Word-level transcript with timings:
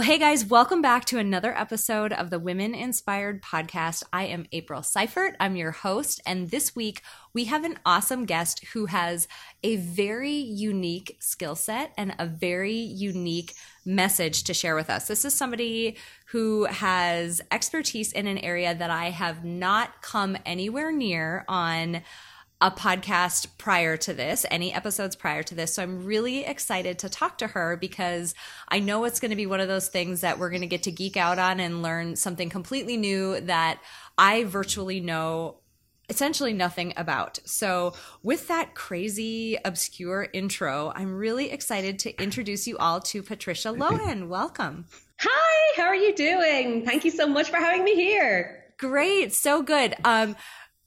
Well, 0.00 0.08
hey 0.08 0.16
guys, 0.16 0.46
welcome 0.46 0.80
back 0.80 1.04
to 1.06 1.18
another 1.18 1.54
episode 1.54 2.14
of 2.14 2.30
the 2.30 2.38
Women 2.38 2.74
Inspired 2.74 3.42
Podcast. 3.42 4.02
I 4.10 4.24
am 4.24 4.46
April 4.50 4.82
Seifert. 4.82 5.36
I'm 5.38 5.56
your 5.56 5.72
host. 5.72 6.22
And 6.24 6.48
this 6.48 6.74
week 6.74 7.02
we 7.34 7.44
have 7.44 7.64
an 7.64 7.78
awesome 7.84 8.24
guest 8.24 8.64
who 8.72 8.86
has 8.86 9.28
a 9.62 9.76
very 9.76 10.32
unique 10.32 11.18
skill 11.20 11.54
set 11.54 11.92
and 11.98 12.14
a 12.18 12.24
very 12.24 12.72
unique 12.72 13.52
message 13.84 14.44
to 14.44 14.54
share 14.54 14.74
with 14.74 14.88
us. 14.88 15.06
This 15.06 15.26
is 15.26 15.34
somebody 15.34 15.98
who 16.28 16.64
has 16.64 17.42
expertise 17.52 18.10
in 18.10 18.26
an 18.26 18.38
area 18.38 18.74
that 18.74 18.90
I 18.90 19.10
have 19.10 19.44
not 19.44 20.00
come 20.00 20.38
anywhere 20.46 20.92
near 20.92 21.44
on 21.46 22.00
a 22.60 22.70
podcast 22.70 23.46
prior 23.56 23.96
to 23.96 24.12
this, 24.12 24.44
any 24.50 24.72
episodes 24.72 25.16
prior 25.16 25.42
to 25.42 25.54
this. 25.54 25.74
So 25.74 25.82
I'm 25.82 26.04
really 26.04 26.44
excited 26.44 26.98
to 27.00 27.08
talk 27.08 27.38
to 27.38 27.46
her 27.46 27.76
because 27.76 28.34
I 28.68 28.80
know 28.80 29.04
it's 29.04 29.20
going 29.20 29.30
to 29.30 29.36
be 29.36 29.46
one 29.46 29.60
of 29.60 29.68
those 29.68 29.88
things 29.88 30.20
that 30.20 30.38
we're 30.38 30.50
going 30.50 30.60
to 30.60 30.66
get 30.66 30.82
to 30.82 30.90
geek 30.90 31.16
out 31.16 31.38
on 31.38 31.58
and 31.58 31.82
learn 31.82 32.16
something 32.16 32.50
completely 32.50 32.96
new 32.96 33.40
that 33.40 33.80
I 34.18 34.44
virtually 34.44 35.00
know 35.00 35.56
essentially 36.10 36.52
nothing 36.52 36.92
about. 36.96 37.38
So, 37.44 37.94
with 38.22 38.48
that 38.48 38.74
crazy, 38.74 39.56
obscure 39.64 40.28
intro, 40.32 40.92
I'm 40.94 41.16
really 41.16 41.50
excited 41.50 42.00
to 42.00 42.22
introduce 42.22 42.66
you 42.66 42.76
all 42.76 43.00
to 43.02 43.22
Patricia 43.22 43.68
Lohan. 43.68 44.28
Welcome. 44.28 44.86
Hi, 45.20 45.72
how 45.80 45.84
are 45.84 45.94
you 45.94 46.14
doing? 46.14 46.84
Thank 46.84 47.04
you 47.04 47.10
so 47.10 47.26
much 47.26 47.48
for 47.48 47.56
having 47.56 47.84
me 47.84 47.94
here. 47.94 48.64
Great, 48.76 49.34
so 49.34 49.62
good. 49.62 49.94
Um, 50.04 50.36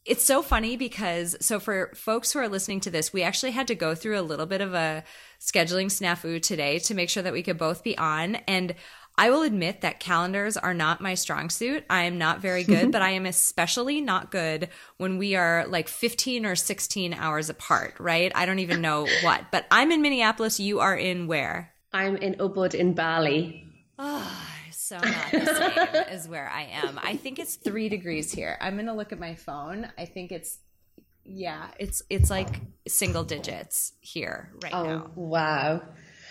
it's 0.05 0.23
so 0.23 0.41
funny 0.41 0.75
because 0.75 1.35
so 1.39 1.59
for 1.59 1.91
folks 1.95 2.31
who 2.31 2.39
are 2.39 2.49
listening 2.49 2.81
to 2.81 2.91
this, 2.91 3.13
we 3.13 3.23
actually 3.23 3.51
had 3.51 3.67
to 3.67 3.75
go 3.75 3.95
through 3.95 4.19
a 4.19 4.21
little 4.21 4.45
bit 4.45 4.61
of 4.61 4.73
a 4.73 5.03
scheduling 5.39 5.85
snafu 5.85 6.41
today 6.41 6.79
to 6.79 6.93
make 6.93 7.09
sure 7.09 7.23
that 7.23 7.33
we 7.33 7.43
could 7.43 7.57
both 7.57 7.83
be 7.83 7.97
on. 7.97 8.35
And 8.47 8.75
I 9.17 9.29
will 9.29 9.43
admit 9.43 9.81
that 9.81 9.99
calendars 9.99 10.57
are 10.57 10.73
not 10.73 10.99
my 10.99 11.13
strong 11.13 11.49
suit. 11.49 11.85
I 11.89 12.03
am 12.03 12.17
not 12.17 12.41
very 12.41 12.63
good, 12.63 12.91
but 12.91 13.01
I 13.01 13.11
am 13.11 13.25
especially 13.25 14.01
not 14.01 14.31
good 14.31 14.69
when 14.97 15.17
we 15.17 15.35
are 15.35 15.65
like 15.67 15.87
15 15.87 16.45
or 16.45 16.55
16 16.55 17.13
hours 17.13 17.49
apart, 17.49 17.95
right? 17.99 18.31
I 18.35 18.45
don't 18.45 18.59
even 18.59 18.81
know 18.81 19.07
what. 19.23 19.45
But 19.51 19.65
I'm 19.71 19.91
in 19.91 20.01
Minneapolis. 20.01 20.59
You 20.59 20.79
are 20.79 20.95
in 20.95 21.27
where? 21.27 21.73
I'm 21.93 22.17
in 22.17 22.33
Ubud 22.35 22.73
in 22.73 22.93
Bali. 22.93 23.67
Oh, 23.99 24.52
so 24.83 24.97
not 24.97 25.31
the 25.31 25.45
same 25.45 26.03
as 26.09 26.27
where 26.27 26.49
I 26.49 26.63
am. 26.63 26.99
I 27.01 27.15
think 27.15 27.39
it's 27.39 27.55
three 27.55 27.87
degrees 27.87 28.33
here. 28.33 28.57
I'm 28.59 28.75
gonna 28.75 28.95
look 28.95 29.13
at 29.13 29.19
my 29.19 29.35
phone. 29.35 29.89
I 29.97 30.05
think 30.05 30.31
it's 30.33 30.59
yeah, 31.23 31.67
it's 31.79 32.01
it's 32.09 32.29
like 32.29 32.59
single 32.87 33.23
digits 33.23 33.93
here 34.01 34.51
right 34.61 34.73
oh, 34.73 34.83
now. 34.83 35.11
Wow. 35.15 35.81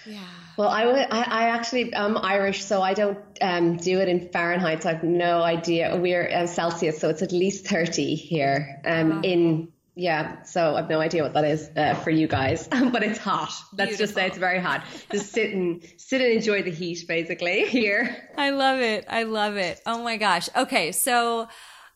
Yeah. 0.05 0.20
Well, 0.59 0.69
I, 0.69 0.84
would, 0.84 0.97
I, 0.97 1.22
I 1.22 1.48
actually 1.50 1.92
am 1.92 2.19
Irish, 2.19 2.64
so 2.64 2.83
I 2.83 2.92
don't 2.92 3.19
um, 3.41 3.77
do 3.77 4.00
it 4.00 4.09
in 4.09 4.28
Fahrenheit. 4.31 4.83
So 4.83 4.91
I 4.91 4.94
have 4.94 5.05
no 5.05 5.42
idea. 5.42 5.97
We're 5.97 6.28
uh, 6.28 6.47
Celsius, 6.48 6.98
so 6.98 7.09
it's 7.09 7.22
at 7.22 7.31
least 7.31 7.69
30 7.69 8.16
here 8.16 8.81
um, 8.84 9.22
in 9.22 9.69
yeah, 9.94 10.42
so 10.44 10.76
I've 10.76 10.88
no 10.88 11.00
idea 11.00 11.22
what 11.22 11.34
that 11.34 11.44
is 11.44 11.70
uh, 11.76 11.94
for 11.94 12.10
you 12.10 12.26
guys, 12.26 12.66
but 12.92 13.03
it's 13.03 13.19
hot. 13.19 13.53
Let's 13.72 13.91
Beautiful. 13.91 13.97
just 13.98 14.14
say 14.14 14.26
it's 14.26 14.38
very 14.38 14.58
hot. 14.60 14.84
Just 15.10 15.32
sit 15.32 15.53
and 15.53 15.82
sit 15.98 16.20
and 16.22 16.32
enjoy 16.32 16.62
the 16.62 16.70
heat, 16.70 17.04
basically 17.06 17.64
here. 17.66 18.16
I 18.36 18.50
love 18.50 18.81
it. 18.81 19.04
I 19.08 19.25
love 19.25 19.56
it. 19.56 19.81
Oh 19.84 20.02
my 20.02 20.16
gosh. 20.16 20.48
Okay, 20.56 20.92
so 20.92 21.48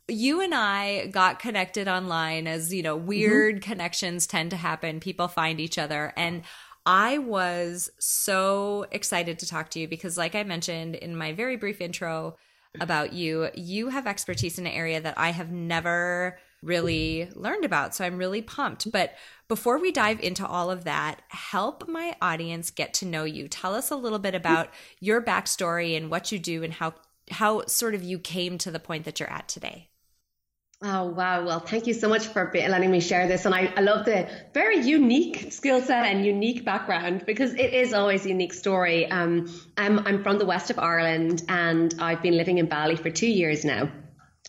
you 0.09 0.41
and 0.43 0.55
I 0.55 1.07
got 1.07 1.39
connected 1.39 1.89
online, 1.89 2.47
as 2.47 2.73
you 2.73 2.83
know, 2.83 2.97
weird 2.97 3.57
mm-hmm. 3.57 3.71
connections 3.71 4.27
tend 4.27 4.51
to 4.51 4.57
happen. 4.57 5.01
People 5.01 5.29
find 5.29 5.59
each 5.59 5.79
other, 5.79 6.13
and 6.17 6.43
I 6.85 7.19
was 7.19 7.91
so 7.99 8.87
excited 8.93 9.39
to 9.41 9.47
talk 9.47 9.71
to 9.71 9.81
you 9.81 9.89
because, 9.89 10.19
like 10.19 10.35
I 10.35 10.45
mentioned 10.45 10.97
in 10.97 11.17
my 11.17 11.33
very 11.33 11.57
brief 11.57 11.81
intro 11.81 12.37
about 12.79 13.15
you, 13.15 13.49
you 13.55 13.89
have 13.89 14.07
expertise 14.07 14.59
in 14.59 14.67
an 14.67 14.73
area 14.73 15.01
that 15.01 15.19
I 15.19 15.31
have 15.31 15.51
never 15.51 16.39
really 16.67 17.31
learned 17.35 17.65
about. 17.65 17.95
So 17.95 18.05
I'm 18.05 18.19
really 18.19 18.43
pumped. 18.43 18.91
But 18.91 19.15
before 19.49 19.79
we 19.79 19.93
dive 19.93 20.21
into 20.21 20.47
all 20.47 20.71
of 20.71 20.85
that, 20.85 21.23
help 21.29 21.89
my 21.89 22.17
audience 22.21 22.71
get 22.71 22.93
to 22.95 23.07
know 23.07 23.25
you. 23.25 23.49
Tell 23.49 23.75
us 23.75 23.91
a 23.91 23.97
little 23.97 24.19
bit 24.19 24.35
about 24.35 24.71
your 25.01 25.23
backstory 25.23 25.97
and 25.97 26.11
what 26.11 26.33
you 26.33 26.39
do 26.39 26.63
and 26.63 26.73
how 26.73 26.95
how 27.31 27.67
sort 27.67 27.95
of 27.95 28.05
you 28.05 28.21
came 28.21 28.57
to 28.57 28.71
the 28.71 28.79
point 28.79 29.05
that 29.05 29.19
you're 29.19 29.31
at 29.31 29.49
today. 29.49 29.89
Oh, 30.83 31.07
wow. 31.07 31.45
Well, 31.45 31.61
thank 31.61 31.87
you 31.87 31.95
so 31.95 32.07
much 32.09 32.27
for 32.27 32.53
letting 32.55 32.91
me 32.91 33.01
share 33.01 33.27
this. 33.27 33.47
And 33.47 33.55
I, 33.55 33.73
I 33.77 33.81
love 33.81 34.05
the 34.05 34.29
very 34.53 34.87
unique 34.87 35.51
skill 35.51 35.81
set 35.81 36.05
and 36.05 36.25
unique 36.25 36.67
background 36.67 37.25
because 37.25 37.55
it 37.55 37.73
is 37.73 37.95
always 37.95 38.27
a 38.27 38.29
unique 38.29 38.53
story. 38.53 39.11
Um, 39.11 39.51
I'm, 39.79 40.01
I'm 40.01 40.23
from 40.23 40.39
the 40.39 40.45
west 40.45 40.71
of 40.71 40.79
Ireland 40.79 41.45
and 41.49 41.95
I've 41.99 42.21
been 42.21 42.37
living 42.37 42.59
in 42.59 42.67
Bali 42.67 42.97
for 42.97 43.09
two 43.09 43.27
years 43.27 43.65
now. 43.65 43.91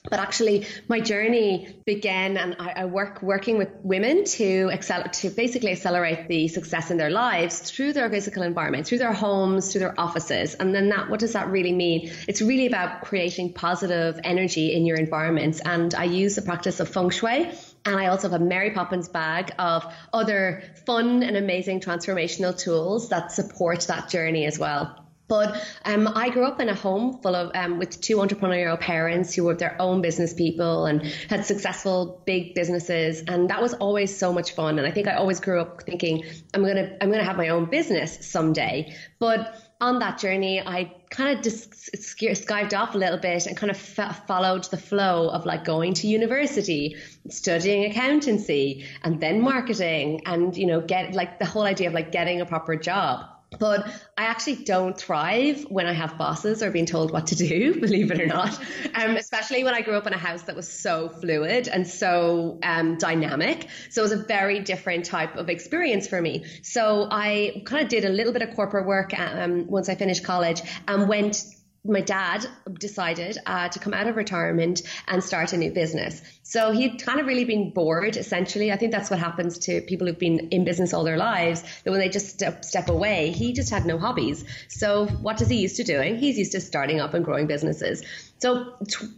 But 0.10 0.20
actually, 0.20 0.66
my 0.88 1.00
journey 1.00 1.76
began, 1.86 2.38
and 2.38 2.56
I, 2.60 2.74
I, 2.78 2.86
work 2.86 3.22
working 3.22 3.58
with 3.58 3.70
women 3.84 4.24
to 4.26 4.70
excel, 4.72 5.04
to 5.04 5.30
basically 5.30 5.72
accelerate 5.72 6.28
the 6.28 6.48
success 6.48 6.92
in 6.92 6.98
their 6.98 7.10
lives 7.10 7.60
through 7.60 7.94
their 7.94 8.10
physical 8.10 8.44
environment, 8.44 8.88
through 8.88 9.00
their 9.00 9.14
homes, 9.14 9.72
through 9.72 9.80
their 9.80 10.00
offices. 10.00 10.56
And 10.56 10.74
then 10.74 10.90
that, 10.90 11.10
what 11.10 11.20
does 11.20 11.34
that 11.34 11.50
really 11.50 11.74
mean? 11.74 12.12
It's 12.28 12.42
really 12.42 12.68
about 12.68 13.02
creating 13.02 13.54
positive 13.54 14.20
energy 14.24 14.74
in 14.74 14.86
your 14.86 14.98
environment. 14.98 15.62
And 15.66 15.94
I 15.94 16.06
use 16.06 16.36
the 16.36 16.42
practice 16.42 16.80
of 16.80 16.88
feng 16.90 17.10
shui. 17.10 17.52
And 17.86 17.96
I 17.96 18.08
also 18.08 18.30
have 18.30 18.42
a 18.42 18.44
Mary 18.44 18.72
Poppins 18.72 19.08
bag 19.08 19.54
of 19.58 19.86
other 20.14 20.64
fun 20.86 21.24
and 21.24 21.38
amazing 21.38 21.80
transformational 21.80 22.58
tools 22.58 23.10
that 23.10 23.32
support 23.32 23.82
that 23.88 24.10
journey 24.10 24.46
as 24.46 24.60
well. 24.60 25.07
But 25.28 25.62
um, 25.84 26.08
I 26.16 26.30
grew 26.30 26.46
up 26.46 26.62
in 26.62 26.70
a 26.70 26.76
home 26.76 27.20
full 27.22 27.36
of 27.36 27.52
um, 27.54 27.80
with 27.80 28.00
two 28.00 28.18
entrepreneurial 28.18 28.80
parents 28.80 29.34
who 29.34 29.44
were 29.44 29.56
their 29.56 29.76
own 29.82 30.02
business 30.02 30.34
people 30.34 30.86
and 30.86 31.02
had 31.30 31.46
successful 31.46 32.22
big 32.26 32.56
businesses, 32.56 33.24
and 33.28 33.50
that 33.50 33.62
was 33.62 33.74
always 33.74 34.16
so 34.16 34.32
much 34.32 34.52
fun. 34.52 34.80
And 34.80 34.88
I 34.88 34.92
think 34.92 35.08
I 35.08 35.16
always 35.16 35.40
grew 35.40 35.60
up 35.60 35.84
thinking 35.84 36.24
I'm 36.54 36.64
gonna 36.64 36.96
I'm 37.02 37.12
gonna 37.12 37.24
have 37.24 37.38
my 37.38 37.50
own 37.50 37.66
business 37.66 38.26
someday. 38.26 38.96
But 39.20 39.62
on 39.80 40.00
that 40.00 40.18
journey, 40.18 40.62
I 40.62 40.94
kind 41.10 41.38
of 41.38 41.44
just 41.44 41.72
skived 41.72 42.78
off 42.78 42.96
a 42.96 42.98
little 42.98 43.20
bit 43.20 43.46
and 43.46 43.56
kind 43.56 43.70
of 43.70 43.78
followed 43.78 44.64
the 44.66 44.78
flow 44.78 45.30
of 45.30 45.46
like 45.46 45.66
going 45.66 45.94
to 45.96 46.08
university, 46.08 46.96
studying 47.30 47.86
accountancy, 47.92 48.86
and 49.04 49.20
then 49.20 49.42
marketing, 49.42 50.22
and 50.26 50.56
you 50.56 50.68
know 50.68 50.82
get 50.82 51.14
like 51.14 51.38
the 51.38 51.46
whole 51.46 51.64
idea 51.64 51.90
of 51.90 51.94
like 51.94 52.12
getting 52.12 52.40
a 52.40 52.46
proper 52.46 52.76
job. 52.76 53.26
But 53.60 53.88
I 54.18 54.26
actually 54.26 54.58
don't 54.58 54.98
thrive 54.98 55.66
when 55.70 55.88
I 55.88 55.94
have 55.94 56.18
bosses 56.18 56.62
or 56.62 56.70
being 56.70 56.86
told 56.86 57.12
what 57.12 57.28
to 57.28 57.36
do, 57.36 57.80
believe 57.80 58.12
it 58.12 58.20
or 58.20 58.26
not. 58.26 58.60
Um, 58.94 59.16
especially 59.16 59.64
when 59.64 59.74
I 59.74 59.82
grew 59.82 59.96
up 59.96 60.06
in 60.06 60.14
a 60.14 60.18
house 60.18 60.44
that 60.44 60.56
was 60.56 60.68
so 60.68 61.08
fluid 61.08 61.68
and 61.68 61.88
so 61.88 62.60
um, 62.62 62.98
dynamic. 62.98 63.68
So 63.90 64.02
it 64.02 64.04
was 64.04 64.12
a 64.12 64.24
very 64.24 64.60
different 64.60 65.06
type 65.06 65.38
of 65.38 65.50
experience 65.50 66.08
for 66.08 66.22
me. 66.22 66.46
So 66.62 67.08
I 67.10 67.62
kind 67.66 67.84
of 67.84 67.90
did 67.90 68.04
a 68.04 68.10
little 68.10 68.34
bit 68.34 68.42
of 68.42 68.54
corporate 68.54 68.86
work 68.86 69.18
um, 69.18 69.68
once 69.68 69.88
I 69.88 69.96
finished 69.96 70.24
college 70.24 70.62
and 70.88 71.08
went 71.08 71.46
my 71.88 72.02
dad 72.02 72.46
decided 72.80 73.38
uh, 73.46 73.70
to 73.70 73.80
come 73.80 73.94
out 73.94 74.08
of 74.08 74.16
retirement 74.16 74.82
and 75.08 75.24
start 75.24 75.54
a 75.54 75.58
new 75.58 75.72
business. 75.72 76.22
So 76.44 76.72
he'd 76.72 77.02
kind 77.04 77.20
of 77.20 77.28
really 77.28 77.46
been 77.46 77.72
bored, 77.72 78.18
essentially. 78.18 78.72
I 78.72 78.78
think 78.78 78.92
that's 78.92 79.10
what 79.10 79.20
happens 79.20 79.58
to 79.60 79.82
people 79.82 80.08
who've 80.08 80.18
been 80.18 80.50
in 80.50 80.64
business 80.66 80.94
all 80.94 81.04
their 81.04 81.18
lives, 81.18 81.64
that 81.84 81.92
when 81.92 82.00
they 82.00 82.10
just 82.10 82.30
step, 82.30 82.64
step 82.64 82.90
away, 82.90 83.32
he 83.32 83.54
just 83.54 83.70
had 83.70 83.86
no 83.86 83.98
hobbies. 83.98 84.46
So 84.68 85.08
what 85.08 85.42
is 85.42 85.50
he 85.50 85.58
used 85.58 85.78
to 85.78 85.84
doing? 85.84 86.18
He's 86.18 86.38
used 86.38 86.54
to 86.54 86.62
starting 86.62 87.00
up 87.00 87.14
and 87.14 87.26
growing 87.26 87.48
businesses. 87.48 88.04
So 88.40 88.76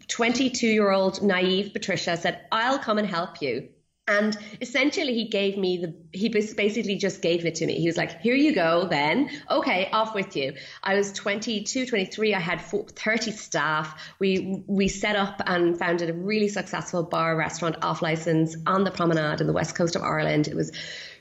22 0.08 0.68
year 0.68 0.92
old 0.92 1.22
naive 1.22 1.74
Patricia 1.74 2.18
said, 2.18 2.40
I'll 2.52 2.80
come 2.80 2.98
and 2.98 3.08
help 3.08 3.42
you. 3.42 3.70
And 4.10 4.36
essentially, 4.60 5.14
he 5.14 5.28
gave 5.28 5.56
me 5.56 5.78
the, 5.78 5.94
he 6.12 6.30
basically 6.30 6.96
just 6.96 7.22
gave 7.22 7.46
it 7.46 7.56
to 7.56 7.68
me. 7.68 7.76
He 7.76 7.86
was 7.86 7.96
like, 7.96 8.22
here 8.22 8.34
you 8.34 8.56
go, 8.56 8.88
then. 8.90 9.30
Okay, 9.52 9.88
off 9.92 10.16
with 10.16 10.36
you. 10.36 10.54
I 10.84 10.96
was 10.96 11.14
22, 11.14 11.86
23. 11.86 12.34
I 12.34 12.40
had 12.40 12.60
30 12.60 13.32
staff. 13.32 14.02
We, 14.18 14.64
we 14.66 14.88
set 14.88 15.16
up 15.16 15.40
and 15.46 15.78
founded 15.78 16.10
a 16.10 16.14
really 16.14 16.48
successful 16.48 17.04
bar 17.04 17.36
restaurant 17.36 17.76
off 17.84 18.02
license 18.02 18.56
on 18.66 18.84
the 18.84 18.92
promenade 18.92 19.42
in 19.42 19.48
the 19.48 19.54
west 19.54 19.76
coast 19.76 19.96
of 19.96 20.02
Ireland. 20.02 20.48
It 20.48 20.56
was 20.56 20.72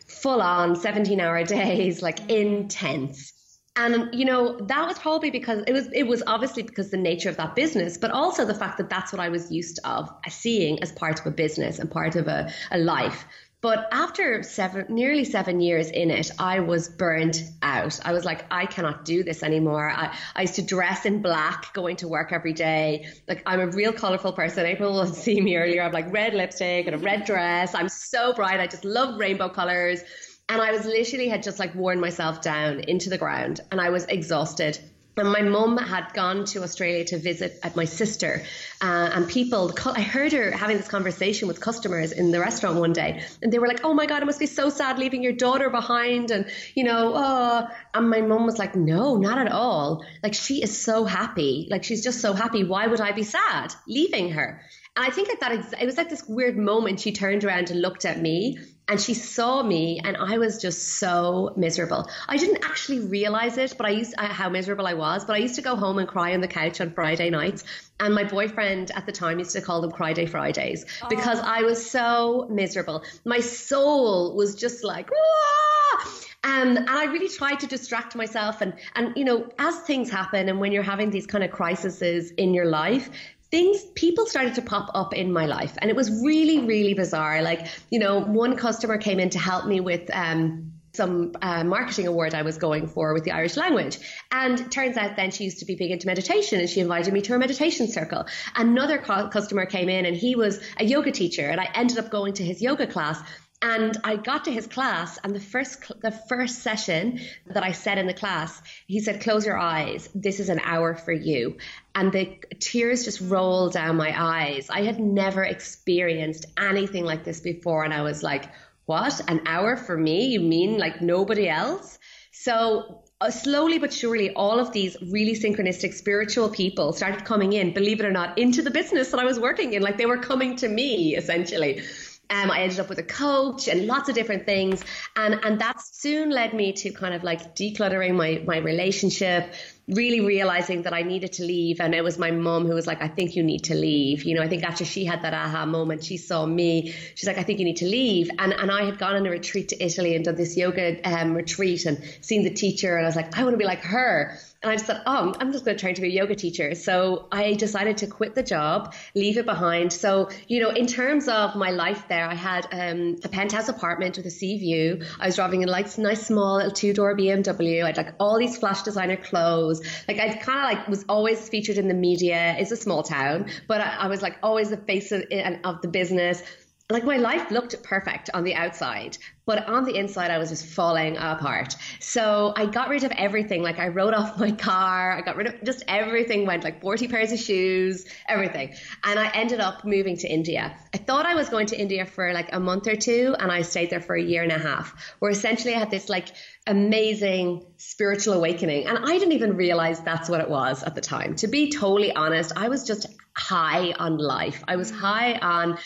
full 0.06 0.40
on 0.40 0.74
17 0.74 1.20
hour 1.20 1.44
days, 1.44 2.00
like 2.00 2.30
intense 2.30 3.34
And 3.78 3.94
um, 3.94 4.10
you 4.12 4.24
know 4.24 4.58
that 4.62 4.86
was 4.86 4.98
probably 4.98 5.30
because 5.30 5.62
it 5.66 5.72
was 5.72 5.88
it 5.92 6.02
was 6.02 6.22
obviously 6.26 6.64
because 6.64 6.90
the 6.90 6.96
nature 6.96 7.30
of 7.30 7.36
that 7.36 7.54
business, 7.54 7.96
but 7.96 8.10
also 8.10 8.44
the 8.44 8.54
fact 8.54 8.76
that 8.78 8.90
that's 8.90 9.12
what 9.12 9.20
I 9.20 9.28
was 9.28 9.50
used 9.52 9.78
of 9.84 10.10
uh, 10.10 10.30
seeing 10.30 10.82
as 10.82 10.90
part 10.92 11.20
of 11.20 11.26
a 11.26 11.30
business 11.30 11.78
and 11.78 11.88
part 11.90 12.16
of 12.16 12.26
a, 12.26 12.52
a 12.72 12.78
life. 12.78 13.24
But 13.60 13.88
after 13.90 14.44
seven, 14.44 14.86
nearly 14.88 15.24
seven 15.24 15.60
years 15.60 15.90
in 15.90 16.12
it, 16.12 16.30
I 16.38 16.60
was 16.60 16.88
burnt 16.88 17.42
out. 17.60 17.98
I 18.04 18.12
was 18.12 18.24
like, 18.24 18.44
I 18.52 18.66
cannot 18.66 19.04
do 19.04 19.24
this 19.24 19.42
anymore. 19.42 19.90
I, 19.90 20.16
I 20.36 20.42
used 20.42 20.54
to 20.56 20.62
dress 20.62 21.04
in 21.04 21.22
black 21.22 21.72
going 21.74 21.96
to 21.96 22.06
work 22.06 22.32
every 22.32 22.52
day. 22.52 23.08
Like, 23.26 23.42
I'm 23.46 23.58
a 23.58 23.66
real 23.66 23.92
colorful 23.92 24.32
person. 24.32 24.64
April 24.64 24.92
will 24.92 25.06
see 25.12 25.40
me 25.40 25.56
earlier. 25.56 25.82
I'm 25.82 25.90
like 25.90 26.12
red 26.12 26.34
lipstick 26.34 26.86
and 26.86 26.94
a 26.94 26.98
red 26.98 27.24
dress. 27.24 27.74
I'm 27.74 27.88
so 27.88 28.32
bright. 28.32 28.60
I 28.60 28.68
just 28.68 28.84
love 28.84 29.18
rainbow 29.18 29.48
colors. 29.48 30.02
And 30.48 30.62
I 30.62 30.72
was 30.72 30.86
literally 30.86 31.28
had 31.28 31.42
just 31.42 31.58
like 31.58 31.74
worn 31.74 32.00
myself 32.00 32.40
down 32.40 32.80
into 32.80 33.10
the 33.10 33.18
ground 33.18 33.60
and 33.70 33.80
I 33.80 33.90
was 33.90 34.04
exhausted. 34.06 34.78
And 35.18 35.32
my 35.32 35.42
mum 35.42 35.76
had 35.76 36.14
gone 36.14 36.44
to 36.46 36.62
Australia 36.62 37.04
to 37.06 37.18
visit 37.18 37.58
at 37.64 37.74
my 37.74 37.86
sister, 37.86 38.44
uh, 38.80 39.10
and 39.12 39.28
people. 39.28 39.74
I 39.84 40.00
heard 40.00 40.32
her 40.32 40.52
having 40.52 40.76
this 40.76 40.86
conversation 40.86 41.48
with 41.48 41.60
customers 41.60 42.12
in 42.12 42.30
the 42.30 42.38
restaurant 42.38 42.78
one 42.78 42.92
day, 42.92 43.24
and 43.42 43.52
they 43.52 43.58
were 43.58 43.66
like, 43.66 43.80
"Oh 43.82 43.94
my 43.94 44.06
god, 44.06 44.22
it 44.22 44.26
must 44.26 44.38
be 44.38 44.46
so 44.46 44.70
sad 44.70 44.96
leaving 44.96 45.24
your 45.24 45.32
daughter 45.32 45.70
behind," 45.70 46.30
and 46.30 46.46
you 46.76 46.84
know, 46.84 47.14
oh. 47.16 47.66
And 47.94 48.08
my 48.08 48.20
mum 48.20 48.46
was 48.46 48.58
like, 48.60 48.76
"No, 48.76 49.16
not 49.16 49.38
at 49.38 49.50
all. 49.50 50.04
Like 50.22 50.34
she 50.34 50.62
is 50.62 50.78
so 50.78 51.04
happy. 51.04 51.66
Like 51.68 51.82
she's 51.82 52.04
just 52.04 52.20
so 52.20 52.32
happy. 52.32 52.62
Why 52.62 52.86
would 52.86 53.00
I 53.00 53.10
be 53.10 53.24
sad 53.24 53.74
leaving 53.88 54.30
her?" 54.30 54.60
And 54.96 55.04
I 55.04 55.10
think 55.10 55.30
at 55.30 55.40
that, 55.40 55.82
it 55.82 55.84
was 55.84 55.96
like 55.96 56.10
this 56.10 56.28
weird 56.28 56.56
moment. 56.56 57.00
She 57.00 57.10
turned 57.10 57.42
around 57.42 57.70
and 57.70 57.82
looked 57.82 58.04
at 58.04 58.20
me 58.20 58.58
and 58.88 59.00
she 59.00 59.14
saw 59.14 59.62
me 59.62 60.00
and 60.02 60.16
I 60.16 60.38
was 60.38 60.60
just 60.60 60.96
so 60.98 61.52
miserable. 61.56 62.08
I 62.26 62.38
didn't 62.38 62.64
actually 62.64 63.00
realize 63.00 63.58
it, 63.58 63.74
but 63.76 63.86
I 63.86 63.90
used 63.90 64.14
uh, 64.16 64.26
how 64.26 64.48
miserable 64.48 64.86
I 64.86 64.94
was. 64.94 65.24
But 65.24 65.36
I 65.36 65.38
used 65.38 65.56
to 65.56 65.62
go 65.62 65.76
home 65.76 65.98
and 65.98 66.08
cry 66.08 66.34
on 66.34 66.40
the 66.40 66.48
couch 66.48 66.80
on 66.80 66.92
Friday 66.92 67.30
nights, 67.30 67.64
and 68.00 68.14
my 68.14 68.24
boyfriend 68.24 68.90
at 68.92 69.06
the 69.06 69.12
time 69.12 69.38
used 69.38 69.52
to 69.52 69.60
call 69.60 69.82
them 69.82 69.90
Cry 69.90 70.14
Day 70.14 70.26
Fridays 70.26 70.86
because 71.08 71.38
I 71.40 71.62
was 71.62 71.90
so 71.90 72.46
miserable. 72.50 73.04
My 73.24 73.40
soul 73.40 74.34
was 74.34 74.54
just 74.54 74.82
like. 74.84 75.10
Um, 75.10 76.08
and 76.44 76.88
I 76.88 77.04
really 77.06 77.28
tried 77.28 77.60
to 77.60 77.66
distract 77.66 78.14
myself 78.14 78.60
and 78.60 78.74
and 78.94 79.16
you 79.16 79.24
know 79.24 79.48
as 79.58 79.76
things 79.80 80.08
happen 80.08 80.48
and 80.48 80.60
when 80.60 80.70
you're 80.70 80.84
having 80.84 81.10
these 81.10 81.26
kind 81.26 81.42
of 81.42 81.50
crises 81.50 82.30
in 82.30 82.54
your 82.54 82.66
life 82.66 83.10
things 83.50 83.82
people 83.94 84.26
started 84.26 84.54
to 84.54 84.62
pop 84.62 84.90
up 84.94 85.14
in 85.14 85.32
my 85.32 85.46
life 85.46 85.74
and 85.78 85.90
it 85.90 85.96
was 85.96 86.22
really 86.22 86.58
really 86.60 86.94
bizarre 86.94 87.40
like 87.42 87.66
you 87.90 87.98
know 87.98 88.20
one 88.20 88.56
customer 88.56 88.98
came 88.98 89.18
in 89.18 89.30
to 89.30 89.38
help 89.38 89.66
me 89.66 89.80
with 89.80 90.10
um, 90.14 90.72
some 90.98 91.32
uh, 91.40 91.62
marketing 91.64 92.06
award 92.08 92.34
I 92.34 92.42
was 92.42 92.58
going 92.58 92.88
for 92.88 93.14
with 93.14 93.24
the 93.24 93.30
Irish 93.30 93.56
language. 93.56 93.98
And 94.32 94.70
turns 94.72 94.96
out 94.96 95.16
then 95.16 95.30
she 95.30 95.44
used 95.44 95.60
to 95.60 95.64
be 95.64 95.76
big 95.76 95.92
into 95.92 96.06
meditation 96.06 96.58
and 96.60 96.68
she 96.68 96.80
invited 96.80 97.12
me 97.14 97.22
to 97.22 97.32
her 97.32 97.38
meditation 97.38 97.86
circle. 97.88 98.26
Another 98.56 98.98
co- 98.98 99.28
customer 99.28 99.64
came 99.66 99.88
in 99.88 100.06
and 100.06 100.16
he 100.16 100.34
was 100.34 100.60
a 100.76 100.84
yoga 100.84 101.12
teacher 101.12 101.48
and 101.48 101.60
I 101.60 101.68
ended 101.74 101.98
up 101.98 102.10
going 102.10 102.34
to 102.34 102.44
his 102.44 102.60
yoga 102.60 102.86
class 102.86 103.20
and 103.60 103.96
I 104.04 104.16
got 104.16 104.44
to 104.44 104.52
his 104.52 104.66
class, 104.66 105.18
and 105.24 105.34
the 105.34 105.40
first 105.40 105.90
the 106.00 106.12
first 106.12 106.60
session 106.60 107.20
that 107.46 107.64
I 107.64 107.72
said 107.72 107.98
in 107.98 108.06
the 108.06 108.14
class, 108.14 108.62
he 108.86 109.00
said, 109.00 109.20
"Close 109.20 109.44
your 109.44 109.58
eyes. 109.58 110.08
This 110.14 110.38
is 110.38 110.48
an 110.48 110.60
hour 110.62 110.94
for 110.94 111.12
you." 111.12 111.56
And 111.94 112.12
the 112.12 112.38
tears 112.60 113.04
just 113.04 113.20
rolled 113.20 113.72
down 113.72 113.96
my 113.96 114.14
eyes. 114.16 114.70
I 114.70 114.82
had 114.82 115.00
never 115.00 115.42
experienced 115.42 116.46
anything 116.56 117.04
like 117.04 117.24
this 117.24 117.40
before, 117.40 117.82
and 117.82 117.92
I 117.92 118.02
was 118.02 118.22
like, 118.22 118.44
"What? 118.86 119.20
An 119.28 119.42
hour 119.46 119.76
for 119.76 119.96
me? 119.96 120.26
You 120.26 120.40
mean 120.40 120.78
like 120.78 121.02
nobody 121.02 121.48
else?" 121.48 121.98
So 122.30 123.02
uh, 123.20 123.32
slowly 123.32 123.78
but 123.78 123.92
surely, 123.92 124.32
all 124.34 124.60
of 124.60 124.72
these 124.72 124.96
really 125.10 125.34
synchronistic 125.34 125.92
spiritual 125.92 126.48
people 126.48 126.92
started 126.92 127.24
coming 127.24 127.52
in, 127.52 127.74
believe 127.74 127.98
it 127.98 128.06
or 128.06 128.12
not, 128.12 128.38
into 128.38 128.62
the 128.62 128.70
business 128.70 129.10
that 129.10 129.18
I 129.18 129.24
was 129.24 129.40
working 129.40 129.72
in. 129.72 129.82
Like 129.82 129.98
they 129.98 130.06
were 130.06 130.18
coming 130.18 130.54
to 130.56 130.68
me 130.68 131.16
essentially. 131.16 131.82
Um, 132.30 132.50
I 132.50 132.60
ended 132.60 132.80
up 132.80 132.88
with 132.88 132.98
a 132.98 133.04
coach 133.04 133.68
and 133.68 133.86
lots 133.86 134.08
of 134.08 134.14
different 134.14 134.44
things. 134.44 134.84
And, 135.16 135.40
and 135.42 135.60
that 135.60 135.80
soon 135.80 136.30
led 136.30 136.52
me 136.54 136.72
to 136.74 136.90
kind 136.90 137.14
of 137.14 137.24
like 137.24 137.54
decluttering 137.56 138.14
my, 138.14 138.42
my 138.46 138.58
relationship, 138.58 139.54
really 139.88 140.20
realizing 140.20 140.82
that 140.82 140.92
I 140.92 141.02
needed 141.02 141.32
to 141.34 141.44
leave. 141.44 141.80
And 141.80 141.94
it 141.94 142.04
was 142.04 142.18
my 142.18 142.30
mom 142.30 142.66
who 142.66 142.74
was 142.74 142.86
like, 142.86 143.02
I 143.02 143.08
think 143.08 143.36
you 143.36 143.42
need 143.42 143.64
to 143.64 143.74
leave. 143.74 144.24
You 144.24 144.34
know, 144.34 144.42
I 144.42 144.48
think 144.48 144.62
after 144.62 144.84
she 144.84 145.04
had 145.04 145.22
that 145.22 145.34
aha 145.34 145.64
moment, 145.66 146.04
she 146.04 146.16
saw 146.18 146.44
me. 146.44 146.94
She's 147.14 147.26
like, 147.26 147.38
I 147.38 147.42
think 147.42 147.58
you 147.58 147.64
need 147.64 147.78
to 147.78 147.86
leave. 147.86 148.30
And, 148.38 148.52
and 148.52 148.70
I 148.70 148.84
had 148.84 148.98
gone 148.98 149.16
on 149.16 149.26
a 149.26 149.30
retreat 149.30 149.68
to 149.70 149.82
Italy 149.82 150.14
and 150.14 150.24
done 150.24 150.36
this 150.36 150.56
yoga 150.56 151.00
um, 151.08 151.34
retreat 151.34 151.86
and 151.86 152.02
seen 152.20 152.44
the 152.44 152.50
teacher. 152.50 152.96
And 152.96 153.06
I 153.06 153.08
was 153.08 153.16
like, 153.16 153.36
I 153.38 153.44
want 153.44 153.54
to 153.54 153.58
be 153.58 153.64
like 153.64 153.82
her. 153.82 154.38
And 154.60 154.72
I 154.72 154.74
just 154.74 154.86
thought, 154.86 155.02
oh, 155.06 155.36
I'm 155.38 155.52
just 155.52 155.64
going 155.64 155.76
to 155.76 155.80
train 155.80 155.94
to 155.94 156.00
be 156.00 156.08
a 156.08 156.10
yoga 156.10 156.34
teacher. 156.34 156.74
So 156.74 157.28
I 157.30 157.54
decided 157.54 157.98
to 157.98 158.08
quit 158.08 158.34
the 158.34 158.42
job, 158.42 158.92
leave 159.14 159.38
it 159.38 159.46
behind. 159.46 159.92
So, 159.92 160.30
you 160.48 160.60
know, 160.60 160.70
in 160.70 160.88
terms 160.88 161.28
of 161.28 161.54
my 161.54 161.70
life 161.70 162.08
there, 162.08 162.26
I 162.26 162.34
had 162.34 162.66
um, 162.72 163.18
a 163.22 163.28
penthouse 163.28 163.68
apartment 163.68 164.16
with 164.16 164.26
a 164.26 164.32
sea 164.32 164.58
view. 164.58 165.02
I 165.20 165.26
was 165.26 165.36
driving 165.36 165.62
a 165.62 165.68
like, 165.68 165.96
nice 165.96 166.26
small 166.26 166.56
little 166.56 166.72
two 166.72 166.92
door 166.92 167.16
BMW. 167.16 167.84
I 167.84 167.86
had 167.86 167.96
like 167.96 168.14
all 168.18 168.36
these 168.36 168.58
flash 168.58 168.82
designer 168.82 169.16
clothes. 169.16 169.77
Like 170.06 170.18
I 170.18 170.34
kind 170.34 170.58
of 170.58 170.78
like 170.78 170.88
was 170.88 171.04
always 171.08 171.48
featured 171.48 171.78
in 171.78 171.88
the 171.88 171.94
media. 171.94 172.56
It's 172.58 172.70
a 172.70 172.76
small 172.76 173.02
town, 173.02 173.50
but 173.66 173.80
I, 173.80 173.96
I 174.00 174.06
was 174.08 174.22
like 174.22 174.36
always 174.42 174.70
the 174.70 174.76
face 174.76 175.12
of, 175.12 175.24
of 175.64 175.82
the 175.82 175.88
business 175.88 176.42
like 176.90 177.04
my 177.04 177.18
life 177.18 177.50
looked 177.50 177.82
perfect 177.82 178.30
on 178.32 178.44
the 178.44 178.54
outside, 178.54 179.18
but 179.44 179.68
on 179.68 179.84
the 179.84 179.94
inside, 179.94 180.30
I 180.30 180.38
was 180.38 180.48
just 180.48 180.64
falling 180.64 181.18
apart. 181.18 181.76
So 182.00 182.54
I 182.56 182.64
got 182.64 182.88
rid 182.88 183.04
of 183.04 183.12
everything. 183.12 183.62
Like 183.62 183.78
I 183.78 183.88
wrote 183.88 184.14
off 184.14 184.40
my 184.40 184.52
car. 184.52 185.12
I 185.12 185.20
got 185.20 185.36
rid 185.36 185.48
of 185.48 185.62
just 185.64 185.84
everything 185.86 186.46
went 186.46 186.64
like 186.64 186.80
40 186.80 187.08
pairs 187.08 187.30
of 187.30 187.40
shoes, 187.40 188.06
everything. 188.26 188.72
And 189.04 189.18
I 189.18 189.28
ended 189.34 189.60
up 189.60 189.84
moving 189.84 190.16
to 190.16 190.28
India. 190.28 190.74
I 190.94 190.96
thought 190.96 191.26
I 191.26 191.34
was 191.34 191.50
going 191.50 191.66
to 191.66 191.78
India 191.78 192.06
for 192.06 192.32
like 192.32 192.54
a 192.54 192.60
month 192.60 192.86
or 192.86 192.96
two 192.96 193.36
and 193.38 193.52
I 193.52 193.60
stayed 193.62 193.90
there 193.90 194.00
for 194.00 194.16
a 194.16 194.22
year 194.22 194.42
and 194.42 194.52
a 194.52 194.58
half 194.58 195.14
where 195.18 195.30
essentially 195.30 195.74
I 195.74 195.78
had 195.78 195.90
this 195.90 196.08
like 196.08 196.28
amazing 196.66 197.66
spiritual 197.76 198.32
awakening. 198.32 198.86
And 198.86 198.96
I 198.96 199.18
didn't 199.18 199.32
even 199.32 199.56
realize 199.56 200.00
that's 200.00 200.30
what 200.30 200.40
it 200.40 200.48
was 200.48 200.82
at 200.84 200.94
the 200.94 201.02
time. 201.02 201.36
To 201.36 201.48
be 201.48 201.70
totally 201.70 202.14
honest, 202.14 202.52
I 202.56 202.70
was 202.70 202.86
just 202.86 203.06
high 203.36 203.92
on 203.92 204.18
life. 204.18 204.64
I 204.66 204.76
was 204.76 204.90
high 204.90 205.34
on 205.34 205.78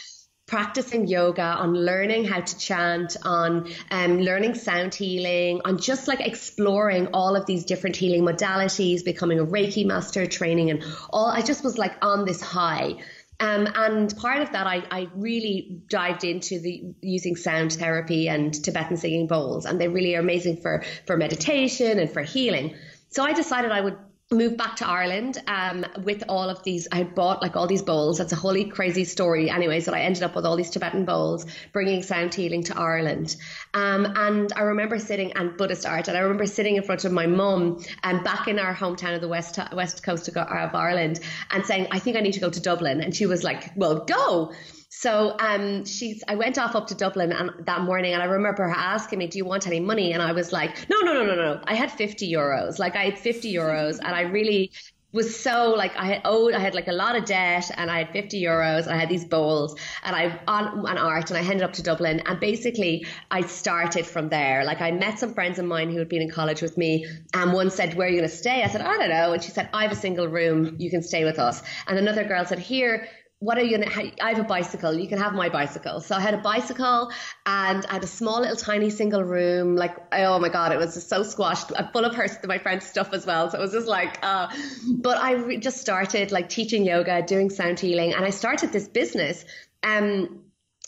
practicing 0.47 1.07
yoga, 1.07 1.43
on 1.43 1.75
learning 1.75 2.25
how 2.25 2.41
to 2.41 2.59
chant, 2.59 3.17
on 3.25 3.73
um, 3.91 4.21
learning 4.21 4.55
sound 4.55 4.95
healing, 4.95 5.61
on 5.65 5.79
just 5.79 6.09
like 6.09 6.21
exploring 6.21 7.09
all 7.15 7.37
of 7.37 7.47
these 7.47 7.65
different 7.65 7.97
healing 7.97 8.23
modalities, 8.23 9.05
becoming 9.05 9.39
a 9.39 9.47
Reiki 9.47 9.87
master, 9.87 10.27
training, 10.27 10.71
and 10.71 10.85
all. 11.11 11.27
I 11.27 11.43
just 11.43 11.65
was 11.65 11.79
like 11.79 11.95
on 12.03 12.25
this 12.25 12.41
high. 12.41 12.97
Um, 13.41 13.67
and 13.75 14.17
part 14.17 14.43
of 14.43 14.53
that, 14.53 14.67
I, 14.67 14.85
I 14.91 15.09
really 15.17 15.83
dived 15.89 16.23
into 16.23 16.61
the 16.61 16.95
using 17.01 17.35
sound 17.35 17.73
therapy 17.73 18.29
and 18.29 18.53
Tibetan 18.53 18.97
singing 18.97 19.27
bowls, 19.27 19.65
and 19.65 19.81
they 19.81 19.89
really 19.89 20.15
are 20.15 20.21
amazing 20.21 20.59
for 20.59 20.85
for 21.07 21.17
meditation 21.17 21.99
and 21.99 22.11
for 22.11 22.23
healing. 22.23 22.77
So 23.11 23.25
I 23.25 23.33
decided 23.33 23.73
I 23.73 23.81
would 23.81 23.99
moved 24.33 24.57
back 24.57 24.77
to 24.77 24.89
Ireland 24.89 25.39
um, 25.47 25.85
with 26.03 26.25
all 26.29 26.49
of 26.49 26.63
these. 26.63 26.89
I 26.91 27.03
bought 27.05 27.43
like 27.43 27.57
all 27.57 27.67
these 27.67 27.83
bowls. 27.83 28.19
That's 28.19 28.33
a 28.33 28.37
holy 28.37 28.65
crazy 28.65 29.05
story, 29.05 29.51
anyways. 29.51 29.85
That 29.85 29.95
I 29.95 30.01
ended 30.01 30.23
up 30.23 30.35
with 30.35 30.47
all 30.47 30.57
these 30.57 30.71
Tibetan 30.71 31.05
bowls, 31.05 31.47
bringing 31.73 32.03
sound 32.03 32.35
healing 32.35 32.65
to 32.65 32.79
Ireland. 32.79 33.37
Um, 33.75 34.07
and 34.17 34.53
I 34.55 34.63
remember 34.63 34.99
sitting 34.99 35.33
and 35.33 35.57
Buddhist 35.57 35.87
art, 35.87 36.09
and 36.09 36.17
I 36.17 36.21
remember 36.21 36.47
sitting 36.47 36.77
in 36.77 36.83
front 36.83 37.05
of 37.05 37.13
my 37.13 37.27
mum 37.27 37.85
and 38.03 38.19
um, 38.19 38.25
back 38.25 38.49
in 38.49 38.59
our 38.59 38.75
hometown 38.75 39.15
of 39.15 39.21
the 39.21 39.29
west 39.29 39.59
west 39.73 40.03
coast 40.03 40.29
of 40.29 40.37
Ireland, 40.37 41.21
and 41.51 41.65
saying, 41.65 41.89
"I 41.91 41.99
think 41.99 42.17
I 42.17 42.21
need 42.21 42.33
to 42.33 42.41
go 42.41 42.51
to 42.51 42.61
Dublin." 42.61 43.01
And 43.01 43.15
she 43.15 43.27
was 43.27 43.45
like, 43.45 43.73
"Well, 43.77 44.05
go." 44.05 44.53
So 44.95 45.35
um, 45.39 45.87
she's. 45.87 46.23
I 46.29 46.35
went 46.35 46.59
off 46.59 46.77
up 46.77 46.87
to 46.89 46.95
Dublin 46.95 47.33
and 47.33 47.51
that 47.65 47.81
morning, 47.81 48.13
and 48.13 48.23
I 48.23 48.27
remember 48.27 48.65
her 48.65 48.75
asking 48.77 49.21
me, 49.21 49.27
"Do 49.27 49.39
you 49.39 49.47
want 49.47 49.67
any 49.67 49.81
money?" 49.81 50.13
And 50.13 50.21
I 50.21 50.33
was 50.33 50.53
like, 50.53 50.87
"No, 50.91 51.01
no, 51.01 51.15
no, 51.15 51.25
no, 51.25 51.35
no. 51.35 51.61
I 51.65 51.75
had 51.75 51.91
fifty 51.91 52.31
euros. 52.31 52.79
Like 52.79 52.95
I 52.95 53.05
had 53.05 53.19
fifty 53.19 53.55
euros, 53.55 53.99
and 54.01 54.15
I 54.15 54.21
really 54.21 54.71
was 55.13 55.39
so 55.39 55.71
like 55.71 55.97
I 55.97 56.05
had 56.05 56.21
owed. 56.27 56.53
I 56.53 56.59
had 56.59 56.75
like 56.75 56.89
a 56.89 56.93
lot 56.93 57.17
of 57.17 57.25
debt, 57.25 57.71
and 57.75 57.91
I 57.91 57.99
had 58.05 58.11
fifty 58.11 58.43
euros. 58.43 58.83
And 58.83 58.93
I 58.93 58.99
had 58.99 59.09
these 59.09 59.25
bowls, 59.25 59.75
and 60.05 60.15
I 60.15 60.39
on 60.47 60.87
on 60.87 60.99
art, 60.99 61.31
and 61.31 61.39
I 61.39 61.43
headed 61.43 61.63
up 61.63 61.73
to 61.75 61.83
Dublin, 61.83 62.21
and 62.27 62.39
basically 62.39 63.07
I 63.31 63.41
started 63.41 64.05
from 64.05 64.29
there. 64.29 64.63
Like 64.63 64.83
I 64.83 64.91
met 64.91 65.19
some 65.19 65.33
friends 65.33 65.59
of 65.59 65.65
mine 65.65 65.91
who 65.91 66.01
had 66.01 66.11
been 66.11 66.21
in 66.21 66.31
college 66.31 66.61
with 66.61 66.77
me, 66.77 67.07
and 67.33 67.55
one 67.55 67.71
said, 67.71 67.95
"Where 67.95 68.09
are 68.09 68.11
you 68.11 68.19
going 68.19 68.29
to 68.29 68.37
stay?" 68.37 68.63
I 68.63 68.69
said, 68.69 68.83
"I 68.83 68.99
don't 68.99 69.09
know," 69.09 69.33
and 69.33 69.43
she 69.43 69.53
said, 69.53 69.71
"I 69.73 69.85
have 69.85 69.93
a 69.93 69.97
single 69.97 70.29
room. 70.29 70.77
You 70.79 70.91
can 70.91 71.03
stay 71.03 71.25
with 71.25 71.39
us." 71.39 71.63
And 71.87 71.99
another 71.99 72.25
girl 72.25 72.45
said, 72.45 72.59
"Here." 72.59 73.09
What 73.43 73.59
are 73.59 73.63
you 73.63 73.77
gonna 73.77 73.91
I 74.23 74.29
have 74.31 74.39
a 74.39 74.45
bicycle. 74.45 74.95
You 74.95 75.09
can 75.09 75.19
have 75.19 75.35
my 75.35 75.49
bicycle. 75.49 76.01
So 76.01 76.15
I 76.15 76.21
had 76.21 76.35
a 76.35 76.39
bicycle 76.39 77.11
and 77.45 77.85
I 77.87 77.95
had 77.95 78.05
a 78.05 78.07
small 78.07 78.41
little 78.41 78.55
tiny 78.55 78.89
single 78.89 79.25
room. 79.25 79.75
Like 79.75 79.97
oh 80.13 80.39
my 80.39 80.49
god 80.49 80.71
it 80.71 80.79
was 80.79 80.95
just 80.95 81.09
so 81.09 81.25
squashed. 81.25 81.73
Full 81.93 82.05
of 82.05 82.15
her 82.15 82.29
my 82.45 82.59
friend's 82.59 82.87
stuff 82.87 83.13
as 83.13 83.27
well. 83.27 83.51
So 83.51 83.59
it 83.59 83.61
was 83.61 83.73
just 83.73 83.89
like 83.89 84.21
uh 84.23 84.49
but 84.97 85.19
I 85.19 85.33
re- 85.33 85.57
just 85.57 85.79
started 85.79 86.31
like 86.31 86.51
teaching 86.51 86.85
yoga 86.85 87.23
doing 87.23 87.51
sound 87.51 87.81
healing. 87.81 88.15
And 88.15 88.25
I 88.25 88.31
started 88.31 88.73
this 88.73 88.87
business 88.87 89.45
um 89.83 90.42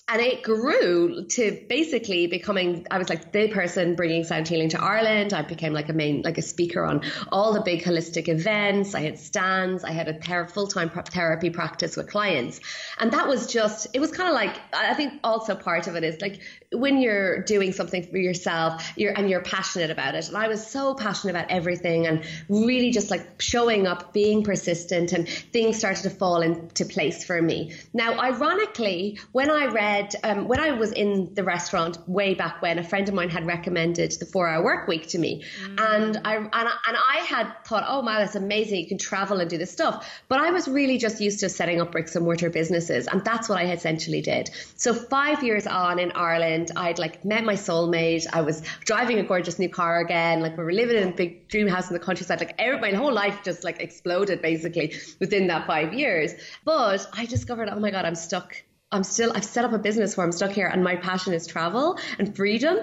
and 0.07 0.21
it 0.21 0.43
grew 0.43 1.25
to 1.25 1.65
basically 1.67 2.27
becoming 2.27 2.87
i 2.91 2.99
was 2.99 3.09
like 3.09 3.33
the 3.33 3.49
person 3.49 3.95
bringing 3.95 4.23
sound 4.23 4.47
healing 4.47 4.69
to 4.69 4.83
ireland. 4.83 5.33
I 5.33 5.43
became 5.43 5.73
like 5.73 5.89
a 5.89 5.95
main 5.95 6.21
like 6.23 6.37
a 6.37 6.43
speaker 6.43 6.85
on 6.85 7.03
all 7.33 7.55
the 7.55 7.63
big 7.63 7.83
holistic 7.83 8.29
events. 8.29 8.95
I 8.95 9.01
had 9.01 9.19
stands. 9.19 9.83
I 9.83 9.93
had 9.93 10.09
a 10.09 10.47
full-time 10.47 10.91
therapy 10.91 11.51
practice 11.51 11.97
with 11.97 12.11
clients. 12.11 12.61
And 12.99 13.13
that 13.13 13.29
was 13.29 13.47
just 13.47 13.87
it 13.95 14.01
was 14.01 14.11
kind 14.11 14.29
of 14.29 14.35
like 14.35 14.61
i 14.75 14.93
think 14.95 15.15
also 15.25 15.55
part 15.55 15.87
of 15.87 15.97
it 15.97 16.05
is 16.05 16.21
like 16.21 16.41
when 16.73 17.01
you're 17.01 17.43
doing 17.43 17.73
something 17.73 18.03
for 18.03 18.19
yourself 18.19 18.93
you're 18.97 19.13
and 19.17 19.31
you're 19.31 19.43
passionate 19.43 19.91
about 19.91 20.15
it. 20.15 20.29
And 20.29 20.37
i 20.37 20.49
was 20.49 20.67
so 20.67 20.95
passionate 20.95 21.31
about 21.31 21.51
everything 21.51 22.07
and 22.07 22.25
really 22.51 22.91
just 22.91 23.11
like 23.11 23.41
showing 23.41 23.87
up 23.87 24.13
being 24.13 24.45
persistent 24.45 25.13
and 25.13 25.27
things 25.29 25.79
started 25.79 26.03
to 26.03 26.11
fall 26.11 26.43
into 26.43 26.85
place 26.85 27.25
for 27.25 27.41
me. 27.41 27.73
Now 27.95 28.19
ironically 28.21 29.19
when 29.33 29.51
i 29.51 29.67
read 29.67 29.94
read 29.95 30.15
um, 30.25 30.49
when 30.49 30.61
I 30.61 30.73
was 30.73 30.93
in 30.93 31.35
the 31.35 31.45
restaurant 31.45 31.99
way 32.09 32.35
back 32.35 32.63
when, 32.63 32.79
a 32.79 32.85
friend 32.85 33.09
of 33.09 33.15
mine 33.15 33.31
had 33.31 33.47
recommended 33.47 34.13
the 34.13 34.27
four 34.27 34.49
hour 34.49 34.63
work 34.65 34.89
week 34.89 35.09
to 35.09 35.19
me, 35.19 35.45
mm. 35.63 35.81
and 35.95 36.17
I 36.25 36.37
and 36.37 36.51
I, 36.53 36.75
and 36.89 36.97
I 36.97 37.19
had 37.27 37.65
thought, 37.65 37.85
oh 37.87 38.01
wow, 38.01 38.19
that's 38.19 38.35
amazing! 38.35 38.81
You 38.81 38.87
can 38.87 38.99
travel 38.99 39.41
and 39.41 39.49
do 39.49 39.59
this 39.59 39.71
stuff. 39.71 40.09
But 40.29 40.41
I 40.41 40.51
was 40.51 40.69
really 40.69 40.99
just 40.99 41.21
used 41.21 41.41
to 41.41 41.49
setting 41.49 41.81
up 41.81 41.93
bricks 41.93 42.17
and 42.17 42.25
mortar 42.25 42.51
businesses, 42.51 43.07
and 43.07 43.25
that's 43.25 43.49
what 43.49 43.59
I 43.59 43.73
essentially 43.73 44.21
did. 44.21 44.51
So 44.77 44.95
five 44.95 45.43
years 45.43 45.67
on 45.67 45.99
in 45.99 46.13
Ireland, 46.13 46.71
I'd 46.77 46.99
like 46.99 47.25
met 47.25 47.45
my 47.45 47.55
soulmate. 47.55 48.27
I 48.33 48.43
was 48.43 48.63
driving 48.85 49.19
a 49.19 49.23
gorgeous 49.23 49.59
new 49.59 49.69
car 49.69 50.01
again. 50.01 50.41
Like 50.41 50.57
we 50.57 50.65
were 50.65 50.73
living 50.73 50.97
in 50.97 51.09
a 51.09 51.13
big 51.13 51.49
dream 51.49 51.69
house 51.69 51.89
in 51.89 51.95
the 51.95 52.05
countryside. 52.05 52.41
Like 52.41 52.55
every, 52.59 52.81
my 52.81 52.93
whole 52.93 53.13
life 53.13 53.41
just 53.45 53.65
like 53.65 53.81
exploded 53.81 54.43
basically 54.43 54.95
within 55.21 55.47
that 55.49 55.67
five 55.67 55.95
years. 55.95 56.33
But 56.65 57.07
I 57.13 57.27
discovered, 57.27 57.69
oh 57.69 57.79
my 57.79 57.91
god, 57.91 58.05
I'm 58.05 58.15
stuck 58.15 58.55
I'm 58.93 59.05
still, 59.05 59.33
I've 59.35 59.45
set 59.45 59.65
up 59.65 59.73
a 59.73 59.79
business 59.79 60.17
where 60.17 60.25
I'm 60.25 60.33
stuck 60.33 60.53
here 60.53 60.67
and 60.67 60.85
my 60.85 60.97
passion 60.97 61.33
is 61.33 61.47
travel 61.47 61.99
and 62.19 62.35
freedom. 62.35 62.79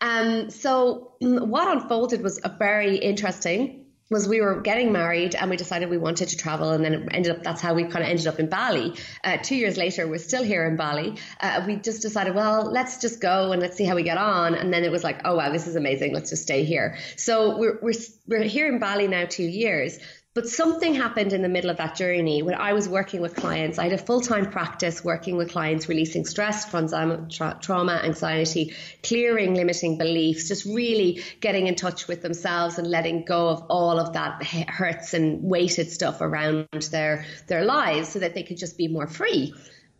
Um, 0.00 0.50
so 0.50 1.12
what 1.20 1.68
unfolded 1.68 2.22
was 2.22 2.40
a 2.42 2.48
very 2.48 2.96
interesting 2.96 3.80
was 4.10 4.26
we 4.26 4.40
were 4.40 4.60
getting 4.60 4.90
married 4.90 5.36
and 5.36 5.48
we 5.48 5.56
decided 5.56 5.88
we 5.88 5.96
wanted 5.96 6.28
to 6.28 6.36
travel 6.36 6.70
and 6.70 6.84
then 6.84 6.94
it 6.94 7.08
ended 7.12 7.36
up 7.36 7.42
that's 7.44 7.60
how 7.60 7.74
we 7.74 7.84
kind 7.84 8.04
of 8.04 8.10
ended 8.10 8.26
up 8.26 8.40
in 8.40 8.48
Bali. 8.48 8.94
Uh, 9.22 9.36
two 9.40 9.54
years 9.54 9.76
later, 9.76 10.08
we're 10.08 10.18
still 10.18 10.42
here 10.42 10.66
in 10.66 10.76
Bali. 10.76 11.16
Uh, 11.40 11.62
we 11.66 11.76
just 11.76 12.02
decided, 12.02 12.34
well, 12.34 12.64
let's 12.64 13.00
just 13.00 13.20
go 13.20 13.52
and 13.52 13.62
let's 13.62 13.76
see 13.76 13.84
how 13.84 13.94
we 13.94 14.02
get 14.02 14.18
on. 14.18 14.54
And 14.54 14.72
then 14.72 14.82
it 14.82 14.90
was 14.90 15.04
like, 15.04 15.20
oh 15.24 15.36
wow, 15.36 15.52
this 15.52 15.68
is 15.68 15.76
amazing. 15.76 16.12
Let's 16.12 16.30
just 16.30 16.42
stay 16.42 16.64
here. 16.64 16.98
So 17.16 17.56
we're 17.56 17.78
we're 17.80 17.92
we're 18.26 18.42
here 18.42 18.66
in 18.66 18.80
Bali 18.80 19.06
now 19.06 19.26
two 19.26 19.44
years. 19.44 19.98
But 20.40 20.48
something 20.48 20.94
happened 20.94 21.34
in 21.34 21.42
the 21.42 21.50
middle 21.50 21.68
of 21.68 21.76
that 21.76 21.96
journey 21.96 22.42
when 22.42 22.54
I 22.54 22.72
was 22.72 22.88
working 22.88 23.20
with 23.20 23.34
clients. 23.36 23.78
I 23.78 23.84
had 23.84 23.92
a 23.92 23.98
full 23.98 24.22
time 24.22 24.50
practice 24.50 25.04
working 25.04 25.36
with 25.36 25.50
clients, 25.50 25.86
releasing 25.86 26.24
stress, 26.24 26.64
tra- 26.64 27.58
trauma, 27.60 28.00
anxiety, 28.02 28.74
clearing 29.02 29.54
limiting 29.54 29.98
beliefs, 29.98 30.48
just 30.48 30.64
really 30.64 31.22
getting 31.42 31.66
in 31.66 31.74
touch 31.74 32.08
with 32.08 32.22
themselves 32.22 32.78
and 32.78 32.86
letting 32.86 33.26
go 33.26 33.50
of 33.50 33.64
all 33.68 34.00
of 34.00 34.14
that 34.14 34.42
hurts 34.42 35.12
and 35.12 35.42
weighted 35.42 35.90
stuff 35.90 36.22
around 36.22 36.68
their, 36.90 37.26
their 37.46 37.66
lives 37.66 38.08
so 38.08 38.18
that 38.20 38.32
they 38.32 38.42
could 38.42 38.56
just 38.56 38.78
be 38.78 38.88
more 38.88 39.06
free. 39.06 39.52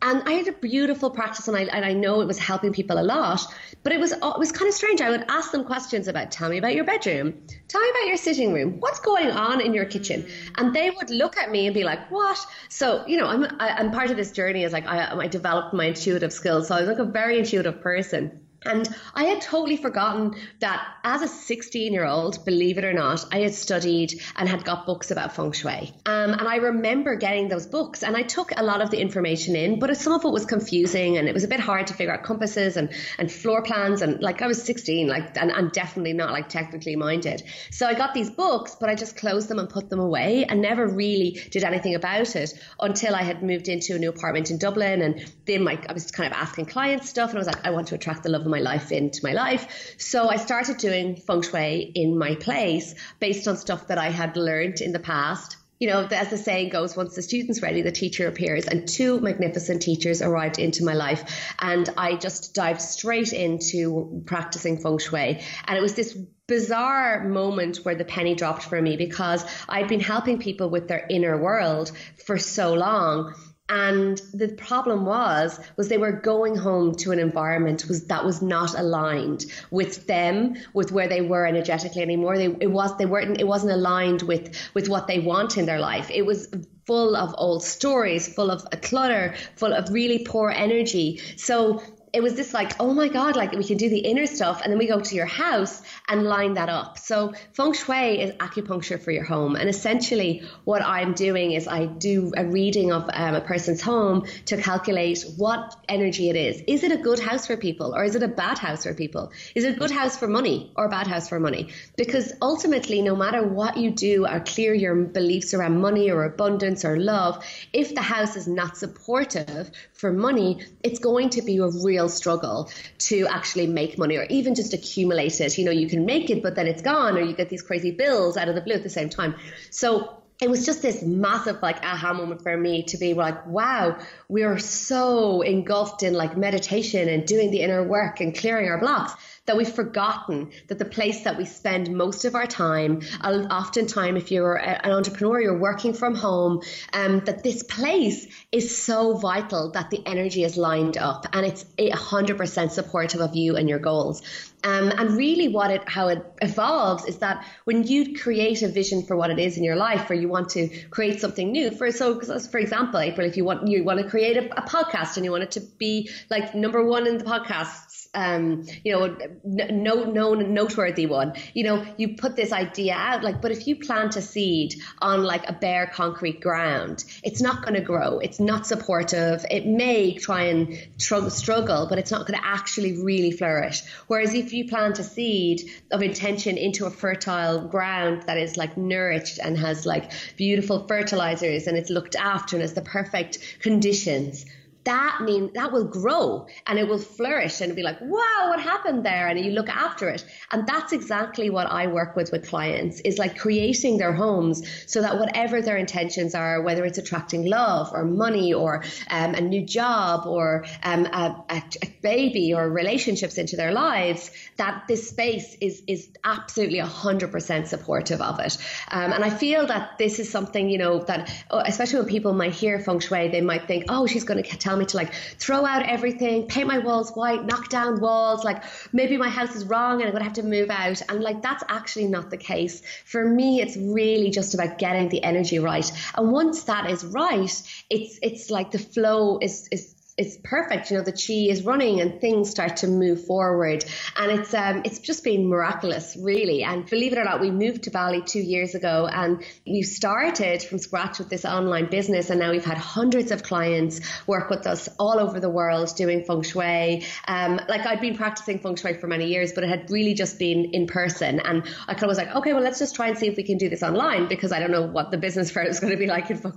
And 0.03 0.23
I 0.25 0.31
had 0.31 0.47
a 0.47 0.53
beautiful 0.53 1.11
practice, 1.11 1.47
and 1.47 1.55
I, 1.55 1.61
and 1.61 1.85
I 1.85 1.93
know 1.93 2.21
it 2.21 2.25
was 2.25 2.39
helping 2.39 2.73
people 2.73 2.99
a 2.99 3.03
lot. 3.03 3.41
But 3.83 3.93
it 3.93 3.99
was 3.99 4.11
it 4.11 4.39
was 4.39 4.51
kind 4.51 4.67
of 4.67 4.73
strange. 4.73 5.01
I 5.01 5.09
would 5.09 5.25
ask 5.29 5.51
them 5.51 5.63
questions 5.63 6.07
about, 6.07 6.31
tell 6.31 6.49
me 6.49 6.57
about 6.57 6.73
your 6.73 6.83
bedroom, 6.83 7.33
tell 7.67 7.81
me 7.81 7.89
about 7.89 8.07
your 8.07 8.17
sitting 8.17 8.53
room, 8.53 8.79
what's 8.79 8.99
going 8.99 9.29
on 9.29 9.61
in 9.61 9.73
your 9.73 9.85
kitchen, 9.85 10.27
and 10.57 10.73
they 10.73 10.89
would 10.89 11.09
look 11.09 11.37
at 11.37 11.51
me 11.51 11.67
and 11.67 11.73
be 11.73 11.83
like, 11.83 12.09
what? 12.09 12.43
So 12.69 13.05
you 13.07 13.17
know, 13.17 13.27
I'm 13.27 13.43
I, 13.59 13.69
i 13.69 13.79
am 13.79 13.91
part 13.91 14.11
of 14.11 14.17
this 14.17 14.31
journey 14.31 14.63
is 14.63 14.73
like 14.73 14.87
I, 14.87 15.17
I 15.17 15.27
developed 15.27 15.73
my 15.73 15.85
intuitive 15.85 16.33
skills, 16.33 16.67
so 16.67 16.75
I 16.75 16.79
was 16.79 16.89
like 16.89 16.99
a 16.99 17.05
very 17.05 17.37
intuitive 17.39 17.81
person. 17.81 18.39
And 18.63 18.87
I 19.15 19.23
had 19.23 19.41
totally 19.41 19.75
forgotten 19.75 20.35
that 20.59 20.87
as 21.03 21.23
a 21.23 21.27
16 21.27 21.93
year 21.93 22.05
old, 22.05 22.45
believe 22.45 22.77
it 22.77 22.85
or 22.85 22.93
not, 22.93 23.25
I 23.31 23.39
had 23.39 23.55
studied 23.55 24.21
and 24.35 24.47
had 24.47 24.63
got 24.63 24.85
books 24.85 25.09
about 25.09 25.35
feng 25.35 25.51
shui. 25.51 25.91
Um, 26.05 26.33
and 26.33 26.47
I 26.47 26.57
remember 26.57 27.15
getting 27.15 27.47
those 27.47 27.65
books 27.65 28.03
and 28.03 28.15
I 28.15 28.21
took 28.21 28.51
a 28.55 28.63
lot 28.63 28.81
of 28.81 28.91
the 28.91 28.99
information 28.99 29.55
in, 29.55 29.79
but 29.79 29.95
some 29.97 30.13
of 30.13 30.23
it 30.25 30.31
was 30.31 30.45
confusing 30.45 31.17
and 31.17 31.27
it 31.27 31.33
was 31.33 31.43
a 31.43 31.47
bit 31.47 31.59
hard 31.59 31.87
to 31.87 31.95
figure 31.95 32.13
out 32.13 32.23
compasses 32.23 32.77
and, 32.77 32.93
and 33.17 33.31
floor 33.31 33.63
plans. 33.63 34.03
And 34.03 34.21
like 34.21 34.43
I 34.43 34.47
was 34.47 34.61
16, 34.61 35.07
like, 35.07 35.35
and 35.37 35.51
I'm 35.51 35.69
definitely 35.69 36.13
not 36.13 36.31
like 36.31 36.47
technically 36.47 36.95
minded. 36.95 37.41
So 37.71 37.87
I 37.87 37.95
got 37.95 38.13
these 38.13 38.29
books, 38.29 38.75
but 38.79 38.89
I 38.89 38.95
just 38.95 39.17
closed 39.17 39.47
them 39.47 39.57
and 39.57 39.69
put 39.69 39.89
them 39.89 39.99
away 39.99 40.45
and 40.45 40.61
never 40.61 40.87
really 40.87 41.41
did 41.49 41.63
anything 41.63 41.95
about 41.95 42.35
it 42.35 42.53
until 42.79 43.15
I 43.15 43.23
had 43.23 43.41
moved 43.41 43.69
into 43.69 43.95
a 43.95 43.99
new 43.99 44.09
apartment 44.09 44.51
in 44.51 44.59
Dublin. 44.59 45.01
And 45.01 45.33
then 45.47 45.63
my, 45.63 45.79
I 45.89 45.93
was 45.93 46.11
kind 46.11 46.31
of 46.31 46.37
asking 46.37 46.67
clients 46.67 47.09
stuff 47.09 47.31
and 47.31 47.39
I 47.39 47.41
was 47.41 47.47
like, 47.47 47.65
I 47.65 47.71
want 47.71 47.87
to 47.87 47.95
attract 47.95 48.21
the 48.21 48.29
love 48.29 48.41
of 48.41 48.50
my 48.51 48.59
life 48.59 48.91
into 48.91 49.21
my 49.23 49.33
life. 49.33 49.95
So 49.97 50.29
I 50.29 50.35
started 50.35 50.77
doing 50.77 51.15
feng 51.15 51.41
shui 51.41 51.91
in 51.95 52.17
my 52.17 52.35
place 52.35 52.93
based 53.19 53.47
on 53.47 53.57
stuff 53.57 53.87
that 53.87 53.97
I 53.97 54.09
had 54.09 54.37
learned 54.37 54.81
in 54.81 54.91
the 54.91 54.99
past 54.99 55.57
you 55.81 55.87
know, 55.87 56.07
as 56.11 56.29
the 56.29 56.37
saying 56.37 56.69
goes, 56.69 56.95
once 56.95 57.15
the 57.15 57.23
student's 57.23 57.63
ready, 57.63 57.81
the 57.81 57.91
teacher 57.91 58.27
appears. 58.27 58.67
And 58.67 58.87
two 58.87 59.19
magnificent 59.19 59.81
teachers 59.81 60.21
arrived 60.21 60.59
into 60.59 60.85
my 60.85 60.93
life. 60.93 61.23
And 61.57 61.89
I 61.97 62.17
just 62.17 62.53
dived 62.53 62.79
straight 62.79 63.33
into 63.33 64.21
practicing 64.27 64.77
feng 64.77 64.99
shui. 64.99 65.41
And 65.65 65.75
it 65.75 65.81
was 65.81 65.95
this 65.95 66.15
bizarre 66.47 67.23
moment 67.27 67.77
where 67.77 67.95
the 67.95 68.05
penny 68.05 68.35
dropped 68.35 68.61
for 68.61 68.79
me 68.79 68.95
because 68.95 69.43
I'd 69.67 69.87
been 69.87 70.01
helping 70.01 70.37
people 70.37 70.69
with 70.69 70.87
their 70.87 71.03
inner 71.09 71.35
world 71.35 71.91
for 72.25 72.37
so 72.37 72.75
long 72.75 73.33
and 73.71 74.21
the 74.33 74.49
problem 74.49 75.05
was 75.05 75.57
was 75.77 75.87
they 75.87 75.97
were 75.97 76.11
going 76.11 76.57
home 76.57 76.93
to 76.93 77.11
an 77.11 77.19
environment 77.19 77.85
was 77.87 78.03
that 78.07 78.25
was 78.25 78.41
not 78.41 78.77
aligned 78.77 79.45
with 79.71 80.07
them 80.07 80.55
with 80.73 80.91
where 80.91 81.07
they 81.07 81.21
were 81.21 81.45
energetically 81.45 82.01
anymore. 82.01 82.37
They 82.37 82.53
it 82.59 82.69
was 82.69 82.97
they 82.97 83.05
weren't 83.05 83.39
it 83.39 83.47
wasn't 83.47 83.71
aligned 83.71 84.23
with 84.23 84.53
with 84.73 84.89
what 84.89 85.07
they 85.07 85.19
want 85.19 85.57
in 85.57 85.65
their 85.65 85.79
life. 85.79 86.11
It 86.11 86.25
was 86.25 86.53
full 86.85 87.15
of 87.15 87.33
old 87.37 87.63
stories 87.63 88.33
full 88.33 88.51
of 88.51 88.67
a 88.73 88.77
clutter 88.77 89.35
full 89.55 89.71
of 89.71 89.89
really 89.89 90.25
poor 90.25 90.49
energy. 90.49 91.21
So 91.37 91.81
it 92.13 92.21
was 92.21 92.33
this 92.35 92.53
like, 92.53 92.73
oh 92.79 92.93
my 92.93 93.07
God, 93.07 93.35
like 93.35 93.53
we 93.53 93.63
can 93.63 93.77
do 93.77 93.89
the 93.89 93.99
inner 93.99 94.25
stuff 94.25 94.61
and 94.61 94.71
then 94.71 94.77
we 94.77 94.87
go 94.87 94.99
to 94.99 95.15
your 95.15 95.25
house 95.25 95.81
and 96.07 96.23
line 96.23 96.55
that 96.55 96.67
up. 96.67 96.97
So 96.97 97.33
feng 97.53 97.73
shui 97.73 98.21
is 98.21 98.31
acupuncture 98.35 99.01
for 99.01 99.11
your 99.11 99.23
home. 99.23 99.55
And 99.55 99.69
essentially 99.69 100.43
what 100.65 100.81
I'm 100.81 101.13
doing 101.13 101.53
is 101.53 101.67
I 101.67 101.85
do 101.85 102.33
a 102.35 102.45
reading 102.45 102.91
of 102.91 103.09
um, 103.13 103.35
a 103.35 103.41
person's 103.41 103.81
home 103.81 104.25
to 104.47 104.57
calculate 104.57 105.25
what 105.37 105.75
energy 105.87 106.29
it 106.29 106.35
is. 106.35 106.61
Is 106.67 106.83
it 106.83 106.91
a 106.91 106.97
good 106.97 107.19
house 107.19 107.47
for 107.47 107.55
people 107.55 107.95
or 107.95 108.03
is 108.03 108.15
it 108.15 108.23
a 108.23 108.27
bad 108.27 108.57
house 108.57 108.83
for 108.83 108.93
people? 108.93 109.31
Is 109.55 109.63
it 109.63 109.75
a 109.75 109.79
good 109.79 109.91
house 109.91 110.17
for 110.17 110.27
money 110.27 110.71
or 110.75 110.85
a 110.85 110.89
bad 110.89 111.07
house 111.07 111.29
for 111.29 111.39
money? 111.39 111.69
Because 111.95 112.33
ultimately, 112.41 113.01
no 113.01 113.15
matter 113.15 113.41
what 113.41 113.77
you 113.77 113.91
do 113.91 114.27
or 114.27 114.41
clear 114.41 114.73
your 114.73 114.95
beliefs 114.95 115.53
around 115.53 115.79
money 115.79 116.11
or 116.11 116.25
abundance 116.25 116.83
or 116.83 116.97
love, 116.97 117.43
if 117.71 117.95
the 117.95 118.01
house 118.01 118.35
is 118.35 118.47
not 118.47 118.77
supportive 118.77 119.71
for 120.01 120.11
money, 120.11 120.65
it's 120.83 120.99
going 120.99 121.29
to 121.29 121.43
be 121.43 121.59
a 121.59 121.67
real 121.67 122.09
struggle 122.09 122.69
to 122.97 123.27
actually 123.27 123.67
make 123.67 123.97
money 123.97 124.17
or 124.17 124.25
even 124.29 124.55
just 124.55 124.73
accumulate 124.73 125.39
it. 125.39 125.57
You 125.57 125.63
know, 125.63 125.71
you 125.71 125.87
can 125.87 126.05
make 126.05 126.29
it, 126.29 126.41
but 126.43 126.55
then 126.55 126.67
it's 126.67 126.81
gone, 126.81 127.17
or 127.17 127.21
you 127.21 127.33
get 127.33 127.49
these 127.49 127.61
crazy 127.61 127.91
bills 127.91 128.35
out 128.35 128.49
of 128.49 128.55
the 128.55 128.61
blue 128.61 128.73
at 128.73 128.83
the 128.83 128.89
same 128.89 129.09
time. 129.09 129.35
So 129.69 130.17
it 130.41 130.49
was 130.49 130.65
just 130.65 130.81
this 130.81 131.03
massive 131.03 131.61
like 131.61 131.85
aha 131.85 132.13
moment 132.13 132.41
for 132.41 132.57
me 132.57 132.83
to 132.85 132.97
be 132.97 133.13
like, 133.13 133.45
wow, 133.45 133.99
we 134.27 134.41
are 134.41 134.57
so 134.57 135.41
engulfed 135.41 136.01
in 136.01 136.15
like 136.15 136.35
meditation 136.35 137.07
and 137.07 137.27
doing 137.27 137.51
the 137.51 137.61
inner 137.61 137.83
work 137.83 138.19
and 138.21 138.35
clearing 138.35 138.67
our 138.67 138.79
blocks 138.79 139.13
that 139.51 139.57
we've 139.57 139.73
forgotten 139.73 140.49
that 140.67 140.79
the 140.79 140.85
place 140.85 141.25
that 141.25 141.37
we 141.37 141.43
spend 141.43 141.93
most 141.93 142.23
of 142.23 142.35
our 142.35 142.47
time, 142.47 143.01
oftentimes 143.21 144.23
if 144.23 144.31
you're 144.31 144.55
an 144.55 144.93
entrepreneur, 144.93 145.41
you're 145.41 145.59
working 145.59 145.91
from 145.91 146.15
home, 146.15 146.61
um, 146.93 147.19
that 147.25 147.43
this 147.43 147.61
place 147.61 148.27
is 148.53 148.77
so 148.81 149.17
vital 149.17 149.71
that 149.71 149.89
the 149.89 150.01
energy 150.05 150.45
is 150.45 150.55
lined 150.55 150.97
up 150.97 151.25
and 151.33 151.45
it's 151.45 151.65
100% 151.77 152.71
supportive 152.71 153.19
of 153.19 153.35
you 153.35 153.57
and 153.57 153.67
your 153.67 153.79
goals. 153.79 154.21
Um, 154.63 154.89
and 154.89 155.17
really, 155.17 155.47
what 155.47 155.71
it 155.71 155.89
how 155.89 156.09
it 156.09 156.23
evolves 156.39 157.05
is 157.05 157.17
that 157.17 157.43
when 157.63 157.81
you 157.83 158.15
create 158.19 158.61
a 158.61 158.67
vision 158.67 159.03
for 159.03 159.17
what 159.17 159.31
it 159.31 159.39
is 159.39 159.57
in 159.57 159.63
your 159.63 159.75
life, 159.75 160.07
or 160.07 160.13
you 160.13 160.29
want 160.29 160.49
to 160.49 160.69
create 160.91 161.19
something 161.19 161.51
new. 161.51 161.71
For 161.71 161.91
so, 161.91 162.21
for 162.21 162.59
example, 162.59 162.99
April, 162.99 163.25
if 163.25 163.37
you 163.37 163.43
want 163.43 163.67
you 163.67 163.83
want 163.83 163.99
to 164.01 164.07
create 164.07 164.37
a, 164.37 164.45
a 164.55 164.61
podcast 164.61 165.15
and 165.15 165.25
you 165.25 165.31
want 165.31 165.43
it 165.43 165.51
to 165.51 165.61
be 165.61 166.11
like 166.29 166.53
number 166.53 166.85
one 166.85 167.07
in 167.07 167.17
the 167.17 167.23
podcasts 167.23 167.90
um, 168.13 168.65
you 168.83 168.91
know, 168.91 169.17
no, 169.45 170.03
no, 170.03 170.33
noteworthy 170.33 171.05
one. 171.05 171.33
You 171.53 171.63
know, 171.63 171.85
you 171.95 172.17
put 172.17 172.35
this 172.35 172.51
idea 172.51 172.93
out, 172.93 173.23
like, 173.23 173.41
but 173.41 173.51
if 173.51 173.67
you 173.67 173.77
plant 173.77 174.17
a 174.17 174.21
seed 174.21 174.75
on 174.99 175.23
like 175.23 175.49
a 175.49 175.53
bare 175.53 175.87
concrete 175.87 176.41
ground, 176.41 177.05
it's 177.23 177.41
not 177.41 177.61
going 177.61 177.75
to 177.75 177.81
grow. 177.81 178.19
It's 178.19 178.39
not 178.39 178.67
supportive. 178.67 179.45
It 179.49 179.65
may 179.65 180.15
try 180.15 180.43
and 180.43 180.77
tr- 180.97 181.29
struggle, 181.29 181.87
but 181.89 181.99
it's 181.99 182.11
not 182.11 182.27
going 182.27 182.37
to 182.37 182.45
actually 182.45 183.01
really 183.01 183.31
flourish. 183.31 183.81
Whereas 184.07 184.33
if 184.33 184.51
you 184.51 184.67
plant 184.67 184.99
a 184.99 185.03
seed 185.03 185.61
of 185.91 186.01
intention 186.01 186.57
into 186.57 186.85
a 186.85 186.91
fertile 186.91 187.67
ground 187.69 188.23
that 188.23 188.37
is 188.37 188.57
like 188.57 188.75
nourished 188.75 189.39
and 189.39 189.57
has 189.57 189.85
like 189.85 190.11
beautiful 190.35 190.85
fertilizers 190.85 191.67
and 191.67 191.77
it's 191.77 191.89
looked 191.89 192.17
after 192.17 192.57
and 192.57 192.61
has 192.61 192.73
the 192.73 192.81
perfect 192.81 193.39
conditions 193.61 194.45
that 194.83 195.19
mean 195.21 195.51
that 195.53 195.71
will 195.71 195.85
grow 195.85 196.47
and 196.65 196.79
it 196.79 196.87
will 196.87 196.97
flourish 196.97 197.61
and 197.61 197.75
be 197.75 197.83
like, 197.83 198.01
wow, 198.01 198.49
what 198.49 198.59
happened 198.59 199.05
there? 199.05 199.27
And 199.27 199.39
you 199.39 199.51
look 199.51 199.69
after 199.69 200.09
it. 200.09 200.25
And 200.51 200.67
that's 200.67 200.91
exactly 200.91 201.49
what 201.49 201.67
I 201.67 201.87
work 201.87 202.15
with 202.15 202.31
with 202.31 202.47
clients 202.47 202.99
is 203.01 203.17
like 203.19 203.37
creating 203.37 203.97
their 203.97 204.13
homes 204.13 204.67
so 204.87 205.01
that 205.01 205.19
whatever 205.19 205.61
their 205.61 205.77
intentions 205.77 206.33
are, 206.33 206.61
whether 206.61 206.83
it's 206.83 206.97
attracting 206.97 207.45
love 207.45 207.91
or 207.93 208.03
money 208.03 208.53
or 208.53 208.83
um, 209.09 209.35
a 209.35 209.41
new 209.41 209.63
job 209.65 210.25
or 210.25 210.65
um, 210.83 211.05
a, 211.05 211.43
a, 211.49 211.63
a 211.83 211.87
baby 212.01 212.53
or 212.53 212.69
relationships 212.69 213.37
into 213.37 213.55
their 213.55 213.71
lives, 213.71 214.31
that 214.57 214.87
this 214.87 215.09
space 215.09 215.55
is 215.61 215.83
is 215.87 216.09
absolutely 216.23 216.79
hundred 216.79 217.31
percent 217.31 217.67
supportive 217.67 218.21
of 218.21 218.39
it. 218.39 218.57
Um, 218.89 219.13
and 219.13 219.23
I 219.23 219.29
feel 219.29 219.67
that 219.67 219.97
this 219.97 220.19
is 220.19 220.29
something 220.29 220.69
you 220.69 220.77
know 220.77 221.03
that 221.03 221.31
especially 221.51 221.99
when 221.99 222.09
people 222.09 222.33
might 222.33 222.53
hear 222.53 222.79
feng 222.79 222.99
shui, 222.99 223.27
they 223.27 223.41
might 223.41 223.67
think, 223.67 223.85
oh, 223.89 224.07
she's 224.07 224.23
going 224.23 224.41
to 224.41 224.49
tell 224.71 224.79
me 224.79 224.85
to 224.85 224.97
like 224.97 225.13
throw 225.37 225.65
out 225.65 225.83
everything, 225.85 226.47
paint 226.47 226.67
my 226.67 226.79
walls 226.79 227.11
white, 227.11 227.45
knock 227.45 227.67
down 227.69 227.99
walls, 227.99 228.43
like 228.43 228.63
maybe 228.93 229.17
my 229.17 229.29
house 229.29 229.53
is 229.55 229.65
wrong 229.65 229.95
and 229.95 230.03
I'm 230.03 230.11
going 230.11 230.21
to 230.21 230.23
have 230.23 230.33
to 230.33 230.43
move 230.43 230.69
out. 230.69 231.01
And 231.09 231.21
like 231.21 231.41
that's 231.41 231.63
actually 231.67 232.07
not 232.07 232.29
the 232.29 232.37
case. 232.37 232.81
For 233.05 233.27
me, 233.27 233.61
it's 233.61 233.75
really 233.75 234.29
just 234.29 234.53
about 234.53 234.77
getting 234.77 235.09
the 235.09 235.23
energy 235.23 235.59
right. 235.59 235.91
And 236.15 236.31
once 236.31 236.63
that 236.63 236.89
is 236.89 237.03
right, 237.03 237.61
it's 237.89 238.19
it's 238.21 238.49
like 238.49 238.71
the 238.71 238.79
flow 238.79 239.39
is 239.41 239.67
is 239.71 239.93
it's 240.21 240.37
perfect. 240.43 240.91
You 240.91 240.97
know, 240.97 241.03
the 241.03 241.11
chi 241.11 241.51
is 241.51 241.63
running 241.63 241.99
and 241.99 242.21
things 242.21 242.51
start 242.51 242.77
to 242.77 242.87
move 242.87 243.25
forward, 243.25 243.83
and 244.15 244.31
it's 244.31 244.53
um 244.53 244.83
it's 244.85 244.99
just 244.99 245.23
been 245.23 245.47
miraculous, 245.47 246.15
really. 246.15 246.63
And 246.63 246.85
believe 246.87 247.11
it 247.13 247.17
or 247.17 247.23
not, 247.23 247.41
we 247.41 247.49
moved 247.49 247.83
to 247.83 247.91
Bali 247.91 248.21
two 248.21 248.39
years 248.39 248.75
ago, 248.75 249.09
and 249.11 249.43
we 249.65 249.81
started 249.81 250.61
from 250.61 250.77
scratch 250.77 251.17
with 251.17 251.29
this 251.29 251.43
online 251.43 251.89
business, 251.89 252.29
and 252.29 252.39
now 252.39 252.51
we've 252.51 252.63
had 252.63 252.77
hundreds 252.77 253.31
of 253.31 253.41
clients 253.41 253.99
work 254.27 254.51
with 254.51 254.67
us 254.67 254.87
all 254.99 255.19
over 255.19 255.39
the 255.39 255.49
world 255.49 255.91
doing 255.97 256.23
feng 256.23 256.43
shui. 256.43 257.03
Um, 257.27 257.59
like 257.67 257.87
I'd 257.87 257.99
been 257.99 258.15
practicing 258.15 258.59
feng 258.59 258.75
shui 258.75 258.93
for 258.93 259.07
many 259.07 259.25
years, 259.25 259.53
but 259.53 259.63
it 259.63 259.69
had 259.69 259.89
really 259.89 260.13
just 260.13 260.37
been 260.37 260.65
in 260.65 260.85
person, 260.85 261.39
and 261.39 261.63
I 261.87 261.93
kind 261.93 262.03
of 262.03 262.09
was 262.09 262.19
like, 262.19 262.35
okay, 262.35 262.53
well, 262.53 262.61
let's 262.61 262.77
just 262.77 262.95
try 262.95 263.07
and 263.07 263.17
see 263.17 263.27
if 263.27 263.37
we 263.37 263.43
can 263.43 263.57
do 263.57 263.69
this 263.69 263.81
online 263.81 264.27
because 264.27 264.51
I 264.51 264.59
don't 264.59 264.71
know 264.71 264.85
what 264.85 265.09
the 265.09 265.17
business 265.17 265.49
fair 265.55 265.63
is 265.63 265.79
going 265.79 265.91
to 265.91 265.97
be 265.97 266.05
like 266.05 266.29
in 266.29 266.37
feng 266.37 266.53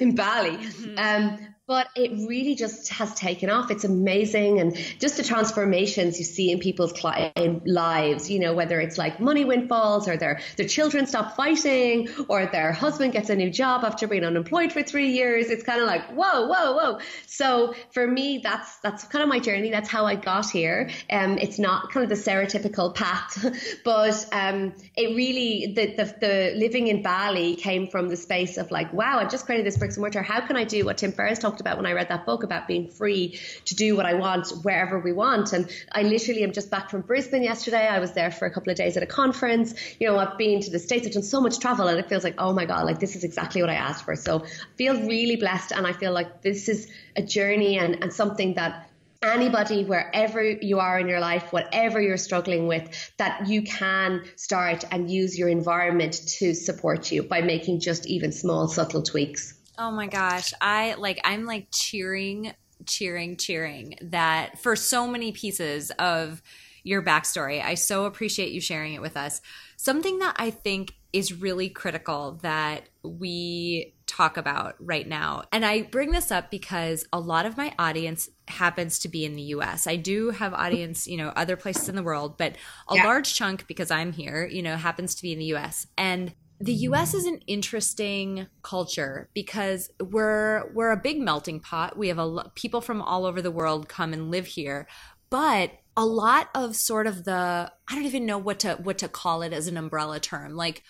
in 0.00 0.14
Bali. 0.14 0.56
Mm-hmm. 0.56 0.98
Um, 0.98 1.54
but 1.68 1.90
it 1.94 2.10
really 2.26 2.54
just 2.54 2.88
has 2.88 3.12
taken 3.12 3.50
off. 3.50 3.70
It's 3.70 3.84
amazing. 3.84 4.58
And 4.58 4.74
just 4.98 5.18
the 5.18 5.22
transformations 5.22 6.18
you 6.18 6.24
see 6.24 6.50
in 6.50 6.60
people's 6.60 6.94
lives, 7.04 8.30
you 8.30 8.38
know, 8.40 8.54
whether 8.54 8.80
it's 8.80 8.96
like 8.96 9.20
money 9.20 9.44
windfalls 9.44 10.08
or 10.08 10.16
their, 10.16 10.40
their 10.56 10.66
children 10.66 11.06
stop 11.06 11.36
fighting 11.36 12.08
or 12.26 12.46
their 12.46 12.72
husband 12.72 13.12
gets 13.12 13.28
a 13.28 13.36
new 13.36 13.50
job 13.50 13.84
after 13.84 14.08
being 14.08 14.24
unemployed 14.24 14.72
for 14.72 14.82
three 14.82 15.10
years. 15.10 15.50
It's 15.50 15.62
kind 15.62 15.82
of 15.82 15.86
like, 15.86 16.06
whoa, 16.06 16.46
whoa, 16.46 16.72
whoa. 16.72 17.00
So 17.26 17.74
for 17.90 18.06
me, 18.06 18.40
that's, 18.42 18.78
that's 18.78 19.04
kind 19.04 19.22
of 19.22 19.28
my 19.28 19.38
journey. 19.38 19.70
That's 19.70 19.90
how 19.90 20.06
I 20.06 20.14
got 20.14 20.48
here. 20.48 20.88
Um, 21.10 21.36
it's 21.36 21.58
not 21.58 21.92
kind 21.92 22.02
of 22.02 22.08
the 22.08 22.30
stereotypical 22.30 22.94
path, 22.94 23.44
but, 23.84 24.26
um, 24.32 24.72
it 24.96 25.14
really, 25.14 25.74
the, 25.76 25.96
the, 25.96 26.14
the 26.18 26.52
living 26.56 26.86
in 26.86 27.02
Bali 27.02 27.56
came 27.56 27.88
from 27.88 28.08
the 28.08 28.16
space 28.16 28.56
of 28.56 28.70
like, 28.70 28.90
wow, 28.94 29.18
I've 29.18 29.30
just 29.30 29.44
created 29.44 29.66
this 29.66 29.76
bricks 29.76 29.96
and 29.96 30.00
mortar. 30.00 30.22
How 30.22 30.40
can 30.40 30.56
I 30.56 30.64
do 30.64 30.86
what 30.86 30.96
Tim 30.96 31.12
Ferriss 31.12 31.38
talked 31.38 31.57
talked 31.58 31.60
about 31.60 31.76
when 31.76 31.86
I 31.86 31.92
read 31.92 32.08
that 32.08 32.24
book 32.24 32.42
about 32.42 32.66
being 32.66 32.88
free 32.88 33.38
to 33.66 33.74
do 33.74 33.96
what 33.96 34.06
I 34.06 34.14
want 34.14 34.50
wherever 34.62 34.98
we 34.98 35.12
want. 35.12 35.52
And 35.52 35.70
I 35.92 36.02
literally 36.02 36.44
am 36.44 36.52
just 36.52 36.70
back 36.70 36.90
from 36.90 37.02
Brisbane 37.02 37.42
yesterday. 37.42 37.86
I 37.86 37.98
was 37.98 38.12
there 38.12 38.30
for 38.30 38.46
a 38.46 38.50
couple 38.50 38.70
of 38.70 38.76
days 38.76 38.96
at 38.96 39.02
a 39.02 39.06
conference. 39.06 39.74
You 39.98 40.08
know, 40.08 40.18
I've 40.18 40.38
been 40.38 40.60
to 40.60 40.70
the 40.70 40.78
States, 40.78 41.06
I've 41.06 41.12
done 41.12 41.22
so 41.22 41.40
much 41.40 41.58
travel, 41.58 41.88
and 41.88 41.98
it 41.98 42.08
feels 42.08 42.24
like, 42.24 42.36
oh 42.38 42.52
my 42.52 42.64
God, 42.64 42.84
like 42.84 43.00
this 43.00 43.16
is 43.16 43.24
exactly 43.24 43.60
what 43.60 43.70
I 43.70 43.74
asked 43.74 44.04
for. 44.04 44.14
So 44.16 44.44
I 44.44 44.76
feel 44.76 44.94
really 45.06 45.36
blessed. 45.36 45.72
And 45.72 45.86
I 45.86 45.92
feel 45.92 46.12
like 46.12 46.42
this 46.42 46.68
is 46.68 46.88
a 47.16 47.22
journey 47.22 47.78
and, 47.78 48.02
and 48.02 48.12
something 48.12 48.54
that 48.54 48.84
anybody 49.20 49.84
wherever 49.84 50.40
you 50.48 50.78
are 50.78 50.96
in 51.00 51.08
your 51.08 51.18
life 51.18 51.52
whatever 51.52 52.00
you're 52.00 52.16
struggling 52.16 52.68
with 52.68 53.12
that 53.16 53.48
you 53.48 53.62
can 53.62 54.22
start 54.36 54.84
and 54.92 55.10
use 55.10 55.36
your 55.36 55.48
environment 55.48 56.12
to 56.28 56.54
support 56.54 57.10
you 57.10 57.24
by 57.24 57.40
making 57.40 57.80
just 57.80 58.06
even 58.06 58.30
small 58.30 58.68
subtle 58.68 59.02
tweaks 59.02 59.57
Oh 59.78 59.92
my 59.92 60.08
gosh. 60.08 60.52
I 60.60 60.94
like 60.94 61.20
I'm 61.24 61.46
like 61.46 61.68
cheering, 61.72 62.52
cheering, 62.84 63.36
cheering 63.36 63.94
that 64.02 64.58
for 64.58 64.74
so 64.74 65.06
many 65.06 65.30
pieces 65.30 65.92
of 65.92 66.42
your 66.82 67.02
backstory. 67.02 67.62
I 67.62 67.74
so 67.74 68.04
appreciate 68.04 68.50
you 68.50 68.60
sharing 68.60 68.94
it 68.94 69.00
with 69.00 69.16
us. 69.16 69.40
Something 69.76 70.18
that 70.18 70.34
I 70.36 70.50
think 70.50 70.94
is 71.12 71.32
really 71.32 71.68
critical 71.68 72.38
that 72.42 72.88
we 73.02 73.94
talk 74.06 74.36
about 74.36 74.74
right 74.80 75.06
now. 75.06 75.44
And 75.52 75.64
I 75.64 75.82
bring 75.82 76.10
this 76.10 76.30
up 76.30 76.50
because 76.50 77.06
a 77.12 77.20
lot 77.20 77.46
of 77.46 77.56
my 77.56 77.72
audience 77.78 78.28
happens 78.48 78.98
to 79.00 79.08
be 79.08 79.24
in 79.24 79.36
the 79.36 79.42
US. 79.42 79.86
I 79.86 79.96
do 79.96 80.30
have 80.30 80.52
audience, 80.54 81.06
you 81.06 81.16
know, 81.16 81.28
other 81.28 81.56
places 81.56 81.88
in 81.88 81.94
the 81.94 82.02
world, 82.02 82.36
but 82.36 82.56
a 82.88 82.96
yeah. 82.96 83.04
large 83.04 83.34
chunk 83.34 83.66
because 83.66 83.90
I'm 83.90 84.12
here, 84.12 84.46
you 84.46 84.62
know, 84.62 84.76
happens 84.76 85.14
to 85.14 85.22
be 85.22 85.32
in 85.32 85.38
the 85.38 85.54
US. 85.54 85.86
And 85.96 86.34
the 86.60 86.72
US 86.74 87.14
is 87.14 87.24
an 87.24 87.40
interesting 87.46 88.48
culture 88.62 89.28
because 89.32 89.90
we're 90.00 90.70
we're 90.72 90.90
a 90.90 90.96
big 90.96 91.20
melting 91.20 91.60
pot. 91.60 91.96
We 91.96 92.08
have 92.08 92.18
a 92.18 92.50
people 92.54 92.80
from 92.80 93.00
all 93.00 93.24
over 93.24 93.40
the 93.40 93.50
world 93.50 93.88
come 93.88 94.12
and 94.12 94.30
live 94.30 94.46
here, 94.46 94.88
but 95.30 95.70
a 95.96 96.04
lot 96.04 96.48
of 96.54 96.74
sort 96.74 97.06
of 97.06 97.24
the 97.24 97.72
I 97.88 97.94
don't 97.94 98.06
even 98.06 98.26
know 98.26 98.38
what 98.38 98.60
to 98.60 98.74
what 98.82 98.98
to 98.98 99.08
call 99.08 99.42
it 99.42 99.52
as 99.52 99.68
an 99.68 99.76
umbrella 99.76 100.18
term. 100.18 100.56
Like 100.56 100.82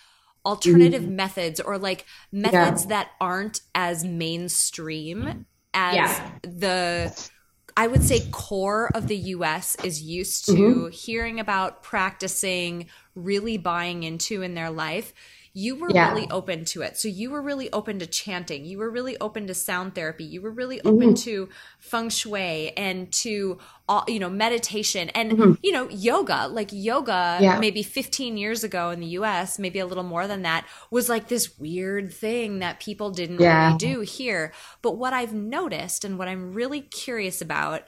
alternative 0.45 1.03
mm-hmm. 1.03 1.15
methods 1.15 1.59
or 1.59 1.77
like 1.77 2.05
methods 2.31 2.83
yeah. 2.83 2.89
that 2.89 3.11
aren't 3.21 3.61
as 3.75 4.03
mainstream 4.03 5.45
as 5.73 5.95
yeah. 5.95 6.31
the 6.41 7.29
I 7.77 7.87
would 7.87 8.03
say 8.03 8.27
core 8.31 8.89
of 8.95 9.07
the 9.07 9.17
US 9.17 9.75
is 9.83 10.01
used 10.01 10.45
to 10.45 10.51
mm-hmm. 10.51 10.89
hearing 10.89 11.39
about 11.39 11.83
practicing, 11.83 12.87
really 13.13 13.57
buying 13.57 14.03
into 14.03 14.41
in 14.41 14.55
their 14.55 14.71
life 14.71 15.13
you 15.59 15.75
were 15.75 15.91
yeah. 15.91 16.11
really 16.11 16.29
open 16.31 16.63
to 16.63 16.81
it. 16.81 16.97
So 16.97 17.09
you 17.09 17.29
were 17.29 17.41
really 17.41 17.71
open 17.73 17.99
to 17.99 18.07
chanting. 18.07 18.63
You 18.63 18.77
were 18.77 18.89
really 18.89 19.17
open 19.19 19.45
to 19.47 19.53
sound 19.53 19.93
therapy. 19.93 20.23
You 20.23 20.41
were 20.41 20.51
really 20.51 20.79
open 20.81 21.09
mm-hmm. 21.09 21.23
to 21.25 21.49
feng 21.79 22.09
shui 22.09 22.71
and 22.77 23.11
to 23.13 23.57
all, 23.87 24.05
you 24.07 24.19
know, 24.19 24.29
meditation 24.29 25.09
and 25.09 25.31
mm-hmm. 25.33 25.53
you 25.61 25.73
know, 25.73 25.89
yoga. 25.89 26.47
Like 26.47 26.69
yoga 26.71 27.39
yeah. 27.41 27.59
maybe 27.59 27.83
15 27.83 28.37
years 28.37 28.63
ago 28.63 28.91
in 28.91 29.01
the 29.01 29.07
US, 29.07 29.59
maybe 29.59 29.79
a 29.79 29.85
little 29.85 30.03
more 30.03 30.27
than 30.27 30.43
that, 30.43 30.65
was 30.91 31.09
like 31.09 31.27
this 31.27 31.59
weird 31.59 32.13
thing 32.13 32.59
that 32.59 32.79
people 32.79 33.11
didn't 33.11 33.41
yeah. 33.41 33.67
really 33.67 33.77
do 33.77 33.99
here. 33.99 34.53
But 34.81 34.97
what 34.97 35.11
I've 35.11 35.33
noticed 35.33 36.05
and 36.05 36.17
what 36.17 36.29
I'm 36.29 36.53
really 36.53 36.81
curious 36.81 37.41
about 37.41 37.83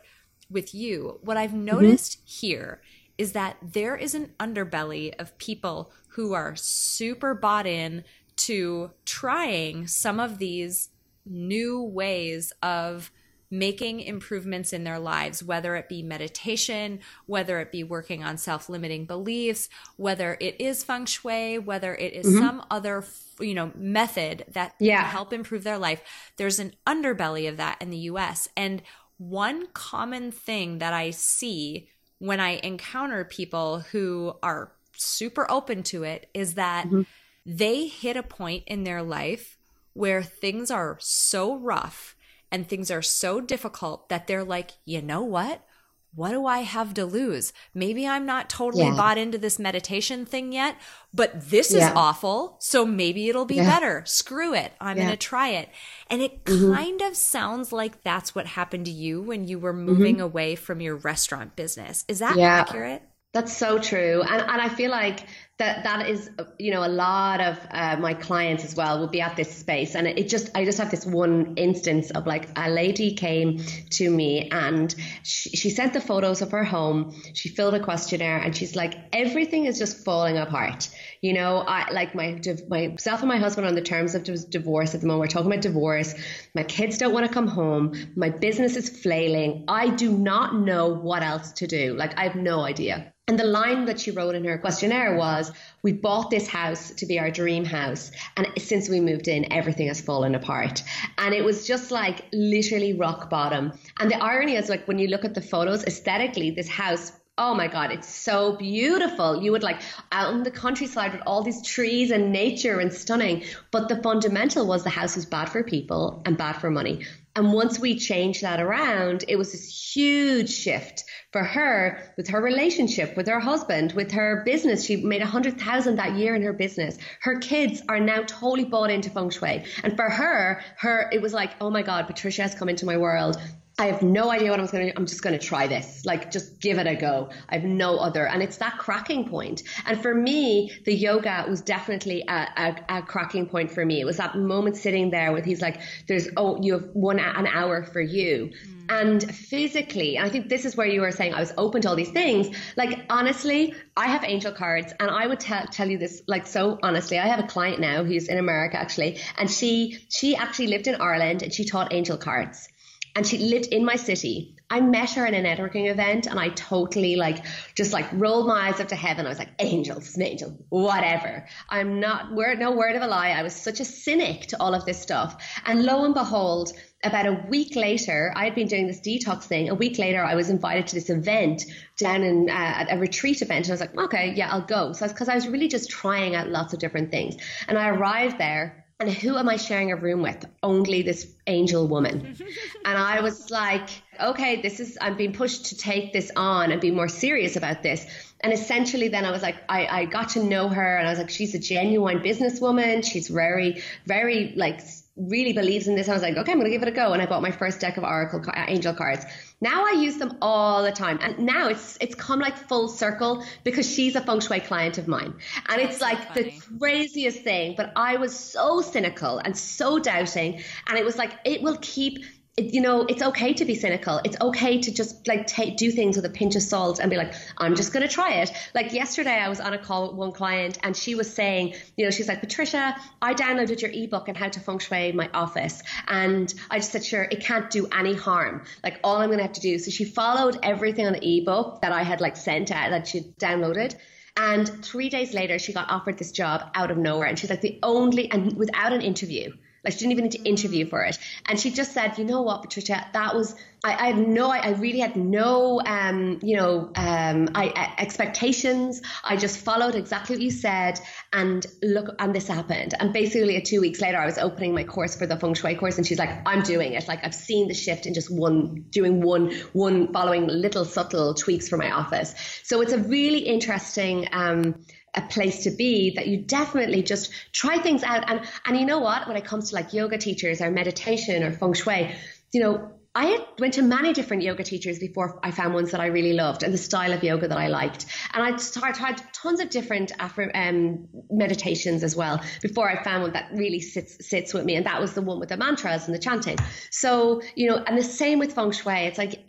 with 0.50 0.76
you, 0.76 1.20
what 1.22 1.38
I've 1.38 1.52
mm-hmm. 1.52 1.66
noticed 1.66 2.18
mm-hmm. 2.18 2.48
here 2.48 2.82
is 3.18 3.34
that 3.34 3.56
there 3.62 3.96
is 3.96 4.16
an 4.16 4.34
underbelly 4.40 5.14
of 5.20 5.38
people 5.38 5.92
who 6.12 6.34
are 6.34 6.56
super 6.56 7.34
bought 7.34 7.68
in 7.68 8.04
to 8.36 8.92
trying 9.06 9.88
some 9.88 10.20
of 10.20 10.38
these 10.38 10.90
new 11.26 11.82
ways 11.82 12.52
of 12.62 13.12
making 13.54 14.00
improvements 14.00 14.72
in 14.72 14.86
their 14.86 14.98
lives, 14.98 15.44
whether 15.44 15.76
it 15.76 15.90
be 15.90 16.02
meditation, 16.02 17.00
whether 17.26 17.60
it 17.60 17.72
be 17.72 17.84
working 17.84 18.24
on 18.24 18.38
self 18.38 18.70
limiting 18.70 19.06
beliefs, 19.06 19.68
whether 19.98 20.38
it 20.40 20.56
is 20.60 20.84
feng 20.84 21.06
shui, 21.06 21.60
whether 21.60 21.94
it 21.94 22.14
is 22.14 22.26
mm-hmm. 22.26 22.40
some 22.40 22.66
other 22.72 23.04
you 23.40 23.54
know 23.54 23.72
method 23.76 24.46
that 24.50 24.76
yeah. 24.80 25.02
can 25.02 25.10
help 25.10 25.34
improve 25.34 25.64
their 25.64 25.78
life 25.78 26.02
there's 26.38 26.60
an 26.60 26.74
underbelly 26.86 27.50
of 27.50 27.58
that 27.58 27.82
in 27.82 27.90
the 27.90 27.98
US 27.98 28.48
and 28.56 28.82
one 29.18 29.68
common 29.74 30.32
thing 30.32 30.80
that 30.80 30.94
I 30.94 31.12
see 31.12 31.88
when 32.20 32.40
I 32.40 32.60
encounter 32.64 33.24
people 33.24 33.80
who 33.80 34.34
are 34.42 34.72
super 35.02 35.50
open 35.50 35.84
to 35.84 36.04
it 36.04 36.30
is 36.34 36.54
that 36.56 36.86
mm-hmm. 36.86 37.02
they 37.46 37.88
hit 37.88 38.16
a 38.16 38.24
point 38.24 38.64
in 38.68 38.84
their 38.84 39.02
life 39.02 39.58
where 39.94 40.24
things 40.24 40.72
are 40.72 40.98
so 41.00 41.56
rough 41.56 42.16
and 42.52 42.68
things 42.68 42.92
are 42.92 43.02
so 43.02 43.42
difficult 43.42 44.10
that 44.10 44.28
they're 44.28 44.44
like, 44.44 44.72
you 44.86 45.02
know 45.02 45.24
what? 45.24 45.66
What 46.14 46.32
do 46.32 46.46
I 46.46 46.60
have 46.60 46.94
to 46.96 47.06
lose? 47.06 47.54
Maybe 47.74 48.06
I'm 48.06 48.26
not 48.26 48.50
totally 48.50 48.84
yeah. 48.84 48.98
bought 48.98 49.18
into 49.18 49.38
this 49.38 49.58
meditation 49.58 50.26
thing 50.26 50.52
yet, 50.52 50.76
but 51.14 51.50
this 51.50 51.74
yeah. 51.74 51.88
is 51.88 51.94
awful. 51.96 52.58
So 52.60 52.86
maybe 52.86 53.30
it'll 53.30 53.46
be 53.46 53.56
yeah. 53.56 53.70
better. 53.70 54.04
Screw 54.06 54.54
it. 54.54 54.74
I'm 54.82 54.98
going 54.98 55.08
to 55.08 55.16
try 55.16 55.50
it. 55.50 55.70
And 56.10 56.22
it 56.22 56.44
mm-hmm. 56.44 56.74
kind 56.74 57.02
of 57.02 57.16
sounds 57.16 57.72
like 57.72 58.04
that's 58.04 58.36
what 58.36 58.46
happened 58.46 58.86
to 58.86 58.92
you 58.92 59.22
when 59.22 59.48
you 59.48 59.58
were 59.58 59.72
moving 59.72 60.16
mm-hmm. 60.16 60.26
away 60.26 60.56
from 60.56 60.82
your 60.82 60.98
restaurant 60.98 61.56
business. 61.56 62.04
Is 62.10 62.20
that 62.20 62.38
accurate? 62.38 63.04
That's 63.34 63.56
so 63.56 63.80
true. 63.80 64.22
And, 64.22 64.42
and 64.42 64.62
I 64.62 64.70
feel 64.70 64.92
like 64.92 65.26
that 65.62 65.84
that 65.84 66.10
is 66.10 66.32
you 66.58 66.72
know 66.72 66.84
a 66.84 66.90
lot 66.90 67.40
of 67.40 67.60
uh, 67.70 67.96
my 67.98 68.16
clients 68.16 68.66
as 68.66 68.76
well 68.76 69.00
will 69.00 69.08
be 69.08 69.22
at 69.22 69.36
this 69.36 69.56
space. 69.56 69.94
And 69.96 70.08
it 70.08 70.28
just 70.28 70.50
i 70.56 70.66
just 70.66 70.80
have 70.80 70.90
this 70.90 71.06
one 71.06 71.54
instance 71.56 72.10
of 72.10 72.26
like 72.26 72.50
a 72.56 72.70
lady 72.70 73.14
came 73.14 73.60
to 73.92 74.10
me 74.10 74.50
and 74.50 74.94
she, 75.24 75.50
she 75.52 75.70
sent 75.70 75.94
the 75.94 76.02
photos 76.02 76.42
of 76.42 76.50
her 76.52 76.64
home. 76.64 77.16
She 77.34 77.50
filled 77.50 77.76
a 77.76 77.80
questionnaire 77.80 78.38
and 78.38 78.58
she's 78.58 78.76
like 78.76 78.96
everything 79.14 79.66
is 79.66 79.78
just 79.78 80.04
falling 80.04 80.38
apart. 80.38 80.90
You 81.22 81.34
know 81.34 81.60
i 81.60 81.92
like 81.92 82.16
my 82.16 82.42
myself 82.68 83.20
and 83.20 83.30
my 83.30 83.38
husband 83.38 83.68
on 83.68 83.76
the 83.76 83.88
terms 83.94 84.16
of 84.16 84.24
divorce 84.50 84.96
at 84.96 85.02
the 85.02 85.08
moment. 85.08 85.22
We're 85.22 85.28
talking 85.28 85.52
about 85.52 85.62
divorce. 85.62 86.16
My 86.56 86.64
kids 86.64 86.98
don't 86.98 87.14
want 87.14 87.28
to 87.28 87.34
come 87.34 87.48
home. 87.48 87.94
My 88.16 88.32
business 88.32 88.76
is 88.76 88.90
flailing. 88.90 89.66
I 89.68 89.90
do 89.90 90.12
not 90.12 90.56
know 90.56 90.88
what 90.88 91.22
else 91.22 91.52
to 91.62 91.68
do. 91.68 91.96
Like 91.96 92.18
i 92.18 92.24
have 92.24 92.36
no 92.36 92.62
idea. 92.62 93.14
And 93.32 93.40
the 93.40 93.46
line 93.46 93.86
that 93.86 94.00
she 94.00 94.12
wrote 94.12 94.36
in 94.36 94.44
her 94.44 94.58
questionnaire 94.58 95.16
was, 95.16 95.51
We 95.84 95.94
bought 95.94 96.30
this 96.30 96.48
house 96.48 96.92
to 96.92 97.06
be 97.06 97.20
our 97.20 97.32
dream 97.32 97.66
house. 97.66 98.12
And 98.38 98.48
since 98.58 98.90
we 98.90 99.00
moved 99.00 99.28
in, 99.28 99.52
everything 99.52 99.88
has 99.88 100.02
fallen 100.02 100.36
apart. 100.36 100.84
And 101.18 101.34
it 101.34 101.44
was 101.44 101.68
just 101.68 101.92
like 101.92 102.26
literally 102.32 102.94
rock 102.94 103.30
bottom. 103.30 103.74
And 104.00 104.10
the 104.10 104.22
irony 104.22 104.56
is, 104.56 104.70
like, 104.70 104.88
when 104.88 105.00
you 105.00 105.08
look 105.08 105.26
at 105.26 105.34
the 105.34 105.42
photos, 105.42 105.84
aesthetically, 105.84 106.52
this 106.52 106.70
house 106.70 107.14
Oh 107.38 107.56
my 107.56 107.68
God, 107.68 107.92
it's 107.92 108.14
so 108.14 108.58
beautiful. 108.58 109.42
You 109.42 109.52
would 109.54 109.64
like 109.64 109.82
out 110.12 110.34
in 110.34 110.44
the 110.44 110.52
countryside 110.52 111.14
with 111.14 111.24
all 111.26 111.42
these 111.42 111.66
trees 111.66 112.12
and 112.12 112.32
nature 112.32 112.80
and 112.80 112.94
stunning. 112.94 113.46
But 113.72 113.88
the 113.88 113.96
fundamental 114.04 114.68
was 114.68 114.84
the 114.84 114.90
house 114.90 115.16
was 115.16 115.26
bad 115.26 115.50
for 115.50 115.64
people 115.64 116.22
and 116.26 116.38
bad 116.38 116.58
for 116.58 116.70
money. 116.70 117.06
And 117.36 117.54
once 117.54 117.80
we 117.80 117.98
changed 117.98 118.42
that 118.42 118.60
around, 118.60 119.24
it 119.28 119.38
was 119.38 119.54
this 119.54 119.96
huge 119.96 120.50
shift 120.50 121.06
for 121.32 121.44
her 121.44 122.14
with 122.18 122.28
her 122.28 122.42
relationship 122.42 123.16
with 123.16 123.28
her 123.28 123.40
husband, 123.40 123.94
with 123.94 124.12
her 124.12 124.44
business. 124.46 124.86
She 124.86 124.98
made 124.98 125.22
a 125.22 125.26
hundred 125.26 125.60
thousand 125.60 125.96
that 125.96 126.18
year 126.18 126.36
in 126.36 126.42
her 126.42 126.52
business. 126.54 126.98
Her 127.22 127.40
kids 127.40 127.82
are 127.88 128.00
now 128.00 128.24
totally 128.24 128.66
bought 128.66 128.92
into 128.92 129.10
feng 129.10 129.30
shui. 129.30 129.64
And 129.84 129.96
for 129.96 130.10
her, 130.10 130.62
her, 130.78 131.10
it 131.14 131.22
was 131.22 131.34
like, 131.34 131.52
oh 131.62 131.70
my 131.70 131.84
God, 131.84 132.08
Patricia 132.08 132.42
has 132.42 132.54
come 132.54 132.68
into 132.68 132.86
my 132.86 132.98
world. 132.98 133.38
I 133.82 133.88
have 133.88 134.04
no 134.04 134.30
idea 134.30 134.52
what 134.52 134.60
I 134.60 134.62
was 134.62 134.70
going 134.70 134.86
to 134.86 134.92
do. 134.92 134.96
I'm 134.96 135.08
just 135.08 135.24
going 135.24 135.38
to 135.38 135.44
try 135.44 135.66
this. 135.66 136.06
Like, 136.06 136.30
just 136.30 136.60
give 136.60 136.78
it 136.78 136.86
a 136.86 136.94
go. 136.94 137.30
I 137.50 137.56
have 137.56 137.64
no 137.64 137.98
other. 137.98 138.28
And 138.28 138.44
it's 138.44 138.58
that 138.58 138.78
cracking 138.78 139.28
point. 139.28 139.64
And 139.88 140.00
for 140.00 140.14
me, 140.14 140.72
the 140.86 140.94
yoga 140.94 141.46
was 141.50 141.62
definitely 141.62 142.24
a, 142.28 142.48
a, 142.90 142.98
a 142.98 143.02
cracking 143.02 143.48
point 143.48 143.72
for 143.72 143.84
me. 143.84 144.00
It 144.00 144.06
was 144.06 144.18
that 144.18 144.38
moment 144.38 144.78
sitting 144.78 145.10
there 145.10 145.32
with 145.32 145.46
he's 145.46 145.64
like, 145.64 145.82
there's, 146.08 146.28
oh, 146.38 146.62
you 146.62 146.74
have 146.74 146.90
one, 146.94 147.18
an 147.18 147.48
hour 147.48 147.84
for 147.84 148.02
you. 148.02 148.52
Mm. 148.54 148.86
And 149.02 149.36
physically, 149.36 150.18
and 150.18 150.28
I 150.28 150.30
think 150.30 150.48
this 150.48 150.66
is 150.66 150.76
where 150.78 150.86
you 150.86 151.02
were 151.02 151.12
saying 151.12 151.34
I 151.34 151.40
was 151.40 151.54
open 151.58 151.82
to 151.82 151.90
all 151.90 151.96
these 151.96 152.12
things. 152.12 152.56
Like, 152.78 153.00
honestly, 153.10 153.74
I 153.98 154.10
have 154.10 154.24
angel 154.24 154.52
cards 154.52 154.94
and 155.00 155.10
I 155.10 155.26
would 155.26 155.40
tell, 155.40 155.66
tell 155.66 155.90
you 155.90 155.98
this, 155.98 156.22
like, 156.28 156.46
so 156.46 156.78
honestly, 156.84 157.18
I 157.18 157.26
have 157.26 157.40
a 157.40 157.48
client 157.48 157.80
now 157.80 158.04
who's 158.04 158.28
in 158.28 158.38
America 158.38 158.78
actually, 158.78 159.18
and 159.40 159.50
she, 159.50 159.98
she 160.10 160.36
actually 160.36 160.68
lived 160.68 160.86
in 160.86 161.02
Ireland 161.02 161.42
and 161.42 161.52
she 161.52 161.66
taught 161.66 161.92
angel 161.92 162.18
cards 162.18 162.68
and 163.16 163.26
she 163.26 163.38
lived 163.38 163.68
in 163.68 163.86
my 163.86 163.96
city. 163.96 164.56
I 164.70 164.80
met 164.80 165.12
her 165.12 165.26
in 165.26 165.34
a 165.34 165.42
networking 165.42 165.92
event 165.92 166.28
and 166.28 166.40
I 166.40 166.48
totally 166.50 167.18
like 167.18 167.44
just 167.76 167.92
like 167.92 168.08
rolled 168.14 168.48
my 168.48 168.70
eyes 168.70 168.80
up 168.80 168.88
to 168.90 168.96
heaven. 168.96 169.26
I 169.26 169.30
was 169.30 169.38
like, 169.38 169.50
angels, 169.60 170.18
angels, 170.18 170.54
whatever. 170.70 171.46
I'm 171.70 172.00
not 172.00 172.34
word 172.34 172.58
no 172.58 172.72
word 172.72 172.96
of 172.96 173.02
a 173.02 173.08
lie. 173.08 173.32
I 173.32 173.44
was 173.44 173.54
such 173.54 173.82
a 173.82 173.86
cynic 173.86 174.48
to 174.48 174.62
all 174.62 174.74
of 174.74 174.86
this 174.86 175.02
stuff. 175.02 175.44
And 175.66 175.84
lo 175.84 176.06
and 176.06 176.14
behold, 176.14 176.72
about 177.04 177.26
a 177.26 177.34
week 177.50 177.76
later, 177.76 178.32
I 178.36 178.46
had 178.46 178.56
been 178.56 178.68
doing 178.68 178.88
this 178.88 179.02
detox 179.02 179.44
thing. 179.44 179.70
A 179.70 179.76
week 179.76 179.98
later, 179.98 180.24
I 180.24 180.36
was 180.36 180.50
invited 180.50 180.88
to 180.88 180.96
this 180.96 181.10
event 181.10 181.66
down 181.98 182.24
in 182.24 182.50
uh, 182.50 182.86
a 182.90 182.98
retreat 182.98 183.42
event, 183.42 183.66
and 183.66 183.72
I 183.72 183.74
was 183.74 183.82
like, 183.82 183.98
okay, 183.98 184.34
yeah, 184.36 184.52
I'll 184.52 184.62
go. 184.62 184.94
So 184.94 185.08
because 185.08 185.28
I 185.28 185.36
was 185.36 185.48
really 185.48 185.68
just 185.68 185.90
trying 185.90 186.36
out 186.36 186.50
lots 186.50 186.74
of 186.74 186.80
different 186.80 187.10
things, 187.10 187.38
and 187.68 187.78
I 187.78 187.90
arrived 187.90 188.38
there 188.38 188.86
and 189.02 189.10
who 189.10 189.36
am 189.38 189.50
I 189.50 189.58
sharing 189.58 189.92
a 189.92 189.96
room 189.96 190.22
with? 190.22 190.46
Only 190.62 191.02
this 191.02 191.28
angel 191.48 191.88
woman. 191.88 192.38
and 192.86 192.98
I 192.98 193.22
was 193.22 193.50
like, 193.50 193.90
okay, 194.20 194.62
this 194.62 194.80
is, 194.80 194.98
I'm 195.02 195.18
being 195.18 195.34
pushed 195.34 195.68
to 195.68 195.78
take 195.78 196.14
this 196.14 196.32
on 196.36 196.72
and 196.72 196.80
be 196.80 196.92
more 196.92 197.08
serious 197.08 197.56
about 197.56 197.82
this. 197.82 198.06
And 198.42 198.54
essentially, 198.54 199.08
then 199.08 199.26
I 199.26 199.32
was 199.32 199.42
like, 199.42 199.56
I, 199.68 199.88
I 199.88 200.06
got 200.06 200.30
to 200.30 200.44
know 200.44 200.70
her 200.70 200.98
and 200.98 201.08
I 201.08 201.12
was 201.12 201.20
like, 201.20 201.32
she's 201.32 201.56
a 201.56 201.60
genuine 201.60 202.20
businesswoman. 202.20 203.04
She's 203.04 203.28
very, 203.28 203.82
very 204.06 204.54
like, 204.56 204.82
really 205.18 205.54
believes 205.54 205.88
in 205.88 205.96
this. 205.96 206.08
I 206.08 206.14
was 206.14 206.22
like, 206.22 206.38
okay, 206.38 206.52
I'm 206.52 206.60
going 206.60 206.72
to 206.72 206.78
give 206.78 206.84
it 206.84 206.88
a 206.88 206.96
go. 206.96 207.14
And 207.14 207.22
I 207.22 207.26
bought 207.26 207.42
my 207.42 207.52
first 207.52 207.80
deck 207.80 207.98
of 207.98 208.04
Oracle 208.04 208.44
uh, 208.48 208.66
angel 208.68 208.94
cards. 208.94 209.26
Now 209.62 209.86
I 209.86 209.92
use 209.92 210.18
them 210.18 210.38
all 210.42 210.84
the 210.84 210.92
time. 210.92 211.20
And 211.22 211.38
now 211.40 211.70
it's 211.70 211.98
it's 212.02 212.16
come 212.16 212.40
like 212.40 212.58
full 212.58 212.88
circle 212.88 213.44
because 213.64 213.90
she's 213.90 214.16
a 214.16 214.22
feng 214.22 214.40
shui 214.40 214.60
client 214.60 214.98
of 214.98 215.08
mine. 215.08 215.36
And 215.70 215.82
That's 215.82 215.94
it's 215.94 216.02
like 216.02 216.36
so 216.36 216.42
the 216.42 216.52
craziest 216.80 217.44
thing. 217.44 217.76
But 217.78 217.94
I 217.96 218.18
was 218.18 218.38
so 218.38 218.82
cynical 218.82 219.38
and 219.38 219.56
so 219.56 220.00
doubting. 220.00 220.64
And 220.88 220.98
it 220.98 221.06
was 221.06 221.16
like, 221.16 221.34
it 221.46 221.62
will 221.62 221.78
keep 221.82 222.24
you 222.62 222.82
know, 222.82 223.02
it's 223.02 223.22
okay 223.22 223.54
to 223.54 223.66
be 223.66 223.76
cynical. 223.76 224.22
It's 224.24 224.40
okay 224.40 224.82
to 224.82 224.94
just 224.94 225.28
like 225.28 225.48
take, 225.48 225.78
do 225.78 225.92
things 225.92 226.16
with 226.16 226.26
a 226.26 226.30
pinch 226.30 226.56
of 226.56 226.62
salt 226.62 227.00
and 227.00 227.10
be 227.10 227.18
like, 227.18 227.34
I'm 227.58 227.76
just 227.76 227.94
going 227.94 228.08
to 228.08 228.14
try 228.14 228.36
it. 228.36 228.52
Like 228.74 228.94
yesterday, 228.94 229.36
I 229.36 229.50
was 229.50 229.60
on 229.60 229.74
a 229.74 229.78
call 229.78 230.08
with 230.10 230.16
one 230.16 230.32
client 230.32 230.78
and 230.84 230.96
she 230.96 231.16
was 231.16 231.34
saying, 231.34 231.76
you 231.98 232.06
know, 232.06 232.12
she's 232.12 232.28
like, 232.28 232.40
Patricia, 232.40 232.96
I 233.22 233.34
downloaded 233.34 233.82
your 233.82 233.92
ebook 233.92 234.30
on 234.30 234.36
how 234.36 234.50
to 234.50 234.60
feng 234.60 234.80
shui 234.80 235.12
my 235.12 235.30
office. 235.34 235.82
And 236.08 236.54
I 236.70 236.80
just 236.80 236.92
said, 236.92 237.06
sure, 237.06 237.24
it 237.24 237.42
can't 237.42 237.70
do 237.70 237.88
any 237.88 238.14
harm. 238.14 238.64
Like 238.84 239.00
all 239.04 239.18
I'm 239.18 239.28
going 239.28 239.40
to 239.40 239.44
have 239.44 239.54
to 239.54 239.62
do. 239.62 239.80
So 239.80 239.92
she 239.92 240.06
followed 240.06 240.60
everything 240.64 241.08
on 241.08 241.14
the 241.14 241.38
ebook 241.38 241.82
that 241.82 241.92
I 241.92 242.04
had 242.04 242.22
like 242.22 242.38
sent 242.38 242.72
out 242.72 242.90
that 242.92 243.08
she 243.08 243.22
downloaded. 243.40 243.96
And 244.38 244.68
three 244.84 245.10
days 245.10 245.34
later, 245.34 245.60
she 245.60 245.74
got 245.74 245.90
offered 245.92 246.18
this 246.18 246.32
job 246.32 246.72
out 246.74 246.92
of 246.92 246.98
nowhere. 246.98 247.28
And 247.28 247.38
she's 247.38 247.50
like 247.50 247.62
the 247.62 247.80
only, 247.84 248.32
and 248.32 248.56
without 248.56 248.94
an 248.94 249.02
interview. 249.02 249.52
Like 249.84 249.94
she 249.94 250.00
didn't 250.00 250.12
even 250.12 250.24
need 250.26 250.34
to 250.34 250.44
interview 250.44 250.86
for 250.86 251.04
it. 251.04 251.18
And 251.48 251.60
she 251.60 251.72
just 251.72 251.94
said, 251.94 252.18
you 252.18 252.26
know 252.26 252.44
what, 252.44 252.62
Patricia, 252.62 253.08
that 253.14 253.36
was, 253.36 253.56
I, 253.84 253.94
I 253.94 254.08
had 254.12 254.28
no, 254.28 254.52
I 254.52 254.72
really 254.72 255.00
had 255.00 255.16
no, 255.16 255.82
um, 255.84 256.40
you 256.44 256.56
know, 256.56 256.92
um, 256.96 257.50
I, 257.56 257.74
I, 257.76 257.96
expectations. 257.98 259.02
I 259.24 259.38
just 259.38 259.58
followed 259.58 259.96
exactly 259.96 260.36
what 260.36 260.44
you 260.44 260.52
said 260.52 261.00
and 261.34 261.66
look, 261.82 262.16
and 262.20 262.36
this 262.36 262.48
happened. 262.48 262.94
And 263.00 263.12
basically 263.12 263.60
two 263.62 263.82
weeks 263.82 264.02
later, 264.02 264.20
I 264.20 264.28
was 264.28 264.38
opening 264.38 264.76
my 264.76 264.84
course 264.84 265.16
for 265.16 265.26
the 265.26 265.36
feng 265.36 265.56
shui 265.56 265.74
course 265.76 265.98
and 265.98 266.06
she's 266.06 266.20
like, 266.20 266.30
I'm 266.46 266.62
doing 266.62 266.94
it. 266.94 267.08
Like 267.08 267.26
I've 267.26 267.34
seen 267.34 267.68
the 267.68 267.74
shift 267.74 268.06
in 268.06 268.14
just 268.14 268.32
one, 268.32 268.86
doing 268.92 269.22
one, 269.22 269.52
one 269.74 270.14
following 270.14 270.46
little 270.46 270.86
subtle 270.86 271.34
tweaks 271.34 271.68
for 271.70 271.78
my 271.78 271.90
office. 271.90 272.36
So 272.64 272.82
it's 272.82 272.94
a 272.94 273.00
really 273.00 273.40
interesting, 273.40 274.28
um, 274.32 274.86
a 275.14 275.22
place 275.22 275.64
to 275.64 275.72
be 275.72 276.16
that 276.16 276.28
you 276.28 276.38
definitely 276.38 277.04
just 277.04 277.32
try 277.52 277.78
things 277.78 278.04
out 278.04 278.24
and 278.30 278.42
and 278.66 278.78
you 278.78 278.86
know 278.86 279.00
what 279.00 279.28
when 279.28 279.36
it 279.36 279.44
comes 279.44 279.70
to 279.70 279.76
like 279.76 279.94
yoga 279.94 280.18
teachers 280.18 280.62
or 280.62 280.72
meditation 280.72 281.44
or 281.44 281.52
feng 281.52 281.74
shui 281.74 282.16
you 282.54 282.62
know 282.62 282.92
I 283.14 283.26
had 283.26 283.46
went 283.60 283.74
to 283.74 283.82
many 283.82 284.14
different 284.14 284.44
yoga 284.44 284.64
teachers 284.64 284.98
before 284.98 285.38
I 285.44 285.52
found 285.52 285.74
ones 285.74 285.92
that 285.92 286.00
I 286.00 286.06
really 286.06 286.32
loved 286.32 286.64
and 286.64 286.74
the 286.74 286.78
style 286.78 287.12
of 287.12 287.24
yoga 287.24 287.50
that 287.50 287.58
I 287.58 287.68
liked. 287.68 288.06
And 288.34 288.42
I 288.42 288.58
tried 288.58 289.22
tons 289.34 289.60
of 289.60 289.70
different 289.70 290.14
um, 290.20 291.10
meditations 291.30 292.04
as 292.04 292.16
well 292.16 292.42
before 292.62 292.90
I 292.90 293.04
found 293.04 293.24
one 293.24 293.34
that 293.34 293.50
really 293.54 293.82
sits 293.82 294.26
sits 294.26 294.54
with 294.54 294.64
me. 294.64 294.76
And 294.76 294.86
that 294.86 295.02
was 295.02 295.14
the 295.14 295.22
one 295.22 295.42
with 295.42 295.50
the 295.50 295.58
mantras 295.58 296.06
and 296.06 296.16
the 296.16 296.20
chanting. 296.20 296.58
So 296.90 297.42
you 297.56 297.70
know, 297.70 297.84
and 297.86 297.98
the 297.98 298.04
same 298.04 298.40
with 298.40 298.54
feng 298.54 298.72
shui. 298.72 299.08
It's 299.08 299.18
like. 299.18 299.44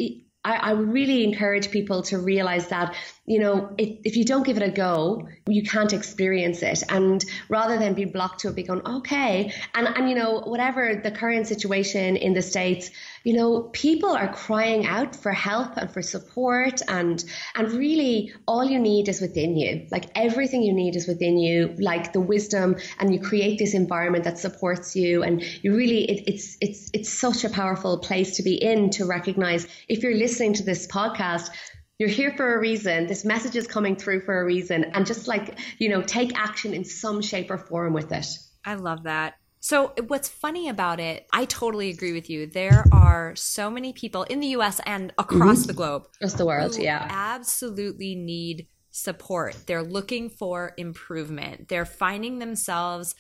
I, 0.45 0.57
I 0.57 0.71
really 0.73 1.23
encourage 1.23 1.71
people 1.71 2.03
to 2.03 2.19
realize 2.19 2.67
that, 2.71 2.97
you 3.25 3.39
know, 3.39 3.73
if, 3.79 3.99
if 4.05 4.17
you 4.17 4.25
don't 4.25 4.45
give 4.45 4.57
it 4.57 4.65
a 4.65 4.71
go, 4.71 5.29
you 5.47 5.63
can't 5.63 5.93
experience 5.93 6.61
it. 6.63 6.83
And 6.89 7.25
rather 7.49 7.79
than 7.79 7.95
be 7.95 8.05
blocked 8.05 8.41
to 8.41 8.49
it, 8.49 8.57
be 8.57 8.65
going, 8.65 8.85
okay. 8.85 9.55
And, 9.75 9.87
and, 9.87 10.09
you 10.09 10.17
know, 10.17 10.41
whatever 10.41 11.01
the 11.01 11.13
current 11.13 11.47
situation 11.47 12.17
in 12.17 12.35
the 12.35 12.43
States, 12.43 12.91
you 13.23 13.35
know, 13.35 13.63
people 13.73 14.11
are 14.11 14.33
crying 14.33 14.87
out 14.87 15.15
for 15.15 15.31
help 15.31 15.77
and 15.77 15.89
for 15.89 16.03
support. 16.03 16.83
And, 16.89 17.23
and 17.55 17.71
really 17.71 18.33
all 18.49 18.65
you 18.65 18.81
need 18.81 19.09
is 19.09 19.21
within 19.21 19.57
you. 19.57 19.87
Like 19.93 20.07
everything 20.17 20.63
you 20.63 20.73
need 20.73 20.97
is 20.97 21.07
within 21.07 21.39
you, 21.39 21.77
like 21.79 22.13
the 22.13 22.21
wisdom 22.21 22.75
and 22.99 23.15
you 23.15 23.21
create 23.21 23.57
this 23.57 23.75
environment 23.75 24.25
that 24.25 24.39
supports 24.39 24.97
you. 24.97 25.23
And 25.23 25.45
you 25.63 25.77
really, 25.77 26.11
it, 26.11 26.25
it's, 26.27 26.57
it's, 26.61 26.91
it's 26.93 27.09
such 27.09 27.45
a 27.45 27.51
powerful 27.51 27.99
place 27.99 28.39
to 28.39 28.43
be 28.43 28.61
in 28.61 28.91
to 28.91 29.05
recognize 29.05 29.69
if 29.89 30.03
you're 30.03 30.17
listening 30.17 30.55
to 30.55 30.65
this 30.65 30.89
podcast, 30.89 31.51
you're 31.99 32.09
here 32.09 32.35
for 32.37 32.55
a 32.55 32.59
reason. 32.59 33.07
This 33.07 33.25
message 33.25 33.57
is 33.57 33.67
coming 33.67 33.97
through 33.97 34.23
for 34.23 34.41
a 34.41 34.45
reason. 34.45 34.85
And 34.85 35.07
just 35.07 35.29
like, 35.29 35.59
you 35.79 35.89
know, 35.89 36.03
take 36.03 36.37
action 36.39 36.75
in 36.75 36.85
some 36.85 37.23
shape 37.23 37.51
or 37.51 37.59
form 37.59 37.93
with 37.93 38.13
it. 38.13 38.27
I 38.65 38.75
love 38.75 39.05
that. 39.05 39.35
So, 39.61 39.93
what's 40.09 40.29
funny 40.29 40.69
about 40.69 40.99
it, 40.99 41.25
I 41.33 41.45
totally 41.45 41.91
agree 41.91 42.13
with 42.13 42.29
you. 42.29 42.49
There 42.49 42.85
are 42.91 43.37
so 43.37 43.71
many 43.71 43.93
people 43.93 44.25
in 44.25 44.41
the 44.41 44.49
US 44.49 44.81
and 44.85 45.13
across 45.19 45.61
mm-hmm. 45.61 45.67
the 45.69 45.73
globe, 45.75 46.07
across 46.17 46.35
the 46.35 46.45
world, 46.45 46.77
yeah. 46.77 47.07
Absolutely 47.09 48.17
need 48.17 48.67
support. 48.91 49.57
They're 49.67 49.85
looking 49.85 50.31
for 50.31 50.75
improvement. 50.77 51.69
They're 51.69 51.85
finding 51.85 52.41
themselves 52.41 53.15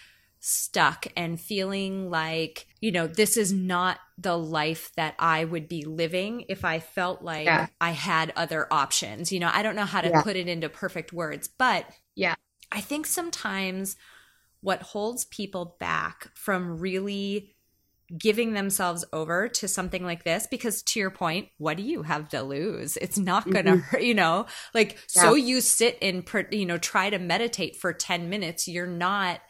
stuck 0.44 1.06
and 1.16 1.40
feeling 1.40 2.10
like, 2.10 2.66
you 2.80 2.90
know, 2.90 3.06
this 3.06 3.36
is 3.36 3.52
not 3.52 4.00
the 4.18 4.36
life 4.36 4.90
that 4.96 5.14
I 5.16 5.44
would 5.44 5.68
be 5.68 5.84
living 5.84 6.46
if 6.48 6.64
I 6.64 6.80
felt 6.80 7.22
like 7.22 7.46
yeah. 7.46 7.68
I 7.80 7.92
had 7.92 8.32
other 8.34 8.66
options. 8.72 9.30
You 9.30 9.38
know, 9.38 9.50
I 9.52 9.62
don't 9.62 9.76
know 9.76 9.84
how 9.84 10.00
to 10.00 10.08
yeah. 10.08 10.22
put 10.22 10.34
it 10.34 10.48
into 10.48 10.68
perfect 10.68 11.12
words, 11.12 11.48
but 11.48 11.86
yeah. 12.16 12.34
I 12.72 12.80
think 12.80 13.06
sometimes 13.06 13.96
what 14.62 14.82
holds 14.82 15.26
people 15.26 15.76
back 15.78 16.28
from 16.34 16.78
really 16.78 17.54
giving 18.18 18.52
themselves 18.52 19.04
over 19.12 19.48
to 19.48 19.68
something 19.68 20.04
like 20.04 20.24
this 20.24 20.46
because 20.50 20.82
to 20.82 21.00
your 21.00 21.10
point 21.10 21.48
what 21.56 21.78
do 21.78 21.82
you 21.82 22.02
have 22.02 22.28
to 22.28 22.42
lose 22.42 22.98
it's 22.98 23.16
not 23.16 23.48
gonna 23.48 23.72
mm-hmm. 23.72 23.80
hurt 23.80 24.02
you 24.02 24.12
know 24.12 24.44
like 24.74 24.98
yeah. 25.16 25.22
so 25.22 25.34
you 25.34 25.62
sit 25.62 25.96
and 26.02 26.28
you 26.50 26.66
know 26.66 26.76
try 26.76 27.08
to 27.08 27.18
meditate 27.18 27.74
for 27.76 27.94
10 27.94 28.28
minutes 28.28 28.68
you're 28.68 28.86
not 28.86 29.40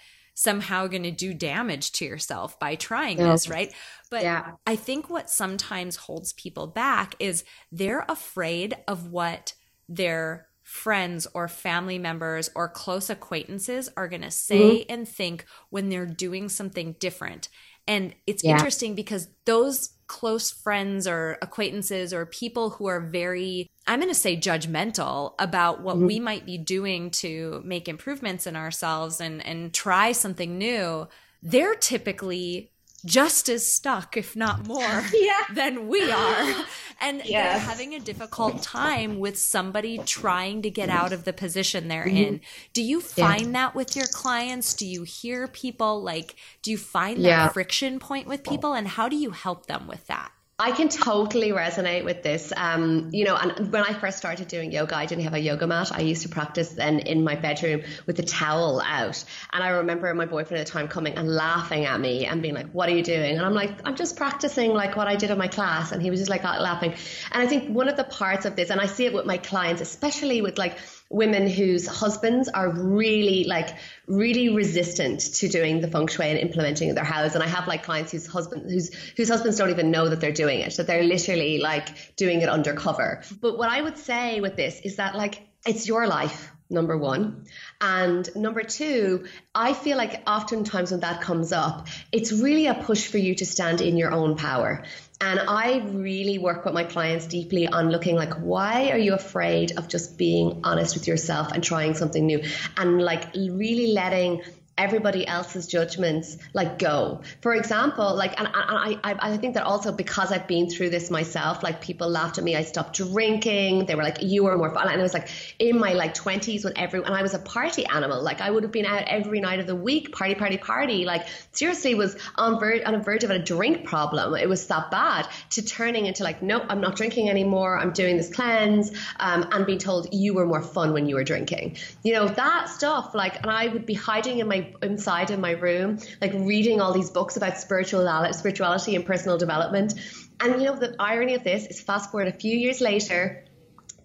somehow 0.43 0.87
going 0.87 1.03
to 1.03 1.11
do 1.11 1.33
damage 1.35 1.93
to 1.93 2.05
yourself 2.05 2.59
by 2.59 2.75
trying 2.75 3.19
yeah. 3.19 3.31
this 3.31 3.49
right 3.49 3.73
but 4.11 4.23
yeah. 4.23 4.53
i 4.67 4.77
think 4.77 5.09
what 5.09 5.31
sometimes 5.31 5.97
holds 5.97 6.33
people 6.35 6.67
back 6.67 7.15
is 7.19 7.45
they're 7.71 8.05
afraid 8.09 8.75
of 8.89 9.11
what 9.11 9.55
their 9.89 10.47
friends 10.63 11.27
or 11.35 11.49
family 11.49 11.99
members 11.99 12.49
or 12.55 12.69
close 12.69 13.11
acquaintances 13.11 13.89
are 13.97 14.09
going 14.09 14.23
to 14.23 14.31
say 14.31 14.81
mm-hmm. 14.81 14.93
and 14.93 15.09
think 15.09 15.45
when 15.71 15.89
they're 15.89 16.07
doing 16.07 16.49
something 16.49 16.95
different 16.99 17.49
and 17.87 18.15
it's 18.27 18.45
yeah. 18.45 18.53
interesting 18.53 18.95
because 18.95 19.29
those 19.45 19.95
close 20.07 20.51
friends 20.51 21.07
or 21.07 21.39
acquaintances 21.43 22.13
or 22.13 22.27
people 22.27 22.71
who 22.71 22.87
are 22.87 23.01
very, 23.01 23.71
I'm 23.87 23.99
going 23.99 24.13
to 24.13 24.19
say 24.19 24.37
judgmental 24.37 25.35
about 25.39 25.81
what 25.81 25.97
mm-hmm. 25.97 26.07
we 26.07 26.21
might 26.21 26.47
be 26.47 26.59
doing 26.59 27.11
to 27.11 27.63
make 27.65 27.89
improvements 27.89 28.47
in 28.47 28.55
ourselves 28.55 29.21
and, 29.21 29.45
and 29.45 29.73
try 29.73 30.13
something 30.13 30.57
new, 30.57 31.09
they're 31.43 31.75
typically 31.75 32.71
just 33.05 33.49
as 33.49 33.67
stuck, 33.67 34.17
if 34.17 34.37
not 34.37 34.67
more, 34.67 35.03
yeah. 35.15 35.43
than 35.53 35.89
we 35.89 36.11
are. 36.11 36.65
And 37.01 37.23
yes. 37.25 37.29
they're 37.29 37.59
having 37.59 37.95
a 37.95 38.01
difficult 38.01 38.63
time 38.63 39.19
with 39.19 39.37
somebody 39.37 39.99
trying 39.99 40.63
to 40.63 40.71
get 40.71 40.89
out 40.89 41.13
of 41.13 41.25
the 41.25 41.33
position 41.33 41.89
they're 41.89 42.07
mm-hmm. 42.07 42.17
in. 42.17 42.41
Do 42.73 42.83
you 42.83 43.01
find 43.01 43.47
yeah. 43.47 43.53
that 43.53 43.75
with 43.75 43.97
your 43.97 44.07
clients? 44.07 44.75
Do 44.75 44.87
you 44.87 45.03
hear 45.03 45.49
people 45.49 46.01
like, 46.03 46.37
do 46.63 46.71
you 46.71 46.79
find 46.79 47.19
that 47.25 47.29
yeah. 47.29 47.49
friction 47.49 47.99
point 47.99 48.29
with 48.29 48.45
people? 48.45 48.75
And 48.75 48.87
how 48.87 49.09
do 49.09 49.17
you 49.17 49.31
help 49.31 49.67
them 49.67 49.89
with 49.89 50.07
that? 50.07 50.31
I 50.63 50.71
can 50.71 50.89
totally 50.89 51.51
resonate 51.51 52.05
with 52.05 52.23
this. 52.23 52.53
Um, 52.57 53.09
you 53.11 53.25
know, 53.25 53.35
and 53.35 53.73
when 53.73 53.83
I 53.83 53.95
first 53.95 54.17
started 54.17 54.47
doing 54.47 54.71
yoga, 54.71 54.97
I 54.97 55.07
didn't 55.07 55.25
have 55.25 55.35
a 55.35 55.41
yoga 55.41 55.67
mat. 55.67 55.91
I 55.93 56.03
used 56.03 56.23
to 56.23 56.29
practice 56.29 56.69
then 56.69 57.01
in 57.01 57.25
my 57.25 57.35
bedroom 57.35 57.83
with 58.07 58.17
the 58.17 58.23
towel 58.23 58.81
out. 58.81 59.25
And 59.53 59.65
I 59.65 59.71
remember 59.71 60.15
my 60.15 60.25
boyfriend 60.25 60.61
at 60.61 60.67
the 60.69 60.73
time 60.73 60.87
coming 60.87 61.17
and 61.17 61.29
laughing 61.29 61.87
at 61.87 62.01
me 62.01 62.27
and 62.27 62.41
being 62.41 62.55
like, 62.55 62.71
What 62.71 62.89
are 62.89 62.93
you 62.93 63.03
doing? 63.03 63.37
And 63.37 63.45
I'm 63.45 63.55
like, 63.55 63.73
I'm 63.85 63.97
just 63.97 64.17
practicing 64.17 64.73
like 64.73 64.95
what 64.95 65.09
I 65.09 65.17
did 65.17 65.33
in 65.33 65.39
my 65.39 65.49
class. 65.49 65.91
And 65.91 66.01
he 66.01 66.11
was 66.11 66.21
just 66.21 66.31
like 66.31 66.45
laughing. 66.45 66.95
And 67.33 67.43
I 67.43 67.49
think 67.49 67.69
one 67.69 67.89
of 67.89 67.97
the 67.97 68.05
parts 68.05 68.45
of 68.45 68.55
this, 68.55 68.71
and 68.71 68.81
I 68.81 68.87
see 68.87 69.05
it 69.05 69.13
with 69.13 69.27
my 69.27 69.39
clients, 69.39 69.83
especially 69.83 70.43
with 70.43 70.59
like 70.59 70.79
women 71.13 71.47
whose 71.47 71.87
husbands 71.87 72.49
are 72.49 72.71
really 72.71 73.45
like 73.45 73.77
really 74.07 74.49
resistant 74.49 75.21
to 75.21 75.49
doing 75.49 75.81
the 75.81 75.89
feng 75.89 76.07
shui 76.09 76.31
and 76.31 76.39
implementing 76.39 76.89
in 76.89 76.95
their 76.95 77.05
house. 77.05 77.35
And 77.35 77.45
I 77.45 77.47
have 77.47 77.69
like 77.69 77.85
clients 77.85 78.13
whose 78.13 78.27
husband 78.27 78.71
whose 78.71 78.93
whose 79.17 79.29
husbands 79.29 79.59
don't 79.59 79.71
even 79.71 79.91
know 79.91 80.09
that 80.09 80.21
they're 80.21 80.33
doing 80.33 80.61
it, 80.61 80.77
that 80.77 80.87
they're 80.87 81.05
literally 81.05 81.59
like 81.59 82.17
doing 82.17 82.41
it 82.41 82.49
undercover. 82.49 83.23
But 83.41 83.59
what 83.59 83.69
I 83.69 83.81
would 83.81 83.99
say 83.99 84.41
with 84.41 84.57
this 84.57 84.81
is 84.81 84.97
that 84.97 85.15
like 85.15 85.47
it's 85.67 85.87
your 85.87 86.07
life 86.07 86.51
number 86.73 86.97
one. 86.97 87.45
And 87.81 88.29
number 88.35 88.63
two, 88.63 89.27
I 89.55 89.75
feel 89.75 89.97
like 89.97 90.23
oftentimes 90.27 90.91
when 90.91 91.01
that 91.01 91.21
comes 91.21 91.53
up, 91.53 91.89
it's 92.11 92.33
really 92.33 92.67
a 92.67 92.75
push 92.75 93.07
for 93.07 93.19
you 93.19 93.35
to 93.37 93.47
stand 93.47 93.81
in 93.81 93.97
your 93.97 94.11
own 94.11 94.37
power. 94.37 94.85
And 95.23 95.39
I 95.39 95.79
really 95.93 96.39
work 96.39 96.65
with 96.65 96.75
my 96.75 96.83
clients 96.83 97.27
deeply 97.27 97.69
on 97.69 97.91
looking 97.91 98.17
like, 98.17 98.35
why 98.41 98.91
are 98.91 98.99
you 98.99 99.15
afraid 99.15 99.79
of 99.79 99.87
just 99.87 100.19
being 100.19 100.63
honest 100.65 100.97
with 100.97 101.07
yourself 101.07 101.53
and 101.53 101.63
trying 101.63 101.95
something 101.95 102.27
new? 102.27 102.43
And 102.77 103.01
like 103.01 103.33
really 103.33 103.93
letting 103.93 104.43
everybody 104.79 105.27
else's 105.27 105.67
judgments 105.67 106.39
like 106.55 106.79
go. 106.79 107.21
For 107.43 107.55
example 107.55 108.15
like 108.17 108.39
and, 108.39 108.49
and 108.49 108.55
I, 108.57 108.99
I 109.05 109.37
think 109.37 109.55
that 109.55 109.65
also 109.65 109.93
because 109.93 110.33
i've 110.33 110.47
been 110.47 110.71
through 110.71 110.89
this 110.89 111.11
myself 111.11 111.63
like 111.63 111.83
people 111.83 112.09
laughed 112.09 112.39
at 112.39 112.45
me. 112.45 112.57
I 112.57 112.63
stopped 112.63 112.97
drinking. 112.97 113.85
They 113.85 113.95
were 113.95 114.03
like 114.03 114.23
you 114.23 114.45
were 114.45 114.57
more 114.57 114.73
fun. 114.73 114.89
And 114.89 114.99
i 114.99 115.03
was 115.03 115.13
like 115.13 115.29
in 115.59 115.79
my 115.79 115.93
like 115.93 116.15
20s 116.15 116.65
when 116.65 116.77
everyone 116.79 117.09
and 117.09 117.17
i 117.17 117.23
was 117.23 117.35
a 117.35 117.39
party 117.39 117.85
animal. 117.85 118.23
Like 118.23 118.41
i 118.41 118.51
would 118.51 118.63
have 118.63 118.73
been 118.73 118.87
out 118.87 119.03
every 119.07 119.41
night 119.41 119.61
of 119.61 119.67
the 119.67 119.77
week 119.77 120.13
party 120.13 120.35
party 120.35 120.57
party. 120.57 121.05
Like 121.05 121.27
seriously 121.53 121.95
was 121.95 122.17
on 122.37 122.59
verge 122.59 122.83
on 122.87 122.95
a 122.95 122.99
verge 122.99 123.25
of 123.25 123.31
a 123.31 123.39
drink 123.39 123.85
problem. 123.85 124.35
It 124.37 124.49
was 124.49 124.67
that 124.69 124.91
bad 124.91 125.29
to 125.51 125.63
turning 125.63 126.07
into 126.07 126.25
like 126.25 126.43
no 126.43 126.65
i'm 126.71 126.81
not 126.81 126.97
drinking 126.97 127.29
anymore. 127.29 127.79
I'm 127.79 127.93
doing 127.93 128.17
this 128.17 128.33
cleanse 128.33 128.91
um, 129.21 129.47
and 129.53 129.67
being 129.67 129.79
told 129.79 130.15
you 130.15 130.33
were 130.33 130.47
more 130.47 130.63
fun 130.63 130.95
when 130.95 131.07
you 131.07 131.17
were 131.17 131.25
drinking. 131.25 131.77
You 132.03 132.15
know 132.15 132.27
that 132.27 132.71
stuff 132.71 133.15
like 133.15 133.37
and 133.43 133.51
i 133.51 133.69
would 133.69 133.85
be 133.85 133.95
hiding 133.95 134.39
in 134.39 134.49
my 134.49 134.62
inside 134.83 135.31
in 135.31 135.41
my 135.41 135.53
room, 135.53 135.99
like 136.21 136.33
reading 136.35 136.81
all 136.81 136.93
these 136.93 137.11
books 137.11 137.37
about 137.37 137.59
spirituality, 137.59 138.33
spirituality 138.33 138.97
and 138.97 139.05
personal 139.07 139.39
development. 139.39 139.95
And 140.41 140.61
you 140.61 140.69
know, 140.69 140.77
the 140.77 140.95
irony 140.99 141.35
of 141.35 141.45
this 141.45 141.67
is 141.67 141.81
fast 141.81 142.11
forward 142.11 142.29
a 142.29 142.33
few 142.33 142.57
years 142.57 142.81
later, 142.81 143.45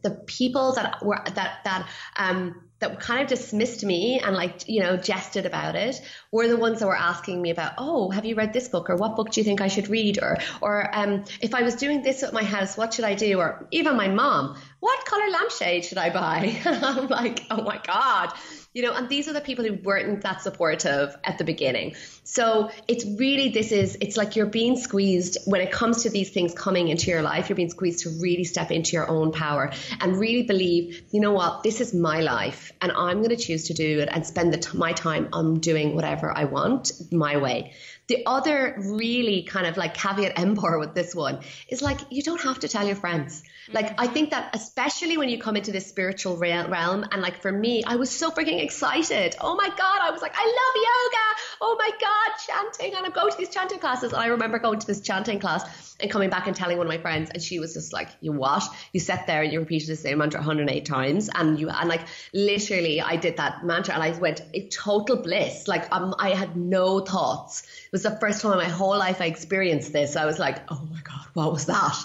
the 0.03 0.11
people 0.11 0.73
that 0.73 1.03
were 1.03 1.21
that 1.35 1.59
that 1.63 1.87
um 2.17 2.63
that 2.79 2.99
kind 2.99 3.21
of 3.21 3.27
dismissed 3.27 3.83
me 3.83 4.19
and 4.19 4.35
like 4.35 4.69
you 4.69 4.81
know 4.81 4.97
jested 4.97 5.45
about 5.45 5.75
it 5.75 5.99
were 6.31 6.47
the 6.47 6.57
ones 6.57 6.79
that 6.79 6.85
were 6.85 6.95
asking 6.95 7.41
me 7.41 7.49
about 7.49 7.73
oh 7.77 8.09
have 8.11 8.25
you 8.25 8.35
read 8.35 8.53
this 8.53 8.67
book? 8.67 8.89
Or 8.89 8.95
what 8.95 9.15
book 9.15 9.31
do 9.31 9.41
you 9.41 9.45
think 9.45 9.61
i 9.61 9.67
should 9.67 9.89
read? 9.89 10.19
Or 10.21 10.37
or 10.61 10.95
um, 10.95 11.25
if 11.41 11.55
i 11.55 11.63
was 11.63 11.75
doing 11.75 12.03
this 12.03 12.23
at 12.23 12.33
my 12.33 12.43
house 12.43 12.77
what 12.77 12.93
should 12.93 13.05
i 13.05 13.15
do? 13.15 13.39
Or 13.39 13.67
even 13.71 13.95
my 13.97 14.07
mom 14.07 14.57
what 14.79 15.05
color 15.05 15.29
lampshade 15.31 15.85
should 15.85 15.97
i 15.97 16.09
buy? 16.09 16.61
And 16.65 16.85
i'm 16.85 17.07
like 17.07 17.43
oh 17.49 17.63
my 17.63 17.81
god 17.85 18.33
you 18.73 18.83
know, 18.83 18.93
and 18.93 19.09
these 19.09 19.27
are 19.27 19.33
the 19.33 19.41
people 19.41 19.65
who 19.65 19.73
weren't 19.73 20.21
that 20.21 20.41
supportive 20.41 21.15
at 21.23 21.37
the 21.37 21.43
beginning. 21.43 21.95
So 22.23 22.69
it's 22.87 23.05
really, 23.05 23.49
this 23.49 23.71
is, 23.71 23.97
it's 24.01 24.17
like 24.17 24.35
you're 24.35 24.45
being 24.45 24.77
squeezed 24.77 25.37
when 25.45 25.61
it 25.61 25.71
comes 25.71 26.03
to 26.03 26.09
these 26.09 26.29
things 26.29 26.53
coming 26.53 26.87
into 26.89 27.09
your 27.09 27.21
life, 27.21 27.49
you're 27.49 27.55
being 27.55 27.69
squeezed 27.69 28.03
to 28.03 28.09
really 28.21 28.43
step 28.43 28.69
into 28.69 28.91
your 28.91 29.09
own 29.09 29.31
power 29.31 29.71
and 29.99 30.19
really 30.19 30.43
believe, 30.43 31.03
you 31.11 31.21
know 31.21 31.31
what, 31.31 31.63
this 31.63 31.81
is 31.81 31.93
my 31.93 32.21
life 32.21 32.71
and 32.81 32.91
I'm 32.91 33.17
going 33.17 33.35
to 33.35 33.37
choose 33.37 33.67
to 33.67 33.73
do 33.73 33.99
it 33.99 34.09
and 34.11 34.25
spend 34.25 34.53
the 34.53 34.77
my 34.77 34.93
time 34.93 35.29
on 35.33 35.59
doing 35.59 35.95
whatever 35.95 36.35
I 36.35 36.45
want 36.45 36.91
my 37.11 37.37
way. 37.37 37.73
The 38.07 38.25
other 38.25 38.75
really 38.77 39.43
kind 39.43 39.67
of 39.67 39.75
like 39.75 39.93
caveat 39.93 40.39
emptor 40.39 40.79
with 40.79 40.95
this 40.95 41.13
one 41.13 41.39
is 41.67 41.81
like, 41.81 41.99
you 42.09 42.23
don't 42.23 42.41
have 42.41 42.59
to 42.59 42.67
tell 42.67 42.85
your 42.87 42.95
friends. 42.95 43.41
Mm-hmm. 43.41 43.75
Like, 43.75 43.99
I 43.99 44.07
think 44.07 44.31
that 44.31 44.55
especially 44.55 45.17
when 45.17 45.27
you 45.27 45.39
come 45.39 45.57
into 45.57 45.71
this 45.73 45.87
spiritual 45.87 46.37
realm, 46.37 47.05
and 47.11 47.21
like 47.21 47.41
for 47.41 47.51
me, 47.51 47.83
I 47.83 47.97
was 47.97 48.09
so 48.09 48.31
freaking 48.31 48.63
excited. 48.63 49.35
Oh 49.41 49.55
my 49.55 49.67
God, 49.67 49.99
I 50.01 50.11
was 50.11 50.21
like, 50.21 50.33
I 50.35 50.45
love 50.45 50.75
yoga. 50.87 51.16
Oh 51.61 51.75
my 51.77 51.89
God, 51.89 52.37
chanting. 52.47 52.95
And 52.95 53.05
I'm 53.05 53.11
going 53.11 53.31
to 53.31 53.37
these 53.37 53.49
chanting 53.49 53.79
classes. 53.79 54.13
And 54.13 54.21
I 54.21 54.27
remember 54.27 54.59
going 54.59 54.79
to 54.79 54.87
this 54.87 55.01
chanting 55.01 55.39
class 55.39 55.95
and 55.99 56.11
coming 56.11 56.29
back 56.29 56.47
and 56.47 56.55
telling 56.55 56.77
one 56.77 56.87
of 56.87 56.91
my 56.91 56.99
friends, 56.99 57.31
and 57.31 57.41
she 57.41 57.59
was 57.59 57.73
just 57.73 57.93
like, 57.93 58.09
You 58.21 58.31
what? 58.31 58.63
You 58.93 58.99
sat 58.99 59.27
there 59.27 59.41
and 59.41 59.51
you 59.51 59.59
repeated 59.59 59.87
the 59.87 59.95
same 59.95 60.19
mantra 60.19 60.39
108 60.39 60.85
times. 60.85 61.29
And 61.33 61.59
you, 61.59 61.69
and 61.69 61.89
like, 61.89 62.01
literally, 62.33 63.01
I 63.01 63.15
did 63.15 63.37
that 63.37 63.65
mantra 63.65 63.93
and 63.93 64.03
I 64.03 64.17
went, 64.17 64.41
total 64.71 65.17
bliss. 65.17 65.67
Like, 65.67 65.93
um, 65.93 66.13
I 66.19 66.31
had 66.31 66.55
no 66.55 66.99
thoughts 66.99 67.63
it 67.87 67.91
was 67.91 68.03
the 68.03 68.17
first 68.19 68.41
time 68.41 68.53
in 68.53 68.57
my 68.57 68.65
whole 68.65 68.97
life 68.97 69.21
I 69.21 69.25
experienced 69.25 69.93
this. 69.93 70.15
I 70.15 70.25
was 70.25 70.39
like, 70.39 70.59
oh 70.69 70.87
my 70.91 70.99
God, 71.01 71.25
what 71.33 71.53
was 71.53 71.67
that? 71.67 71.95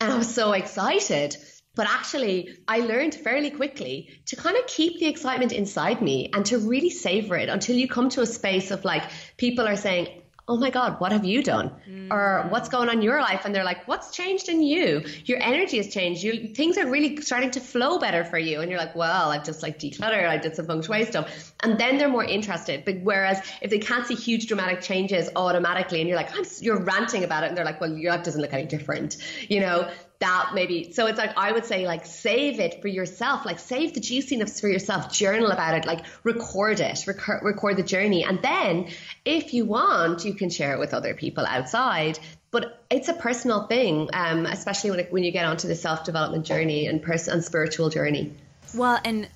And 0.00 0.12
I 0.12 0.16
was 0.18 0.34
so 0.34 0.52
excited. 0.52 1.36
But 1.74 1.86
actually, 1.88 2.58
I 2.66 2.80
learned 2.80 3.14
fairly 3.14 3.50
quickly 3.50 4.20
to 4.26 4.36
kind 4.36 4.56
of 4.56 4.66
keep 4.66 4.98
the 4.98 5.06
excitement 5.06 5.52
inside 5.52 6.02
me 6.02 6.30
and 6.32 6.44
to 6.46 6.58
really 6.58 6.90
savor 6.90 7.36
it 7.36 7.48
until 7.48 7.76
you 7.76 7.88
come 7.88 8.08
to 8.10 8.22
a 8.22 8.26
space 8.26 8.70
of 8.70 8.84
like, 8.84 9.04
people 9.36 9.66
are 9.66 9.76
saying, 9.76 10.20
oh 10.50 10.56
my 10.56 10.70
God, 10.70 10.98
what 10.98 11.12
have 11.12 11.24
you 11.24 11.44
done? 11.44 11.70
Mm. 11.88 12.10
Or 12.10 12.48
what's 12.50 12.68
going 12.68 12.88
on 12.88 12.96
in 12.96 13.02
your 13.02 13.20
life? 13.20 13.44
And 13.44 13.54
they're 13.54 13.64
like, 13.64 13.86
what's 13.86 14.10
changed 14.10 14.48
in 14.48 14.64
you? 14.64 15.04
Your 15.24 15.40
energy 15.40 15.76
has 15.76 15.94
changed. 15.94 16.24
You, 16.24 16.48
things 16.48 16.76
are 16.76 16.90
really 16.90 17.20
starting 17.20 17.52
to 17.52 17.60
flow 17.60 18.00
better 18.00 18.24
for 18.24 18.36
you. 18.36 18.60
And 18.60 18.68
you're 18.68 18.80
like, 18.80 18.96
well, 18.96 19.30
I've 19.30 19.44
just 19.44 19.62
like 19.62 19.78
decluttered. 19.78 20.28
I 20.28 20.38
did 20.38 20.56
some 20.56 20.66
feng 20.66 20.82
shui 20.82 21.04
stuff. 21.04 21.54
And 21.62 21.78
then 21.78 21.98
they're 21.98 22.08
more 22.08 22.24
interested. 22.24 22.84
But 22.84 22.96
whereas 23.02 23.40
if 23.62 23.70
they 23.70 23.78
can't 23.78 24.04
see 24.08 24.16
huge 24.16 24.48
dramatic 24.48 24.80
changes 24.80 25.30
automatically 25.36 26.00
and 26.00 26.08
you're 26.08 26.18
like, 26.18 26.30
you're 26.60 26.82
ranting 26.82 27.22
about 27.22 27.44
it. 27.44 27.50
And 27.50 27.56
they're 27.56 27.64
like, 27.64 27.80
well, 27.80 27.96
your 27.96 28.10
life 28.10 28.24
doesn't 28.24 28.40
look 28.40 28.52
any 28.52 28.66
different. 28.66 29.18
You 29.48 29.60
know, 29.60 29.88
that 30.20 30.50
maybe 30.54 30.92
so 30.92 31.06
it's 31.06 31.18
like 31.18 31.32
i 31.36 31.50
would 31.50 31.64
say 31.64 31.86
like 31.86 32.04
save 32.04 32.60
it 32.60 32.80
for 32.82 32.88
yourself 32.88 33.44
like 33.44 33.58
save 33.58 33.94
the 33.94 34.00
juiciness 34.00 34.60
for 34.60 34.68
yourself 34.68 35.10
journal 35.10 35.50
about 35.50 35.74
it 35.74 35.86
like 35.86 36.04
record 36.24 36.78
it 36.80 37.04
record, 37.06 37.42
record 37.42 37.76
the 37.76 37.82
journey 37.82 38.22
and 38.24 38.40
then 38.42 38.88
if 39.24 39.54
you 39.54 39.64
want 39.64 40.24
you 40.24 40.34
can 40.34 40.50
share 40.50 40.74
it 40.74 40.78
with 40.78 40.94
other 40.94 41.14
people 41.14 41.44
outside 41.46 42.18
but 42.50 42.84
it's 42.90 43.08
a 43.08 43.14
personal 43.14 43.66
thing 43.66 44.08
um, 44.12 44.44
especially 44.46 44.90
when, 44.90 45.00
it, 45.00 45.12
when 45.12 45.24
you 45.24 45.30
get 45.32 45.46
onto 45.46 45.66
the 45.68 45.74
self-development 45.74 46.44
journey 46.44 46.86
and 46.86 47.02
person 47.02 47.34
and 47.34 47.44
spiritual 47.44 47.88
journey 47.88 48.32
well 48.74 49.00
and 49.04 49.28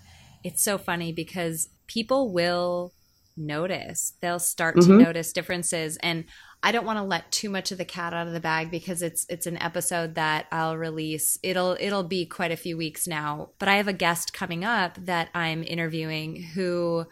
it's 0.42 0.62
so 0.62 0.77
funny 0.77 1.12
because 1.12 1.70
people 1.87 2.31
will 2.31 2.92
notice. 3.37 4.14
They'll 4.20 4.38
start 4.38 4.77
mm-hmm. 4.77 4.99
to 4.99 5.05
notice 5.05 5.33
differences 5.33 5.97
and 5.99 6.25
I 6.64 6.72
don't 6.72 6.87
want 6.87 6.98
to 6.98 7.05
let 7.05 7.31
too 7.31 7.50
much 7.50 7.72
of 7.72 7.79
the 7.79 7.85
cat 7.85 8.14
out 8.14 8.27
of 8.27 8.33
the 8.33 8.40
bag 8.40 8.70
because 8.70 9.03
it's 9.03 9.27
it's 9.29 9.46
an 9.46 9.59
episode 9.59 10.14
that 10.14 10.46
I'll 10.50 10.79
release. 10.79 11.38
It'll 11.42 11.77
it'll 11.79 12.05
be 12.05 12.24
quite 12.24 12.53
a 12.53 12.57
few 12.57 12.79
weeks 12.79 13.07
now, 13.07 13.50
but 13.59 13.68
I 13.68 13.77
have 13.77 13.87
a 13.87 13.92
guest 13.92 14.33
coming 14.33 14.64
up 14.64 14.96
that 15.05 15.29
I'm 15.35 15.62
interviewing 15.62 16.37
who 16.55 17.07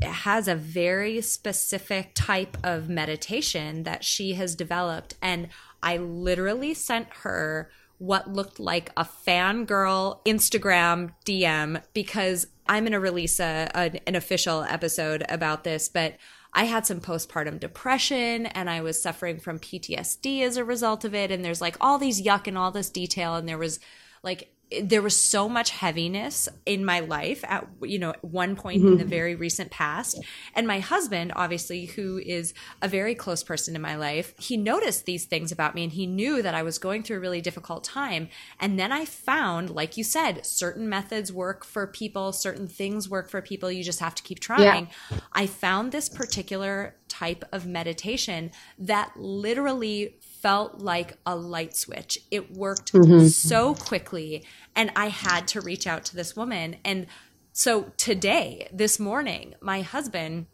has 0.00 0.48
a 0.48 0.54
very 0.54 1.20
specific 1.20 2.12
type 2.14 2.56
of 2.64 2.88
meditation 2.88 3.82
that 3.82 4.04
she 4.04 4.32
has 4.32 4.54
developed 4.54 5.14
and 5.20 5.48
I 5.82 5.98
literally 5.98 6.72
sent 6.72 7.08
her 7.22 7.70
what 7.98 8.32
looked 8.32 8.58
like 8.58 8.90
a 8.96 9.04
fangirl 9.04 10.24
Instagram 10.24 11.12
DM 11.26 11.82
because 11.92 12.46
I'm 12.66 12.84
going 12.84 12.92
to 12.92 13.00
release 13.00 13.38
a, 13.38 13.68
an 14.06 14.16
official 14.16 14.62
episode 14.64 15.24
about 15.28 15.64
this, 15.64 15.88
but 15.88 16.16
I 16.54 16.64
had 16.64 16.86
some 16.86 17.00
postpartum 17.00 17.58
depression 17.58 18.46
and 18.46 18.70
I 18.70 18.80
was 18.80 19.02
suffering 19.02 19.40
from 19.40 19.58
PTSD 19.58 20.42
as 20.42 20.56
a 20.56 20.64
result 20.64 21.04
of 21.04 21.14
it. 21.14 21.30
And 21.30 21.44
there's 21.44 21.60
like 21.60 21.76
all 21.80 21.98
these 21.98 22.22
yuck 22.22 22.46
and 22.46 22.56
all 22.56 22.70
this 22.70 22.90
detail. 22.90 23.34
And 23.34 23.48
there 23.48 23.58
was 23.58 23.80
like 24.22 24.53
there 24.82 25.02
was 25.02 25.16
so 25.16 25.48
much 25.48 25.70
heaviness 25.70 26.48
in 26.66 26.84
my 26.84 27.00
life 27.00 27.44
at 27.46 27.66
you 27.82 27.98
know 27.98 28.14
one 28.22 28.56
point 28.56 28.82
mm-hmm. 28.82 28.92
in 28.92 28.98
the 28.98 29.04
very 29.04 29.34
recent 29.34 29.70
past 29.70 30.22
and 30.54 30.66
my 30.66 30.80
husband 30.80 31.32
obviously 31.36 31.86
who 31.86 32.18
is 32.18 32.54
a 32.82 32.88
very 32.88 33.14
close 33.14 33.42
person 33.42 33.76
in 33.76 33.82
my 33.82 33.96
life 33.96 34.34
he 34.38 34.56
noticed 34.56 35.04
these 35.06 35.24
things 35.24 35.52
about 35.52 35.74
me 35.74 35.84
and 35.84 35.92
he 35.92 36.06
knew 36.06 36.42
that 36.42 36.54
I 36.54 36.62
was 36.62 36.78
going 36.78 37.02
through 37.02 37.18
a 37.18 37.20
really 37.20 37.40
difficult 37.40 37.84
time 37.84 38.28
and 38.60 38.78
then 38.78 38.92
I 38.92 39.04
found 39.04 39.70
like 39.70 39.96
you 39.96 40.04
said 40.04 40.44
certain 40.46 40.88
methods 40.88 41.32
work 41.32 41.64
for 41.64 41.86
people 41.86 42.32
certain 42.32 42.68
things 42.68 43.08
work 43.08 43.28
for 43.30 43.40
people 43.42 43.70
you 43.70 43.84
just 43.84 44.00
have 44.00 44.14
to 44.14 44.22
keep 44.22 44.40
trying 44.40 44.88
yeah. 45.10 45.18
I 45.32 45.46
found 45.46 45.92
this 45.92 46.08
particular 46.08 46.96
type 47.08 47.44
of 47.52 47.66
meditation 47.66 48.50
that 48.78 49.12
literally 49.16 50.16
felt 50.20 50.80
like 50.80 51.16
a 51.24 51.34
light 51.34 51.76
switch. 51.76 52.18
It 52.30 52.52
worked 52.52 52.92
mm-hmm. 52.92 53.28
so 53.28 53.74
quickly. 53.74 54.44
And 54.76 54.90
I 54.96 55.08
had 55.08 55.48
to 55.48 55.60
reach 55.60 55.86
out 55.86 56.04
to 56.06 56.16
this 56.16 56.34
woman. 56.34 56.76
And 56.84 57.06
so 57.52 57.92
today, 57.96 58.68
this 58.72 58.98
morning, 58.98 59.54
my 59.60 59.82
husband, 59.82 60.46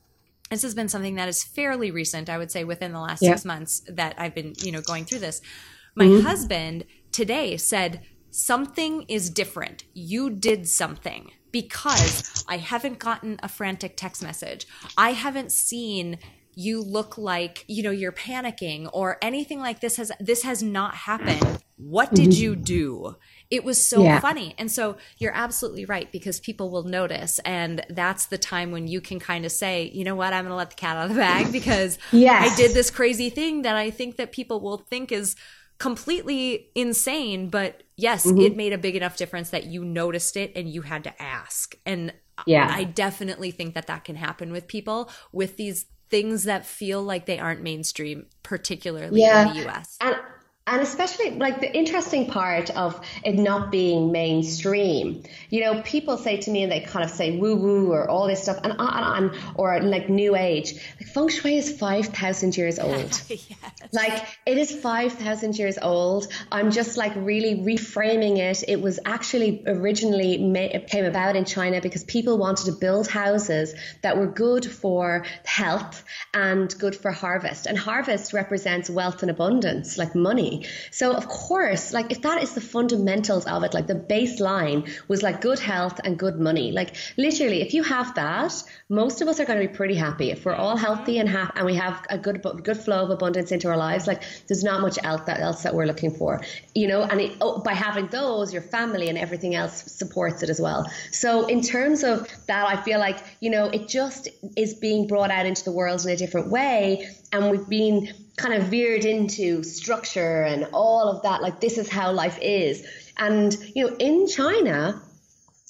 this 0.51 0.63
has 0.63 0.75
been 0.75 0.89
something 0.89 1.15
that 1.15 1.29
is 1.29 1.43
fairly 1.43 1.91
recent, 1.91 2.29
I 2.29 2.39
would 2.39 2.51
say 2.51 2.65
within 2.65 2.93
the 2.93 3.01
last 3.01 3.23
yeah. 3.23 3.31
six 3.31 3.45
months 3.45 3.83
that 3.89 4.15
I've 4.19 4.35
been, 4.35 4.55
you 4.59 4.73
know, 4.73 4.83
going 4.83 5.05
through 5.05 5.21
this. 5.21 5.41
My 5.95 6.05
mm-hmm. 6.05 6.27
husband 6.27 6.85
today 7.13 7.57
said, 7.57 8.03
Something 8.33 9.03
is 9.09 9.29
different. 9.29 9.83
You 9.93 10.31
did 10.31 10.69
something 10.69 11.33
because 11.51 12.45
I 12.49 12.59
haven't 12.59 13.01
gotten 13.01 13.41
a 13.43 13.49
frantic 13.49 13.97
text 13.97 14.23
message. 14.23 14.67
I 14.97 15.13
haven't 15.13 15.51
seen 15.51 16.19
you 16.55 16.83
look 16.83 17.17
like 17.17 17.65
you 17.69 17.83
know 17.83 17.91
you're 17.91 18.13
panicking 18.13 18.89
or 18.93 19.19
anything 19.23 19.61
like 19.61 19.81
this 19.81 19.97
has 19.97 20.11
this 20.19 20.43
has 20.43 20.63
not 20.63 20.95
happened 20.95 21.63
what 21.77 22.13
did 22.13 22.37
you 22.37 22.53
mm-hmm. 22.53 22.63
do 22.63 23.17
it 23.51 23.65
was 23.65 23.85
so 23.85 24.03
yeah. 24.03 24.21
funny 24.21 24.55
and 24.59 24.71
so 24.71 24.97
you're 25.19 25.35
absolutely 25.35 25.85
right 25.85 26.11
because 26.13 26.41
people 26.41 26.71
will 26.71 26.85
notice 26.85 27.39
and 27.41 27.85
that's 27.91 28.27
the 28.27 28.39
time 28.39 28.71
when 28.71 28.87
you 28.87 29.01
can 29.01 29.19
kind 29.19 29.45
of 29.45 29.53
say 29.53 29.91
you 29.93 30.05
know 30.05 30.15
what 30.15 30.33
i'm 30.33 30.45
going 30.45 30.53
to 30.53 30.57
let 30.57 30.71
the 30.71 30.77
cat 30.77 30.97
out 30.97 31.05
of 31.05 31.11
the 31.11 31.21
bag 31.21 31.51
because 31.53 31.99
yes. 32.13 32.51
i 32.51 32.57
did 32.57 32.73
this 32.73 32.91
crazy 32.91 33.31
thing 33.31 33.63
that 33.63 33.77
i 33.77 33.91
think 33.91 34.17
that 34.17 34.33
people 34.33 34.61
will 34.61 34.79
think 34.79 35.13
is 35.13 35.37
completely 35.79 36.69
insane 36.75 37.49
but 37.49 37.83
yes 37.97 38.27
mm-hmm. 38.27 38.41
it 38.41 38.57
made 38.57 38.73
a 38.73 38.79
big 38.79 38.97
enough 38.97 39.17
difference 39.17 39.51
that 39.51 39.65
you 39.65 39.85
noticed 39.85 40.37
it 40.37 40.53
and 40.55 40.69
you 40.69 40.83
had 40.83 41.03
to 41.05 41.23
ask 41.23 41.75
and 41.87 42.13
yeah 42.47 42.71
i 42.71 42.85
definitely 42.85 43.51
think 43.51 43.75
that 43.75 43.87
that 43.87 44.05
can 44.05 44.17
happen 44.17 44.53
with 44.53 44.67
people 44.67 45.11
with 45.33 45.57
these 45.57 45.87
things 46.11 46.45
that 46.45 46.67
feel 46.67 47.03
like 47.03 47.27
they 47.27 47.39
aren't 47.39 47.63
mainstream, 47.63 48.27
particularly 48.43 49.21
yeah. 49.21 49.49
in 49.49 49.57
the 49.57 49.69
US. 49.69 49.97
And 50.01 50.17
and 50.67 50.83
especially 50.83 51.31
like 51.33 51.61
the 51.61 51.75
interesting 51.75 52.27
part 52.27 52.71
of 52.71 53.01
it 53.25 53.35
not 53.35 53.73
being 53.73 54.13
mainstream. 54.13 55.23
You 55.49 55.65
know 55.65 55.83
people 55.83 56.17
say 56.17 56.37
to 56.37 56.51
me 56.51 56.63
and 56.63 56.71
they 56.71 56.81
kind 56.81 57.05
of 57.05 57.11
say 57.11 57.37
woo 57.37 57.57
woo 57.57 57.93
or 57.93 58.09
all 58.09 58.27
this 58.29 58.43
stuff 58.43 58.59
and, 58.63 58.75
and, 58.79 59.35
and 59.35 59.43
or 59.57 59.81
like 59.83 60.09
new 60.09 60.37
age 60.37 60.75
like 61.01 61.09
feng 61.09 61.29
shui 61.29 61.57
is 61.57 61.77
5000 61.77 62.57
years 62.57 62.79
old. 62.79 63.21
Yes. 63.29 63.41
like 63.93 64.23
it 64.47 64.59
is 64.59 64.71
5000 64.71 65.59
years 65.59 65.79
old. 65.81 66.29
I'm 66.53 66.71
just 66.71 66.97
like 66.97 67.13
really 67.17 67.57
reframing 67.57 68.39
it. 68.39 68.63
It 68.69 68.81
was 68.81 69.01
actually 69.05 69.65
originally 69.67 70.35
it 70.57 70.89
came 70.89 71.05
about 71.05 71.37
in 71.37 71.47
china 71.47 71.81
because 71.81 72.05
people 72.05 72.39
wanted 72.39 72.67
to 72.67 72.73
build 72.73 73.09
houses 73.09 73.75
that 74.03 74.19
were 74.19 74.27
good 74.29 74.67
for 74.67 75.25
health 75.45 76.05
and 76.35 76.73
good 76.79 76.95
for 76.95 77.11
harvest. 77.11 77.67
And 77.67 77.79
harvest 77.79 78.35
represents 78.35 78.91
wealth 78.91 79.23
and 79.23 79.31
abundance 79.31 79.97
like 79.99 80.15
money 80.15 80.60
so 80.91 81.13
of 81.13 81.29
course, 81.29 81.93
like 81.93 82.11
if 82.11 82.23
that 82.23 82.43
is 82.43 82.55
the 82.55 82.61
fundamentals 82.61 83.47
of 83.47 83.63
it, 83.65 83.75
like 83.75 83.87
the 83.87 83.95
baseline 83.95 84.89
was 85.09 85.23
like 85.23 85.41
good 85.41 85.59
health 85.59 86.01
and 86.05 86.19
good 86.19 86.39
money. 86.39 86.73
Like 86.73 86.97
literally, 87.17 87.63
if 87.63 87.75
you 87.75 87.83
have 87.83 88.15
that, 88.15 88.53
most 88.89 89.21
of 89.21 89.29
us 89.29 89.41
are 89.41 89.45
going 89.45 89.61
to 89.61 89.69
be 89.69 89.75
pretty 89.75 89.95
happy. 89.95 90.31
If 90.31 90.45
we're 90.45 90.55
all 90.55 90.77
healthy 90.77 91.19
and 91.19 91.29
ha- 91.29 91.53
and 91.55 91.67
we 91.67 91.75
have 91.75 92.05
a 92.09 92.19
good 92.19 92.43
good 92.63 92.77
flow 92.77 93.05
of 93.05 93.11
abundance 93.11 93.53
into 93.53 93.69
our 93.69 93.77
lives, 93.77 94.07
like 94.07 94.23
there's 94.49 94.65
not 94.65 94.81
much 94.81 94.99
else 95.03 95.23
that 95.27 95.41
else 95.41 95.63
that 95.63 95.75
we're 95.75 95.87
looking 95.87 96.11
for, 96.11 96.41
you 96.75 96.89
know. 96.89 97.03
And 97.03 97.21
it, 97.21 97.37
oh, 97.41 97.61
by 97.61 97.75
having 97.75 98.07
those, 98.09 98.53
your 98.53 98.63
family 98.63 99.09
and 99.09 99.19
everything 99.19 99.55
else 99.55 99.83
supports 99.93 100.43
it 100.43 100.51
as 100.51 100.61
well. 100.61 100.91
So 101.13 101.47
in 101.47 101.63
terms 101.63 102.05
of 102.05 102.29
that, 102.47 102.67
I 102.67 102.83
feel 102.83 102.99
like 102.99 103.19
you 103.41 103.51
know 103.51 103.67
it 103.67 103.89
just 103.89 104.29
is 104.57 104.75
being 104.75 105.07
brought 105.07 105.31
out 105.31 105.47
into 105.47 105.65
the 105.65 105.73
world 105.73 106.05
in 106.05 106.11
a 106.11 106.17
different 106.17 106.51
way, 106.51 107.09
and 107.33 107.51
we've 107.51 107.69
been 107.69 108.09
kind 108.37 108.55
of 108.55 108.69
veered 108.69 109.05
into 109.05 109.63
structure 109.63 110.43
and 110.43 110.69
all 110.73 111.09
of 111.09 111.23
that. 111.23 111.43
Like, 111.43 111.61
this 111.61 111.79
is 111.79 111.89
how 111.89 112.13
life 112.13 112.39
is. 112.41 112.87
And, 113.17 113.57
you 113.75 113.87
know, 113.87 113.97
in 113.97 114.27
China, 114.27 115.03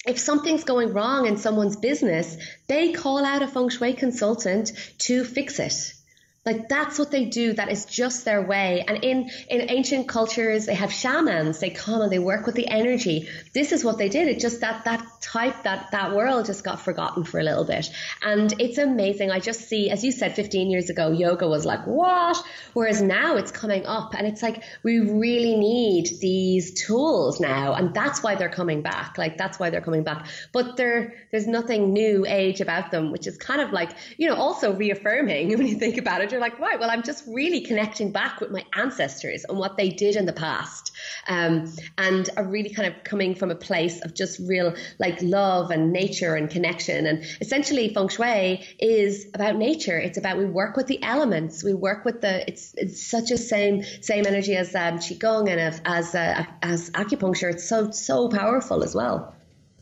if 0.05 0.19
something's 0.19 0.63
going 0.63 0.93
wrong 0.93 1.27
in 1.27 1.37
someone's 1.37 1.75
business, 1.75 2.37
they 2.67 2.93
call 2.93 3.23
out 3.23 3.41
a 3.41 3.47
feng 3.47 3.69
shui 3.69 3.93
consultant 3.93 4.71
to 4.99 5.23
fix 5.23 5.59
it. 5.59 5.93
Like 6.43 6.69
that's 6.69 6.97
what 6.97 7.11
they 7.11 7.25
do. 7.25 7.53
That 7.53 7.71
is 7.71 7.85
just 7.85 8.25
their 8.25 8.41
way. 8.41 8.83
And 8.87 9.03
in, 9.03 9.29
in 9.47 9.69
ancient 9.69 10.07
cultures, 10.07 10.65
they 10.65 10.73
have 10.73 10.91
shamans. 10.91 11.59
They 11.59 11.69
come 11.69 12.01
and 12.01 12.11
they 12.11 12.17
work 12.17 12.47
with 12.47 12.55
the 12.55 12.67
energy. 12.67 13.29
This 13.53 13.71
is 13.71 13.83
what 13.83 13.99
they 13.99 14.09
did. 14.09 14.27
It 14.27 14.39
just 14.39 14.61
that, 14.61 14.85
that 14.85 15.05
type, 15.21 15.61
that, 15.63 15.91
that 15.91 16.15
world 16.15 16.47
just 16.47 16.63
got 16.63 16.81
forgotten 16.81 17.25
for 17.25 17.39
a 17.39 17.43
little 17.43 17.63
bit. 17.63 17.91
And 18.23 18.51
it's 18.59 18.79
amazing. 18.79 19.29
I 19.29 19.39
just 19.39 19.69
see, 19.69 19.91
as 19.91 20.03
you 20.03 20.11
said, 20.11 20.35
15 20.35 20.71
years 20.71 20.89
ago, 20.89 21.11
yoga 21.11 21.47
was 21.47 21.63
like, 21.63 21.85
what? 21.85 22.43
Whereas 22.73 23.03
now 23.03 23.35
it's 23.35 23.51
coming 23.51 23.85
up 23.85 24.15
and 24.15 24.25
it's 24.25 24.41
like, 24.41 24.63
we 24.81 24.97
really 24.97 25.55
need 25.55 26.09
these 26.21 26.73
tools 26.73 27.39
now. 27.39 27.75
And 27.75 27.93
that's 27.93 28.23
why 28.23 28.33
they're 28.33 28.49
coming 28.49 28.81
back. 28.81 29.19
Like 29.19 29.37
that's 29.37 29.59
why 29.59 29.69
they're 29.69 29.81
coming 29.81 30.03
back. 30.03 30.25
But 30.53 30.75
there, 30.75 31.13
there's 31.29 31.45
nothing 31.45 31.93
new 31.93 32.25
age 32.27 32.61
about 32.61 32.89
them, 32.89 33.11
which 33.11 33.27
is 33.27 33.37
kind 33.37 33.61
of 33.61 33.71
like, 33.71 33.91
you 34.17 34.27
know, 34.27 34.35
also 34.35 34.73
reaffirming 34.73 35.49
when 35.55 35.67
you 35.67 35.75
think 35.75 35.99
about 35.99 36.21
it 36.21 36.30
you're 36.31 36.41
like, 36.41 36.59
right, 36.59 36.79
well, 36.79 36.89
I'm 36.89 37.03
just 37.03 37.23
really 37.27 37.61
connecting 37.61 38.11
back 38.11 38.41
with 38.41 38.51
my 38.51 38.63
ancestors 38.73 39.45
and 39.47 39.57
what 39.57 39.77
they 39.77 39.89
did 39.89 40.15
in 40.15 40.25
the 40.25 40.33
past. 40.33 40.91
Um, 41.27 41.71
and 41.97 42.29
are 42.37 42.43
really 42.43 42.69
kind 42.69 42.93
of 42.93 43.03
coming 43.03 43.35
from 43.35 43.51
a 43.51 43.55
place 43.55 44.01
of 44.01 44.13
just 44.13 44.39
real 44.39 44.75
like 44.99 45.21
love 45.21 45.71
and 45.71 45.91
nature 45.91 46.35
and 46.35 46.49
connection. 46.49 47.05
And 47.05 47.23
essentially, 47.39 47.93
feng 47.93 48.07
shui 48.07 48.65
is 48.79 49.27
about 49.33 49.55
nature. 49.55 49.97
It's 49.99 50.17
about 50.17 50.37
we 50.37 50.45
work 50.45 50.77
with 50.77 50.87
the 50.87 51.01
elements. 51.03 51.63
We 51.63 51.73
work 51.73 52.05
with 52.05 52.21
the. 52.21 52.47
It's 52.47 52.73
it's 52.75 53.05
such 53.05 53.31
a 53.31 53.37
same 53.37 53.83
same 54.01 54.25
energy 54.25 54.55
as 54.55 54.73
um, 54.75 54.99
qigong 54.99 55.49
and 55.49 55.59
as 55.59 55.81
as, 55.85 56.15
uh, 56.15 56.45
as 56.61 56.89
acupuncture. 56.91 57.51
It's 57.51 57.67
so 57.67 57.91
so 57.91 58.29
powerful 58.29 58.83
as 58.83 58.95
well. 58.95 59.35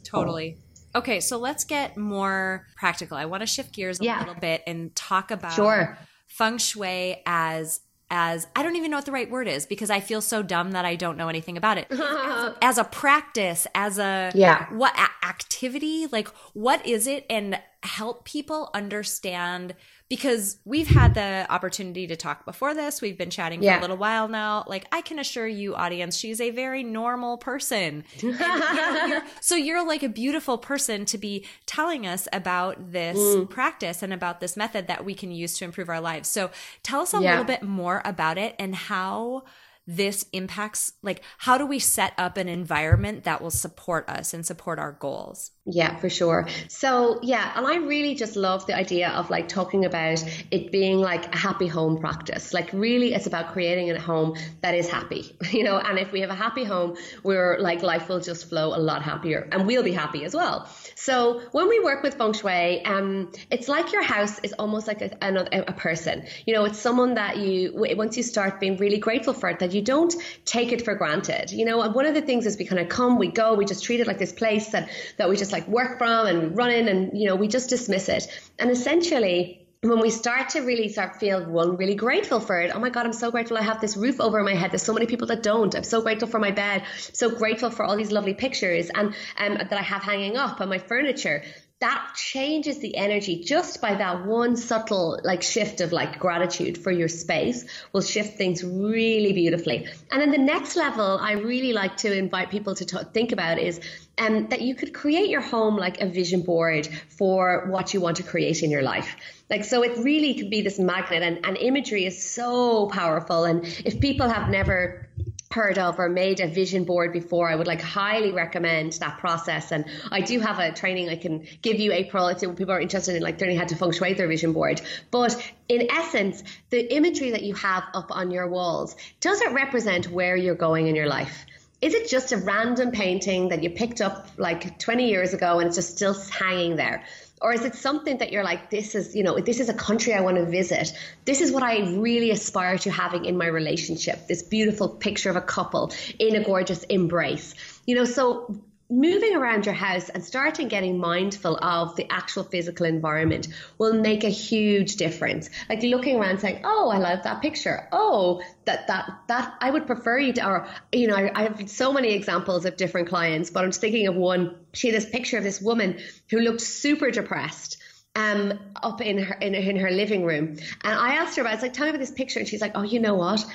Totally. 0.04 0.58
Okay, 0.96 1.20
so 1.20 1.38
let's 1.38 1.66
get 1.66 1.98
more 1.98 2.66
practical. 2.76 3.16
I 3.16 3.26
want 3.26 3.42
to 3.42 3.48
shift 3.48 3.74
gears 3.74 4.00
a 4.00 4.06
yeah. 4.06 4.20
little 4.20 4.36
bit 4.36 4.64
and 4.66 4.96
talk 4.96 5.30
about 5.30 5.54
sure 5.54 5.98
feng 6.30 6.58
shui 6.58 7.22
as 7.26 7.82
as 8.12 8.48
I 8.56 8.63
don't 8.63 8.76
even 8.76 8.89
know 8.89 8.98
what 8.98 9.06
the 9.06 9.12
right 9.12 9.30
word 9.30 9.48
is 9.48 9.65
because 9.65 9.89
I 9.89 10.00
feel 10.00 10.22
so 10.22 10.42
dumb 10.42 10.72
that 10.72 10.84
I 10.84 10.96
don't 10.96 11.18
know 11.18 11.28
anything 11.28 11.58
about 11.58 11.78
it. 11.78 11.88
as, 11.92 12.54
as, 12.62 12.78
a 12.80 12.84
practice, 12.84 13.68
as 13.76 14.00
a 14.00 14.32
yeah. 14.34 14.65
what 14.74 14.98
a- 14.98 15.28
activity, 15.28 16.08
like 16.08 16.28
what 16.54 16.84
is 16.88 17.06
it 17.06 17.26
and 17.30 17.60
help 17.84 18.26
people 18.26 18.70
understand 18.74 19.74
because 20.10 20.58
we've 20.65 20.88
had 20.88 21.13
the 21.13 21.46
opportunity 21.50 22.08
to 22.08 22.15
talk 22.15 22.44
before 22.44 22.74
this. 22.74 23.02
We've 23.02 23.18
been 23.18 23.30
chatting 23.30 23.60
for 23.60 23.65
yeah. 23.65 23.80
a 23.80 23.82
little 23.82 23.96
while 23.96 24.28
now. 24.28 24.65
Like 24.68 24.86
I 24.92 25.02
can 25.02 25.20
assure 25.20 25.48
you, 25.48 25.76
audience, 25.76 26.18
she's 26.18 26.42
a 26.42 26.50
very 26.50 26.84
normal 26.84 27.38
person. 27.38 28.04
you're, 28.20 29.22
so 29.39 29.56
you're 29.56 29.86
like 29.86 30.04
a 30.04 30.10
beautiful 30.10 30.58
person 30.58 31.06
to 31.06 31.18
be 31.18 31.46
telling 31.65 32.08
us 32.08 32.28
about 32.34 32.92
this 32.92 33.18
mm. 33.18 33.50
practice 33.50 34.02
and 34.02 34.12
about 34.12 34.39
this 34.39 34.58
method 34.58 34.88
that 34.88 35.06
we 35.06 35.13
can 35.13 35.32
use 35.32 35.58
to 35.60 35.65
improve 35.65 35.89
our 35.89 36.02
lives. 36.02 36.28
So 36.28 36.50
tell 36.84 37.02
us 37.02 37.13
a 37.13 37.22
yeah. 37.22 37.32
little 37.32 37.46
bit 37.46 37.63
more 37.63 38.02
about 38.04 38.38
it 38.38 38.56
and 38.58 38.76
how 38.76 39.44
this 39.89 40.23
impacts 40.34 40.93
like 41.02 41.23
how 41.39 41.58
do 41.58 41.65
we 41.65 41.80
set 41.80 42.13
up 42.15 42.38
an 42.38 42.47
environment 42.47 43.23
that 43.23 43.41
will 43.41 43.49
support 43.49 44.08
us 44.08 44.35
and 44.35 44.46
support 44.46 44.77
our 44.77 44.92
goals? 44.92 45.50
Yeah 45.65 45.98
for 45.98 46.12
sure. 46.12 46.48
So 46.67 47.19
yeah 47.23 47.52
and 47.56 47.65
i 47.65 47.77
really 47.77 48.13
just 48.13 48.35
love 48.35 48.67
the 48.67 48.75
idea 48.75 49.10
of 49.10 49.31
like 49.31 49.48
talking 49.48 49.85
about 49.85 50.23
it 50.52 50.71
being 50.71 51.00
like 51.00 51.33
a 51.33 51.37
happy 51.37 51.65
home 51.65 51.98
practice. 51.98 52.54
Like 52.54 52.69
really 52.71 53.15
it's 53.15 53.25
about 53.25 53.52
creating 53.52 53.90
a 53.90 54.00
home 54.00 54.37
that 54.62 54.75
is 54.75 54.87
happy 54.87 55.35
you 55.52 55.63
know? 55.63 55.79
And 55.79 55.98
if 55.98 56.12
we 56.12 56.19
have 56.19 56.29
a 56.29 56.35
happy 56.35 56.63
home 56.63 56.96
we're 57.23 57.58
like 57.60 57.81
life 57.81 58.10
will 58.10 58.19
just 58.19 58.48
flow 58.48 58.75
a 58.75 58.81
lot 58.90 59.02
happier 59.02 59.50
and 59.52 59.65
we'll 59.65 59.83
be 59.83 59.92
happy 59.92 60.23
as 60.23 60.35
well. 60.35 60.69
So 60.94 61.42
when 61.52 61.67
we 61.67 61.79
work 61.79 62.04
with 62.04 62.13
feng 62.13 62.33
shui 62.33 62.85
um 62.85 63.31
it's 63.50 63.67
like 63.67 63.92
your 63.92 64.04
house 64.04 64.37
is 64.44 64.54
almost 64.54 64.85
like 64.85 65.02
a, 65.02 65.10
a, 65.23 65.62
a 65.62 65.73
person. 65.73 66.27
You 66.46 66.54
know 66.54 66.65
it's 66.65 66.77
someone 66.77 67.15
that 67.15 67.37
you 67.37 67.73
once 67.73 68.17
you 68.17 68.21
start 68.21 68.60
being 68.60 68.77
really 68.77 69.00
grateful 69.00 69.33
for 69.33 69.50
it 69.50 69.58
that 69.58 69.73
you 69.73 69.79
you 69.80 69.86
don't 69.86 70.13
take 70.44 70.73
it 70.73 70.84
for 70.84 70.94
granted. 70.96 71.52
You 71.52 71.65
know, 71.65 71.82
and 71.82 71.96
one 71.96 72.06
of 72.06 72.13
the 72.13 72.21
things 72.21 72.46
is 72.46 72.58
we 72.58 72.65
kind 72.65 72.82
of 72.82 72.90
come, 72.90 73.17
we 73.17 73.30
go, 73.30 73.56
we 73.56 73.65
just 73.65 73.84
treat 73.84 74.02
it 74.02 74.08
like 74.08 74.17
this 74.17 74.34
place 74.34 74.67
that, 74.71 74.90
that 75.17 75.30
we 75.30 75.38
just 75.38 75.54
like 75.54 75.67
work 75.67 75.98
from 75.98 76.27
and 76.27 76.58
run 76.58 76.71
in 76.71 76.88
and, 76.90 77.17
you 77.17 77.27
know, 77.27 77.36
we 77.36 77.48
just 77.48 77.69
dismiss 77.69 78.10
it. 78.10 78.27
And 78.60 78.69
essentially, 78.69 79.65
when 79.82 80.02
we 80.02 80.10
start 80.10 80.50
to 80.50 80.60
really 80.60 80.90
start 80.90 81.15
feel 81.21 81.46
one 81.46 81.77
really 81.77 81.96
grateful 81.96 82.42
for 82.42 82.60
it 82.60 82.69
oh 82.75 82.80
my 82.80 82.90
god 82.90 83.06
i'm 83.06 83.13
so 83.13 83.32
grateful 83.32 83.58
i 83.58 83.62
have 83.62 83.80
this 83.80 83.96
roof 83.96 84.19
over 84.19 84.44
my 84.44 84.54
head 84.54 84.71
there's 84.71 84.84
so 84.84 84.92
many 84.92 85.06
people 85.06 85.27
that 85.27 85.42
don't 85.42 85.73
i'm 85.73 85.86
so 85.86 86.02
grateful 86.02 86.27
for 86.27 86.38
my 86.38 86.52
bed 86.52 86.84
so 87.13 87.30
grateful 87.34 87.69
for 87.69 87.86
all 87.86 87.96
these 87.96 88.12
lovely 88.12 88.34
pictures 88.34 88.90
and 88.94 89.15
um, 89.38 89.54
that 89.54 89.71
i 89.71 89.82
have 89.82 90.04
hanging 90.04 90.36
up 90.36 90.60
and 90.60 90.69
my 90.69 90.80
furniture 90.80 91.44
that 91.80 92.12
changes 92.13 92.80
the 92.80 92.98
energy 92.98 93.42
just 93.42 93.82
by 93.82 93.96
that 93.96 94.25
one 94.25 94.58
subtle 94.58 95.17
like 95.23 95.42
shift 95.42 95.80
of 95.80 95.94
like 95.94 96.19
gratitude 96.19 96.77
for 96.77 96.92
your 96.92 97.08
space 97.08 97.65
will 97.94 98.02
shift 98.02 98.38
things 98.38 98.63
really 98.63 99.32
beautifully. 99.32 99.88
And 100.12 100.21
then 100.21 100.32
the 100.32 100.38
next 100.38 100.75
level 100.75 101.17
i 101.21 101.34
really 101.34 101.71
like 101.73 101.96
to 101.98 102.15
invite 102.15 102.50
people 102.50 102.75
to 102.75 102.86
think 102.86 103.32
about 103.32 103.60
is 103.60 103.80
um, 104.17 104.48
that 104.50 104.62
you 104.62 104.75
could 104.75 104.94
create 104.94 105.30
your 105.30 105.42
home 105.42 105.77
like 105.77 106.02
a 106.02 106.06
vision 106.06 106.42
board 106.42 106.88
for 107.17 107.67
what 107.69 107.94
you 107.94 108.02
want 108.02 108.17
to 108.17 108.23
create 108.23 108.62
in 108.62 108.69
your 108.69 108.82
life. 108.82 109.15
Like 109.50 109.63
so 109.63 109.82
it 109.84 109.98
really 110.00 110.34
could 110.34 110.50
be 110.50 110.62
this 110.62 110.80
magnet 110.80 111.23
and, 111.23 111.46
and 111.46 111.58
imagery 111.58 112.06
is 112.06 112.30
so 112.30 112.88
powerful. 112.88 113.46
And 113.46 113.63
if 113.86 114.02
people 114.02 114.27
have 114.27 114.50
never 114.50 115.09
heard 115.52 115.79
of 115.79 115.97
or 115.97 116.10
made 116.10 116.39
a 116.39 116.47
vision 116.47 116.83
board 116.83 117.12
before, 117.12 117.50
I 117.50 117.56
would 117.56 117.65
like 117.65 117.81
highly 117.81 118.31
recommend 118.31 118.93
that 118.93 119.17
process. 119.17 119.71
And 119.71 119.85
I 120.12 120.21
do 120.21 120.39
have 120.39 120.60
a 120.60 120.71
training 120.71 121.10
I 121.10 121.15
can 121.15 121.47
give 121.63 121.79
you, 121.79 121.91
April, 121.91 122.27
if 122.27 122.39
people 122.39 122.71
are 122.71 122.79
interested 122.79 123.15
in 123.15 123.23
like 123.23 123.41
learning 123.41 123.58
how 123.58 123.65
to 123.65 123.75
feng 123.75 123.91
shui 123.91 124.13
their 124.13 124.27
vision 124.27 124.54
board. 124.54 124.79
But 125.10 125.35
in 125.67 125.89
essence, 125.89 126.43
the 126.69 126.93
imagery 126.93 127.31
that 127.31 127.41
you 127.41 127.56
have 127.56 127.83
up 127.95 128.12
on 128.12 128.29
your 128.29 128.47
walls, 128.47 128.95
does 129.21 129.41
it 129.41 129.52
represent 129.52 130.12
where 130.12 130.35
you're 130.35 130.54
going 130.54 130.85
in 130.85 130.95
your 130.95 131.08
life? 131.08 131.47
Is 131.81 131.95
it 131.95 132.10
just 132.10 132.31
a 132.31 132.37
random 132.37 132.91
painting 132.91 133.50
that 133.50 133.63
you 133.63 133.71
picked 133.71 134.02
up 134.02 134.27
like 134.37 134.77
20 134.77 135.10
years 135.10 135.33
ago 135.33 135.58
and 135.58 135.67
it's 135.67 135.77
just 135.77 135.95
still 135.95 136.13
hanging 136.13 136.75
there? 136.75 137.06
Or 137.42 137.54
is 137.54 137.63
it 137.63 137.75
something 137.75 138.17
that 138.17 138.31
you're 138.31 138.44
like 138.44 138.69
this 138.69 138.96
is 138.96 139.15
you 139.15 139.23
know 139.23 139.40
this 139.40 139.60
is 139.60 139.69
a 139.69 139.73
country 139.73 140.13
i 140.13 140.21
want 140.21 140.37
to 140.37 140.46
visit. 140.46 140.92
This 141.25 141.42
is 141.42 141.52
what 141.52 141.63
i 141.63 141.79
really 141.96 142.31
aspire 142.31 142.77
to 142.79 142.92
having 142.92 143.25
in 143.25 143.37
my 143.37 143.48
relationship 143.48 144.27
this 144.27 144.44
beautiful 144.44 144.90
picture 144.90 145.29
of 145.29 145.35
a 145.35 145.42
couple 145.42 145.92
in 146.17 146.35
a 146.35 146.44
gorgeous 146.44 146.83
embrace. 146.83 147.54
You 147.85 147.96
know 147.96 148.06
so 148.06 148.62
moving 148.90 149.35
around 149.35 149.65
your 149.65 149.75
house 149.75 150.10
and 150.10 150.23
starting 150.23 150.67
getting 150.67 150.98
mindful 150.98 151.58
of 151.58 151.96
the 151.96 152.12
actual 152.12 152.44
physical 152.44 152.85
environment 152.85 153.48
will 153.77 153.94
make 153.94 154.23
a 154.23 154.29
huge 154.29 154.96
difference. 154.96 155.50
Like 155.69 155.83
looking 155.83 156.19
around 156.19 156.40
saying, 156.40 156.62
"Oh, 156.63 156.90
I 156.90 156.98
love 156.98 157.23
that 157.23 157.42
picture. 157.42 157.87
Oh, 157.92 158.42
that 158.65 158.87
that 158.87 159.12
that 159.27 159.54
I 159.62 159.69
would 159.69 159.85
prefer 159.85 160.17
you 160.17 160.33
to." 160.33 160.48
Or 160.48 160.67
you 160.92 161.08
know, 161.08 161.15
I, 161.15 161.31
I 161.35 161.44
have 161.44 161.69
so 161.69 161.94
many 161.94 162.13
examples 162.13 162.65
of 162.65 162.77
different 162.77 163.10
clients, 163.10 163.52
but 163.52 163.63
I'm 163.63 163.69
just 163.69 163.81
thinking 163.81 164.08
of 164.08 164.15
one. 164.15 164.56
She 164.73 164.87
had 164.87 164.96
this 164.96 165.10
picture 165.10 165.37
of 165.37 165.44
this 165.44 165.62
woman 165.62 166.00
who 166.29 166.40
looked 166.40 166.62
super 166.62 167.12
depressed 167.12 167.77
um, 168.15 168.60
up 168.75 169.02
in 169.02 169.19
her 169.19 169.35
in, 169.35 169.54
in 169.54 169.75
her 169.77 169.92
living 169.92 170.25
room, 170.25 170.58
and 170.83 171.00
I 171.00 171.15
asked 171.15 171.35
her 171.35 171.42
about. 171.42 171.52
I 171.52 171.56
was 171.56 171.62
like, 171.62 171.73
"Tell 171.73 171.85
me 171.85 171.92
about 171.92 172.00
this 172.00 172.12
picture," 172.12 172.40
and 172.40 172.48
she's 172.48 172.62
like, 172.62 172.71
"Oh, 172.75 172.83
you 172.83 173.00
know 173.00 173.15
what." 173.15 173.46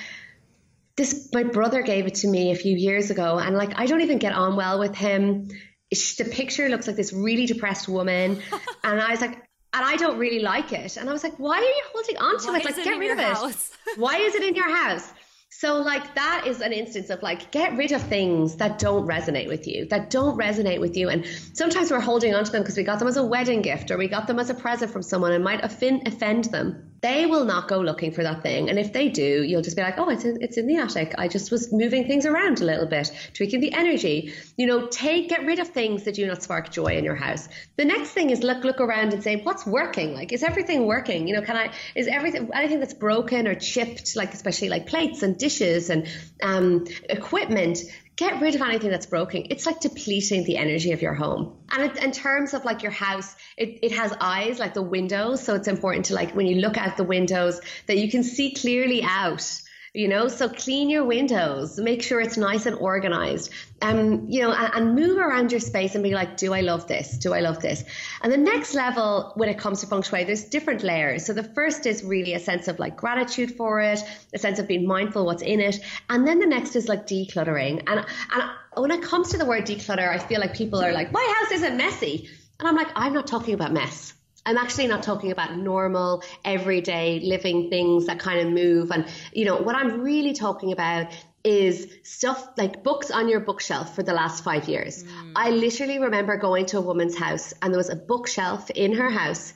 This 0.97 1.29
my 1.33 1.43
brother 1.43 1.81
gave 1.81 2.07
it 2.07 2.15
to 2.15 2.27
me 2.27 2.51
a 2.51 2.55
few 2.55 2.75
years 2.75 3.11
ago 3.11 3.37
and 3.37 3.55
like 3.55 3.77
I 3.77 3.85
don't 3.85 4.01
even 4.01 4.17
get 4.17 4.33
on 4.33 4.55
well 4.55 4.79
with 4.79 4.95
him. 4.95 5.49
The 5.91 6.29
picture 6.31 6.67
looks 6.69 6.87
like 6.87 6.95
this 6.95 7.13
really 7.13 7.45
depressed 7.45 7.87
woman 7.87 8.41
and 8.83 9.01
I 9.01 9.11
was 9.11 9.21
like 9.21 9.45
and 9.75 9.83
I 9.83 9.97
don't 9.97 10.17
really 10.17 10.39
like 10.39 10.71
it. 10.71 10.95
And 10.95 11.09
I 11.09 11.11
was 11.11 11.23
like, 11.23 11.37
why 11.37 11.57
are 11.57 11.61
you 11.61 11.83
holding 11.91 12.17
on 12.17 12.39
to 12.39 12.47
why 12.47 12.59
it? 12.59 12.65
Like, 12.65 12.77
it 12.77 12.83
get 12.85 12.97
rid 12.97 13.11
of 13.11 13.19
house? 13.19 13.71
it. 13.87 13.97
why 13.99 14.17
is 14.19 14.33
it 14.33 14.41
in 14.41 14.55
your 14.55 14.73
house? 14.73 15.11
So, 15.49 15.81
like, 15.81 16.15
that 16.15 16.45
is 16.47 16.61
an 16.61 16.71
instance 16.71 17.09
of 17.09 17.21
like, 17.21 17.51
get 17.51 17.75
rid 17.75 17.91
of 17.91 18.01
things 18.01 18.55
that 18.55 18.79
don't 18.79 19.05
resonate 19.05 19.49
with 19.49 19.67
you, 19.67 19.85
that 19.87 20.09
don't 20.09 20.37
resonate 20.37 20.79
with 20.79 20.95
you. 20.95 21.09
And 21.09 21.25
sometimes 21.53 21.91
we're 21.91 21.99
holding 21.99 22.33
on 22.33 22.45
to 22.45 22.51
them 22.53 22.61
because 22.61 22.77
we 22.77 22.83
got 22.83 22.99
them 22.99 23.09
as 23.09 23.17
a 23.17 23.25
wedding 23.25 23.61
gift 23.61 23.91
or 23.91 23.97
we 23.97 24.07
got 24.07 24.27
them 24.27 24.39
as 24.39 24.49
a 24.49 24.53
present 24.53 24.91
from 24.91 25.01
someone 25.01 25.33
and 25.33 25.43
might 25.43 25.61
offend, 25.61 26.07
offend 26.07 26.45
them 26.45 26.94
they 27.05 27.27
will 27.27 27.45
not 27.45 27.67
go 27.67 27.79
looking 27.79 28.11
for 28.11 28.23
that 28.23 28.41
thing. 28.41 28.67
And 28.67 28.79
if 28.79 28.91
they 28.91 29.09
do, 29.09 29.43
you'll 29.43 29.61
just 29.61 29.75
be 29.75 29.83
like, 29.83 29.99
oh, 29.99 30.09
it's 30.09 30.25
in, 30.25 30.41
it's 30.41 30.57
in 30.57 30.65
the 30.65 30.77
attic. 30.77 31.13
I 31.19 31.27
just 31.27 31.51
was 31.51 31.71
moving 31.71 32.07
things 32.07 32.25
around 32.25 32.61
a 32.61 32.65
little 32.65 32.87
bit, 32.87 33.11
tweaking 33.35 33.59
the 33.59 33.73
energy. 33.73 34.33
You 34.57 34.65
know, 34.65 34.87
take 34.87 35.29
get 35.29 35.45
rid 35.45 35.59
of 35.59 35.67
things 35.67 36.03
that 36.05 36.15
do 36.15 36.25
not 36.25 36.41
spark 36.41 36.71
joy 36.71 36.97
in 36.97 37.03
your 37.03 37.13
house. 37.13 37.47
The 37.77 37.85
next 37.85 38.09
thing 38.09 38.31
is 38.31 38.41
look 38.41 38.63
look 38.63 38.81
around 38.81 39.13
and 39.13 39.21
say, 39.21 39.35
what's 39.35 39.67
working? 39.67 40.15
Like, 40.15 40.33
is 40.33 40.41
everything 40.41 40.87
working? 40.87 41.27
You 41.27 41.35
know, 41.35 41.43
can 41.43 41.55
I 41.55 41.71
is 41.93 42.07
everything 42.07 42.49
anything 42.53 42.79
that's 42.79 42.95
broken 42.95 43.47
or 43.47 43.53
chipped, 43.53 44.15
like 44.15 44.33
especially 44.33 44.69
like 44.69 44.87
plates 44.87 45.21
and 45.21 45.37
dishes 45.37 45.91
and 45.91 46.07
um, 46.41 46.87
equipment? 47.07 47.83
Get 48.15 48.41
rid 48.41 48.55
of 48.55 48.61
anything 48.61 48.89
that's 48.89 49.05
broken. 49.05 49.47
It's 49.49 49.65
like 49.65 49.79
depleting 49.79 50.45
the 50.45 50.57
energy 50.57 50.91
of 50.91 51.01
your 51.01 51.13
home. 51.13 51.57
And 51.69 51.97
in 51.97 52.11
terms 52.11 52.53
of 52.53 52.63
like 52.63 52.81
your 52.81 52.91
house, 52.91 53.35
it, 53.57 53.79
it 53.83 53.91
has 53.91 54.13
eyes 54.19 54.59
like 54.59 54.73
the 54.73 54.81
windows. 54.81 55.43
So 55.43 55.55
it's 55.55 55.67
important 55.67 56.05
to 56.05 56.13
like 56.13 56.35
when 56.35 56.45
you 56.45 56.55
look 56.61 56.77
out 56.77 56.97
the 56.97 57.03
windows 57.03 57.59
that 57.87 57.97
you 57.97 58.09
can 58.09 58.23
see 58.23 58.53
clearly 58.53 59.03
out 59.03 59.61
you 59.95 60.07
know? 60.07 60.27
So 60.27 60.49
clean 60.49 60.89
your 60.89 61.05
windows. 61.05 61.79
Make 61.79 62.03
sure 62.03 62.19
it's 62.21 62.37
nice 62.37 62.65
and 62.65 62.75
organized. 62.75 63.51
Um 63.81 64.27
you 64.29 64.41
know 64.41 64.51
and, 64.51 64.73
and, 64.73 64.95
move 64.95 65.17
around 65.17 65.51
your 65.51 65.59
space 65.59 65.95
and 65.95 66.03
be 66.03 66.13
like 66.13 66.37
do 66.37 66.53
i 66.53 66.61
love 66.61 66.87
this? 66.87 67.17
Do 67.17 67.33
i 67.33 67.41
love 67.41 67.61
this? 67.61 67.83
And 68.21 68.31
the 68.31 68.37
next 68.37 68.73
level 68.73 69.33
when 69.35 69.49
it 69.49 69.57
comes 69.57 69.81
to 69.81 69.87
feng 69.87 70.01
shui 70.01 70.23
there's 70.23 70.45
different 70.45 70.83
layers. 70.83 71.25
So 71.25 71.33
the 71.33 71.43
first 71.43 71.85
is 71.85 72.03
really 72.03 72.33
a 72.33 72.39
sense 72.39 72.67
of 72.67 72.79
like 72.79 72.95
gratitude 72.95 73.55
for 73.55 73.81
it 73.81 73.99
a 74.33 74.37
sense 74.37 74.59
of 74.59 74.67
being 74.67 74.87
mindful 74.87 75.25
what's 75.25 75.41
in 75.41 75.59
it. 75.59 75.79
And 76.09 76.27
then 76.27 76.39
the 76.39 76.45
next 76.45 76.75
is 76.75 76.87
like 76.87 77.07
decluttering. 77.07 77.83
And 77.87 78.05
and 78.33 78.43
when 78.75 78.91
it 78.91 79.01
comes 79.01 79.29
to 79.29 79.37
the 79.37 79.45
word 79.45 79.65
declutter 79.65 80.07
i 80.09 80.17
feel 80.17 80.39
like 80.39 80.53
people 80.55 80.81
are 80.81 80.93
like 80.93 81.11
my 81.11 81.33
house 81.37 81.51
isn't 81.51 81.77
messy. 81.77 82.29
And 82.59 82.67
i'm 82.67 82.75
like 82.75 82.91
i'm 82.95 83.13
not 83.13 83.27
talking 83.27 83.53
about 83.53 83.73
mess 83.73 84.13
I'm 84.45 84.57
actually 84.57 84.87
not 84.87 85.03
talking 85.03 85.31
about 85.31 85.57
normal, 85.57 86.23
everyday 86.43 87.19
living 87.21 87.69
things 87.69 88.05
that 88.05 88.19
kind 88.19 88.47
of 88.47 88.53
move. 88.53 88.91
And, 88.91 89.07
you 89.33 89.45
know, 89.45 89.57
what 89.57 89.75
I'm 89.75 90.01
really 90.01 90.33
talking 90.33 90.71
about 90.71 91.11
is 91.43 91.87
stuff 92.03 92.47
like 92.57 92.83
books 92.83 93.11
on 93.11 93.29
your 93.29 93.39
bookshelf 93.39 93.95
for 93.95 94.03
the 94.03 94.13
last 94.13 94.43
five 94.43 94.67
years. 94.67 95.03
Mm. 95.03 95.33
I 95.35 95.51
literally 95.51 95.99
remember 95.99 96.37
going 96.37 96.65
to 96.67 96.79
a 96.79 96.81
woman's 96.81 97.15
house 97.15 97.53
and 97.61 97.73
there 97.73 97.77
was 97.77 97.89
a 97.89 97.95
bookshelf 97.95 98.69
in 98.71 98.93
her 98.93 99.09
house 99.09 99.53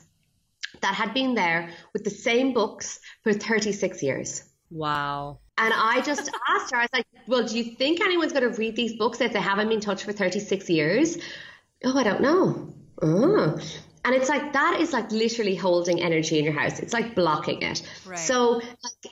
that 0.82 0.94
had 0.94 1.14
been 1.14 1.34
there 1.34 1.70
with 1.92 2.04
the 2.04 2.10
same 2.10 2.52
books 2.52 3.00
for 3.22 3.32
36 3.32 4.02
years. 4.02 4.44
Wow. 4.70 5.40
And 5.58 5.74
I 5.74 6.00
just 6.00 6.30
asked 6.48 6.70
her, 6.72 6.78
I 6.78 6.82
was 6.82 6.90
like, 6.92 7.06
well, 7.26 7.44
do 7.44 7.58
you 7.58 7.74
think 7.74 8.00
anyone's 8.00 8.32
going 8.32 8.50
to 8.50 8.56
read 8.56 8.76
these 8.76 8.94
books 8.94 9.20
if 9.20 9.32
they 9.32 9.40
haven't 9.40 9.68
been 9.68 9.80
touched 9.80 10.04
for 10.04 10.12
36 10.12 10.70
years? 10.70 11.18
Oh, 11.84 11.98
I 11.98 12.04
don't 12.04 12.20
know. 12.20 12.72
Oh. 13.02 13.58
And 14.04 14.14
it's 14.14 14.28
like 14.28 14.52
that 14.54 14.80
is 14.80 14.92
like 14.92 15.10
literally 15.12 15.54
holding 15.54 16.00
energy 16.00 16.38
in 16.38 16.44
your 16.44 16.54
house. 16.54 16.78
It's 16.78 16.94
like 16.94 17.14
blocking 17.14 17.62
it. 17.62 17.82
Right. 18.06 18.18
So, 18.18 18.62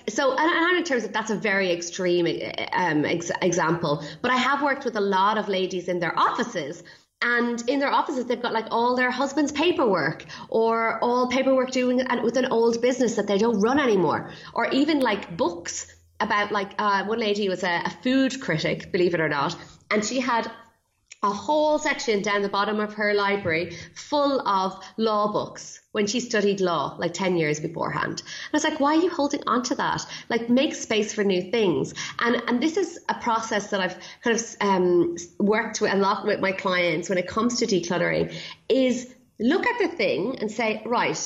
so 0.08 0.36
and, 0.36 0.50
and 0.50 0.78
in 0.78 0.84
terms 0.84 1.04
of 1.04 1.12
that's 1.12 1.30
a 1.30 1.36
very 1.36 1.70
extreme 1.70 2.26
um, 2.72 3.04
ex- 3.04 3.30
example. 3.42 4.02
But 4.22 4.30
I 4.30 4.36
have 4.36 4.62
worked 4.62 4.84
with 4.84 4.96
a 4.96 5.00
lot 5.00 5.36
of 5.36 5.48
ladies 5.48 5.88
in 5.88 6.00
their 6.00 6.18
offices 6.18 6.82
and 7.20 7.68
in 7.68 7.80
their 7.80 7.90
offices 7.90 8.26
they've 8.26 8.40
got 8.40 8.52
like 8.52 8.66
all 8.70 8.96
their 8.96 9.10
husband's 9.10 9.52
paperwork 9.52 10.24
or 10.48 11.02
all 11.02 11.28
paperwork 11.28 11.70
doing 11.70 12.00
with 12.22 12.36
an 12.36 12.46
old 12.46 12.80
business 12.80 13.16
that 13.16 13.26
they 13.26 13.38
don't 13.38 13.60
run 13.60 13.80
anymore 13.80 14.30
or 14.54 14.68
even 14.70 15.00
like 15.00 15.36
books 15.36 15.92
about 16.20 16.52
like 16.52 16.72
uh, 16.78 17.04
one 17.04 17.18
lady 17.18 17.48
was 17.48 17.64
a, 17.64 17.82
a 17.84 17.90
food 18.02 18.40
critic 18.40 18.92
believe 18.92 19.14
it 19.14 19.20
or 19.20 19.28
not 19.28 19.56
and 19.90 20.04
she 20.04 20.20
had 20.20 20.48
a 21.22 21.30
whole 21.30 21.78
section 21.78 22.22
down 22.22 22.42
the 22.42 22.48
bottom 22.48 22.78
of 22.78 22.94
her 22.94 23.12
library 23.12 23.76
full 23.94 24.46
of 24.46 24.84
law 24.96 25.32
books 25.32 25.80
when 25.90 26.06
she 26.06 26.20
studied 26.20 26.60
law 26.60 26.94
like 26.98 27.12
10 27.12 27.36
years 27.36 27.58
beforehand. 27.58 28.20
And 28.20 28.52
I 28.52 28.56
was 28.56 28.64
like, 28.64 28.78
why 28.78 28.94
are 28.94 29.02
you 29.02 29.10
holding 29.10 29.42
on 29.46 29.64
to 29.64 29.74
that? 29.76 30.06
Like 30.28 30.48
make 30.48 30.74
space 30.74 31.12
for 31.12 31.24
new 31.24 31.50
things. 31.50 31.92
And, 32.20 32.40
and 32.46 32.62
this 32.62 32.76
is 32.76 33.00
a 33.08 33.14
process 33.14 33.70
that 33.70 33.80
I've 33.80 33.98
kind 34.22 34.36
of 34.36 34.56
um, 34.60 35.16
worked 35.40 35.80
with 35.80 35.92
a 35.92 35.96
lot 35.96 36.24
with 36.24 36.38
my 36.38 36.52
clients 36.52 37.08
when 37.08 37.18
it 37.18 37.26
comes 37.26 37.58
to 37.58 37.66
decluttering 37.66 38.32
is 38.68 39.12
look 39.40 39.66
at 39.66 39.78
the 39.80 39.88
thing 39.88 40.38
and 40.40 40.50
say, 40.50 40.82
right, 40.86 41.16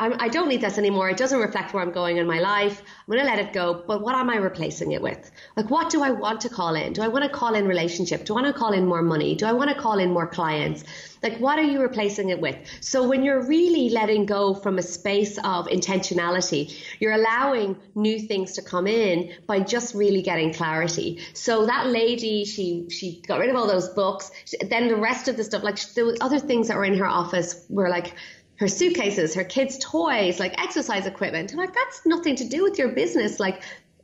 I'm, 0.00 0.14
I 0.18 0.28
do 0.28 0.40
not 0.40 0.48
need 0.48 0.62
this 0.62 0.78
anymore. 0.78 1.10
It 1.10 1.18
doesn't 1.18 1.38
reflect 1.38 1.74
where 1.74 1.82
I'm 1.82 1.92
going 1.92 2.16
in 2.16 2.26
my 2.26 2.40
life. 2.40 2.80
I'm 2.80 3.12
going 3.12 3.20
to 3.20 3.30
let 3.30 3.38
it 3.38 3.52
go. 3.52 3.84
But 3.86 4.00
what 4.00 4.14
am 4.14 4.30
I 4.30 4.36
replacing 4.36 4.92
it 4.92 5.02
with? 5.02 5.30
Like, 5.56 5.68
what 5.68 5.90
do 5.90 6.02
I 6.02 6.10
want 6.10 6.40
to 6.40 6.48
call 6.48 6.74
in? 6.74 6.94
Do 6.94 7.02
I 7.02 7.08
want 7.08 7.24
to 7.24 7.30
call 7.30 7.54
in 7.54 7.68
relationship? 7.68 8.24
Do 8.24 8.32
I 8.32 8.40
want 8.40 8.54
to 8.54 8.58
call 8.58 8.72
in 8.72 8.86
more 8.86 9.02
money? 9.02 9.34
Do 9.34 9.44
I 9.44 9.52
want 9.52 9.68
to 9.68 9.78
call 9.78 9.98
in 9.98 10.10
more 10.10 10.26
clients? 10.26 10.84
Like, 11.22 11.36
what 11.36 11.58
are 11.58 11.64
you 11.64 11.82
replacing 11.82 12.30
it 12.30 12.40
with? 12.40 12.56
So 12.80 13.06
when 13.06 13.22
you're 13.22 13.42
really 13.42 13.90
letting 13.90 14.24
go 14.24 14.54
from 14.54 14.78
a 14.78 14.82
space 14.82 15.36
of 15.36 15.66
intentionality, 15.66 16.74
you're 16.98 17.12
allowing 17.12 17.76
new 17.94 18.18
things 18.18 18.52
to 18.54 18.62
come 18.62 18.86
in 18.86 19.34
by 19.46 19.60
just 19.60 19.94
really 19.94 20.22
getting 20.22 20.54
clarity. 20.54 21.20
So 21.34 21.66
that 21.66 21.88
lady, 21.88 22.46
she 22.46 22.86
she 22.88 23.20
got 23.26 23.38
rid 23.38 23.50
of 23.50 23.56
all 23.56 23.66
those 23.66 23.90
books. 23.90 24.30
Then 24.66 24.88
the 24.88 24.96
rest 24.96 25.28
of 25.28 25.36
the 25.36 25.44
stuff, 25.44 25.62
like 25.62 25.74
was 25.74 26.16
other 26.22 26.38
things 26.38 26.68
that 26.68 26.78
were 26.78 26.86
in 26.86 26.96
her 26.96 27.06
office, 27.06 27.66
were 27.68 27.90
like 27.90 28.14
her 28.60 28.68
suitcases, 28.68 29.34
her 29.34 29.42
kids' 29.42 29.78
toys, 29.78 30.38
like 30.38 30.62
exercise 30.62 31.06
equipment. 31.06 31.50
I'm 31.50 31.58
like, 31.58 31.74
that's 31.74 32.04
nothing 32.04 32.36
to 32.36 32.44
do 32.44 32.62
with 32.62 32.78
your 32.78 32.90
business. 32.90 33.40
Like, 33.40 33.62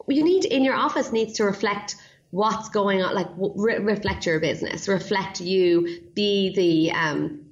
you 0.08 0.24
need 0.24 0.46
in 0.46 0.64
your 0.64 0.74
office 0.74 1.12
needs 1.12 1.34
to 1.34 1.44
reflect 1.44 1.96
what's 2.30 2.70
going 2.70 3.02
on, 3.02 3.14
like 3.14 3.28
re- 3.36 3.78
reflect 3.78 4.24
your 4.24 4.40
business, 4.40 4.88
reflect 4.88 5.42
you, 5.42 6.00
be 6.14 6.54
the 6.54 6.98
um, 6.98 7.42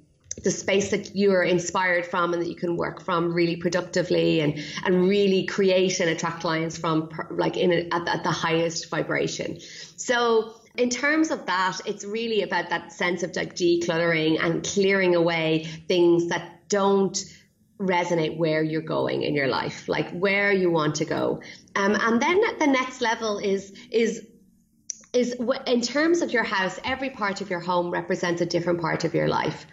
the 0.43 0.49
space 0.49 0.89
that 0.91 1.15
you're 1.15 1.43
inspired 1.43 2.07
from 2.07 2.33
and 2.33 2.41
that 2.41 2.49
you 2.49 2.55
can 2.55 2.75
work 2.75 3.01
from 3.03 3.33
really 3.33 3.55
productively 3.55 4.39
and 4.41 4.59
and 4.83 5.07
really 5.07 5.45
create 5.45 5.99
and 5.99 6.09
attract 6.09 6.41
clients 6.41 6.75
from 6.75 7.09
like 7.29 7.55
in 7.55 7.71
a, 7.71 7.87
at, 7.91 8.07
at 8.07 8.23
the 8.23 8.31
highest 8.31 8.89
vibration. 8.89 9.59
So 9.95 10.55
in 10.75 10.89
terms 10.89 11.29
of 11.29 11.45
that, 11.45 11.79
it's 11.85 12.03
really 12.03 12.41
about 12.41 12.69
that 12.69 12.91
sense 12.91 13.21
of 13.21 13.35
like 13.35 13.55
decluttering 13.55 14.43
and 14.43 14.63
clearing 14.63 15.15
away 15.15 15.65
things 15.87 16.29
that 16.29 16.54
don't 16.67 17.17
resonate 17.79 18.37
where 18.37 18.63
you're 18.63 18.81
going 18.81 19.23
in 19.23 19.35
your 19.35 19.47
life, 19.47 19.87
like 19.89 20.09
where 20.11 20.51
you 20.51 20.71
want 20.71 20.95
to 20.95 21.05
go. 21.05 21.41
Um, 21.75 21.95
and 21.99 22.21
then 22.21 22.41
the 22.59 22.67
next 22.67 23.01
level 23.01 23.37
is 23.39 23.73
is 23.91 24.25
is 25.13 25.35
in 25.65 25.81
terms 25.81 26.21
of 26.21 26.31
your 26.31 26.43
house, 26.43 26.79
every 26.83 27.09
part 27.09 27.41
of 27.41 27.49
your 27.49 27.61
home 27.61 27.89
represents 27.89 28.41
a 28.41 28.45
different 28.45 28.81
part 28.81 29.05
of 29.05 29.13
your 29.13 29.27
life. 29.27 29.65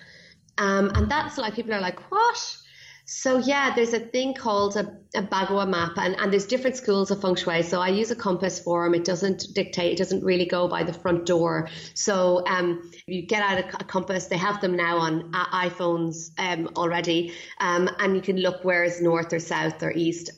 Um, 0.59 0.91
and 0.95 1.11
that's 1.11 1.37
like 1.39 1.55
people 1.55 1.75
are 1.75 1.81
like, 1.81 1.99
what? 2.13 2.57
So 3.05 3.39
yeah, 3.39 3.75
there's 3.75 3.93
a 3.93 3.99
thing 3.99 4.35
called 4.35 4.77
a, 4.77 4.97
a 5.15 5.23
Bagua 5.23 5.69
map, 5.69 5.93
and, 5.97 6.15
and 6.19 6.33
there's 6.33 6.47
different 6.47 6.77
schools 6.77 7.11
of 7.11 7.21
feng 7.21 7.35
shui. 7.35 7.63
So 7.63 7.81
I 7.81 7.89
use 7.89 8.11
a 8.11 8.17
compass 8.17 8.61
for 8.61 8.85
them. 8.85 8.95
It 8.95 9.05
doesn't 9.05 9.47
dictate. 9.55 9.93
It 9.93 9.99
doesn't 9.99 10.23
really 10.25 10.47
go 10.47 10.69
by 10.69 10.85
the 10.85 10.93
front 10.93 11.27
door. 11.27 11.69
So 11.95 12.47
um, 12.47 12.91
you 13.07 13.27
get 13.27 13.43
out 13.43 13.59
a, 13.59 13.67
a 13.81 13.85
compass. 13.85 14.27
They 14.27 14.37
have 14.37 14.61
them 14.61 14.77
now 14.77 14.99
on 14.99 15.35
uh, 15.35 15.47
iPhones 15.47 16.31
um, 16.39 16.71
already, 16.77 17.33
um, 17.59 17.91
and 17.99 18.15
you 18.15 18.23
can 18.23 18.37
look 18.37 18.65
where 18.65 18.85
is 18.85 19.03
north 19.03 19.33
or 19.33 19.41
south 19.41 19.83
or 19.83 19.93
east 19.93 20.31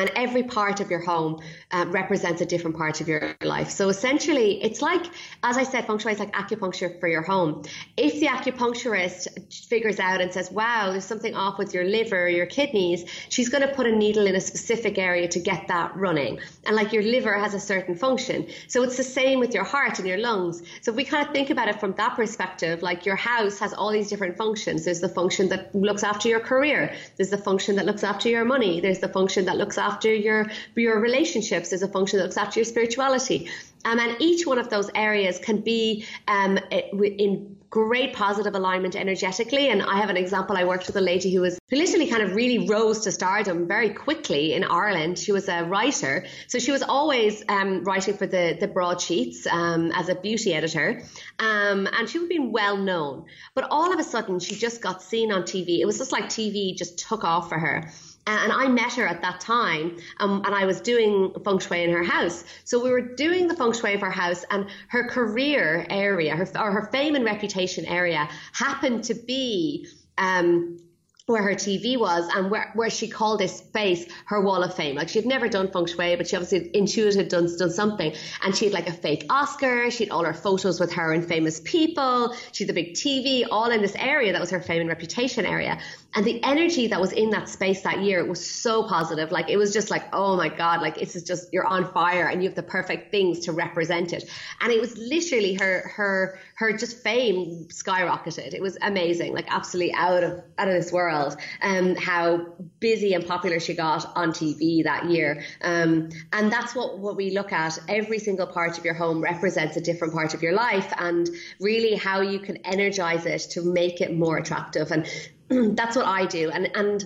and 0.00 0.10
every 0.16 0.42
part 0.42 0.80
of 0.80 0.90
your 0.90 1.00
home 1.00 1.40
uh, 1.70 1.84
represents 1.88 2.40
a 2.40 2.46
different 2.46 2.76
part 2.76 3.00
of 3.00 3.08
your 3.08 3.36
life. 3.42 3.70
So 3.70 3.88
essentially, 3.88 4.62
it's 4.62 4.82
like, 4.82 5.04
as 5.42 5.56
I 5.56 5.62
said, 5.62 5.86
feng 5.86 5.98
shui 5.98 6.12
is 6.12 6.18
like 6.18 6.32
acupuncture 6.32 6.98
for 7.00 7.08
your 7.08 7.22
home. 7.22 7.62
If 7.96 8.20
the 8.20 8.26
acupuncturist 8.26 9.64
figures 9.66 10.00
out 10.00 10.20
and 10.20 10.32
says, 10.32 10.50
wow, 10.50 10.90
there's 10.92 11.04
something 11.04 11.34
off 11.34 11.58
with 11.58 11.74
your 11.74 11.84
liver 11.84 12.24
or 12.24 12.28
your 12.28 12.46
kidneys, 12.46 13.04
she's 13.28 13.48
going 13.48 13.66
to 13.66 13.74
put 13.74 13.86
a 13.86 13.92
needle 13.92 14.26
in 14.26 14.34
a 14.34 14.40
specific 14.40 14.98
area 14.98 15.28
to 15.28 15.40
get 15.40 15.68
that 15.68 15.96
running. 15.96 16.40
And 16.64 16.76
like 16.76 16.92
your 16.92 17.02
liver 17.02 17.34
has 17.38 17.54
a 17.54 17.60
certain 17.60 17.94
function. 17.94 18.48
So 18.68 18.82
it's 18.82 18.96
the 18.96 19.04
same 19.04 19.40
with 19.40 19.54
your 19.54 19.64
heart 19.64 19.98
and 19.98 20.08
your 20.08 20.18
lungs. 20.18 20.62
So 20.82 20.90
if 20.90 20.96
we 20.96 21.04
kind 21.04 21.26
of 21.26 21.32
think 21.32 21.50
about 21.50 21.68
it 21.68 21.80
from 21.80 21.92
that 21.94 22.16
perspective, 22.16 22.82
like 22.82 23.06
your 23.06 23.16
house 23.16 23.58
has 23.58 23.72
all 23.72 23.90
these 23.92 24.08
different 24.08 24.36
functions. 24.36 24.84
There's 24.84 25.00
the 25.00 25.08
function 25.08 25.48
that 25.48 25.74
looks 25.74 26.02
after 26.02 26.28
your 26.28 26.40
career. 26.40 26.94
There's 27.16 27.30
the 27.30 27.38
function 27.38 27.76
that 27.76 27.86
looks 27.86 28.04
after 28.04 28.28
your 28.28 28.44
money. 28.44 28.80
There's 28.80 29.00
the 29.00 29.08
function 29.08 29.44
that 29.46 29.56
looks 29.56 29.78
after 29.84 30.12
your 30.12 30.50
your 30.74 30.98
relationships. 31.00 31.70
There's 31.70 31.82
a 31.82 31.88
function 31.88 32.18
that 32.18 32.24
looks 32.24 32.36
after 32.36 32.60
your 32.60 32.64
spirituality. 32.64 33.50
Um, 33.84 33.98
and 33.98 34.16
each 34.18 34.46
one 34.46 34.58
of 34.58 34.70
those 34.70 34.90
areas 34.94 35.38
can 35.38 35.60
be 35.60 36.06
um, 36.26 36.58
in 36.70 37.56
great 37.74 38.14
positive 38.14 38.54
alignment 38.54 38.94
energetically. 38.94 39.68
And 39.68 39.82
I 39.82 39.96
have 39.96 40.08
an 40.08 40.16
example. 40.16 40.56
I 40.56 40.64
worked 40.64 40.86
with 40.86 40.96
a 40.96 41.00
lady 41.00 41.34
who 41.34 41.40
was 41.40 41.58
who 41.68 41.76
literally 41.76 42.06
kind 42.06 42.22
of 42.22 42.36
really 42.36 42.68
rose 42.68 43.00
to 43.00 43.10
stardom 43.10 43.66
very 43.66 43.90
quickly 43.90 44.54
in 44.54 44.62
Ireland. 44.62 45.18
She 45.18 45.32
was 45.32 45.48
a 45.48 45.64
writer, 45.64 46.24
so 46.46 46.60
she 46.60 46.70
was 46.70 46.82
always 46.82 47.42
um, 47.48 47.82
writing 47.82 48.16
for 48.16 48.28
the 48.28 48.56
the 48.58 48.68
broadsheets 48.68 49.46
um, 49.48 49.90
as 49.90 50.08
a 50.08 50.14
beauty 50.14 50.54
editor, 50.54 51.02
um, 51.40 51.88
and 51.98 52.08
she 52.08 52.20
was 52.20 52.28
being 52.28 52.52
well 52.52 52.76
known. 52.76 53.24
But 53.54 53.64
all 53.70 53.92
of 53.92 53.98
a 53.98 54.04
sudden, 54.04 54.38
she 54.38 54.54
just 54.54 54.80
got 54.80 55.02
seen 55.02 55.32
on 55.32 55.42
TV. 55.42 55.80
It 55.80 55.86
was 55.86 55.98
just 55.98 56.12
like 56.12 56.26
TV 56.26 56.76
just 56.76 56.98
took 56.98 57.24
off 57.24 57.48
for 57.48 57.58
her 57.58 57.90
and 58.26 58.52
I 58.52 58.68
met 58.68 58.94
her 58.94 59.06
at 59.06 59.20
that 59.22 59.40
time, 59.40 59.98
um, 60.18 60.42
and 60.44 60.54
I 60.54 60.64
was 60.64 60.80
doing 60.80 61.34
feng 61.44 61.58
shui 61.58 61.84
in 61.84 61.90
her 61.90 62.02
house. 62.02 62.44
So 62.64 62.82
we 62.82 62.90
were 62.90 63.00
doing 63.00 63.48
the 63.48 63.56
feng 63.56 63.72
shui 63.72 63.94
of 63.94 64.00
her 64.00 64.10
house, 64.10 64.44
and 64.50 64.66
her 64.88 65.08
career 65.08 65.86
area, 65.90 66.34
her 66.34 66.48
or 66.58 66.72
her 66.72 66.88
fame 66.90 67.14
and 67.14 67.24
reputation 67.24 67.84
area, 67.84 68.28
happened 68.52 69.04
to 69.04 69.14
be 69.14 69.86
um, 70.16 70.78
where 71.26 71.42
her 71.42 71.54
TV 71.54 71.98
was 71.98 72.28
and 72.34 72.50
where, 72.50 72.70
where 72.74 72.90
she 72.90 73.08
called 73.08 73.40
this 73.40 73.56
space 73.56 74.04
her 74.26 74.42
wall 74.42 74.62
of 74.62 74.74
fame. 74.74 74.94
Like 74.94 75.08
she'd 75.08 75.24
never 75.24 75.48
done 75.48 75.70
feng 75.72 75.86
shui, 75.86 76.16
but 76.16 76.28
she 76.28 76.36
obviously 76.36 76.70
intuited 76.74 77.28
done, 77.28 77.48
done 77.56 77.70
something. 77.70 78.14
And 78.42 78.54
she 78.54 78.66
had 78.66 78.74
like 78.74 78.88
a 78.88 78.92
fake 78.92 79.24
Oscar. 79.30 79.90
She 79.90 80.04
had 80.04 80.10
all 80.10 80.22
her 80.22 80.34
photos 80.34 80.78
with 80.78 80.92
her 80.92 81.14
and 81.14 81.26
famous 81.26 81.60
people. 81.60 82.34
She 82.52 82.64
had 82.64 82.68
the 82.68 82.82
big 82.82 82.92
TV 82.92 83.46
all 83.50 83.70
in 83.70 83.80
this 83.80 83.94
area 83.94 84.32
that 84.32 84.40
was 84.40 84.50
her 84.50 84.60
fame 84.60 84.80
and 84.80 84.88
reputation 84.90 85.46
area. 85.46 85.78
And 86.14 86.26
the 86.26 86.44
energy 86.44 86.88
that 86.88 87.00
was 87.00 87.12
in 87.12 87.30
that 87.30 87.48
space 87.48 87.80
that 87.82 88.00
year 88.02 88.22
was 88.24 88.44
so 88.48 88.86
positive. 88.86 89.32
Like 89.32 89.48
it 89.48 89.56
was 89.56 89.72
just 89.72 89.90
like, 89.90 90.04
oh 90.12 90.36
my 90.36 90.50
God, 90.50 90.82
like 90.82 90.96
this 90.96 91.16
is 91.16 91.22
just, 91.22 91.52
you're 91.54 91.66
on 91.66 91.90
fire 91.92 92.28
and 92.28 92.42
you 92.42 92.50
have 92.50 92.54
the 92.54 92.62
perfect 92.62 93.10
things 93.10 93.40
to 93.40 93.52
represent 93.52 94.12
it. 94.12 94.30
And 94.60 94.70
it 94.70 94.80
was 94.80 94.96
literally 94.98 95.54
her, 95.54 95.90
her, 95.96 96.38
her 96.56 96.76
just 96.76 97.02
fame 97.02 97.66
skyrocketed. 97.68 98.52
It 98.52 98.60
was 98.60 98.76
amazing, 98.82 99.32
like 99.32 99.46
absolutely 99.48 99.94
out 99.94 100.22
of, 100.22 100.44
out 100.58 100.68
of 100.68 100.74
this 100.74 100.92
world. 100.92 101.13
Um, 101.62 101.96
how 101.96 102.54
busy 102.80 103.14
and 103.14 103.26
popular 103.26 103.60
she 103.60 103.74
got 103.74 104.16
on 104.16 104.30
TV 104.30 104.84
that 104.84 105.06
year. 105.06 105.42
Um, 105.62 106.10
and 106.32 106.52
that's 106.52 106.74
what, 106.74 106.98
what 106.98 107.16
we 107.16 107.30
look 107.30 107.52
at. 107.52 107.78
Every 107.88 108.18
single 108.18 108.46
part 108.46 108.78
of 108.78 108.84
your 108.84 108.94
home 108.94 109.20
represents 109.20 109.76
a 109.76 109.80
different 109.80 110.12
part 110.12 110.34
of 110.34 110.42
your 110.42 110.52
life 110.52 110.92
and 110.98 111.28
really 111.60 111.94
how 111.94 112.20
you 112.20 112.38
can 112.38 112.56
energize 112.58 113.26
it 113.26 113.42
to 113.52 113.62
make 113.62 114.00
it 114.00 114.14
more 114.14 114.36
attractive. 114.38 114.90
And 114.90 115.06
that's 115.76 115.96
what 115.96 116.06
I 116.06 116.26
do. 116.26 116.50
And 116.50 116.70
and 116.76 117.04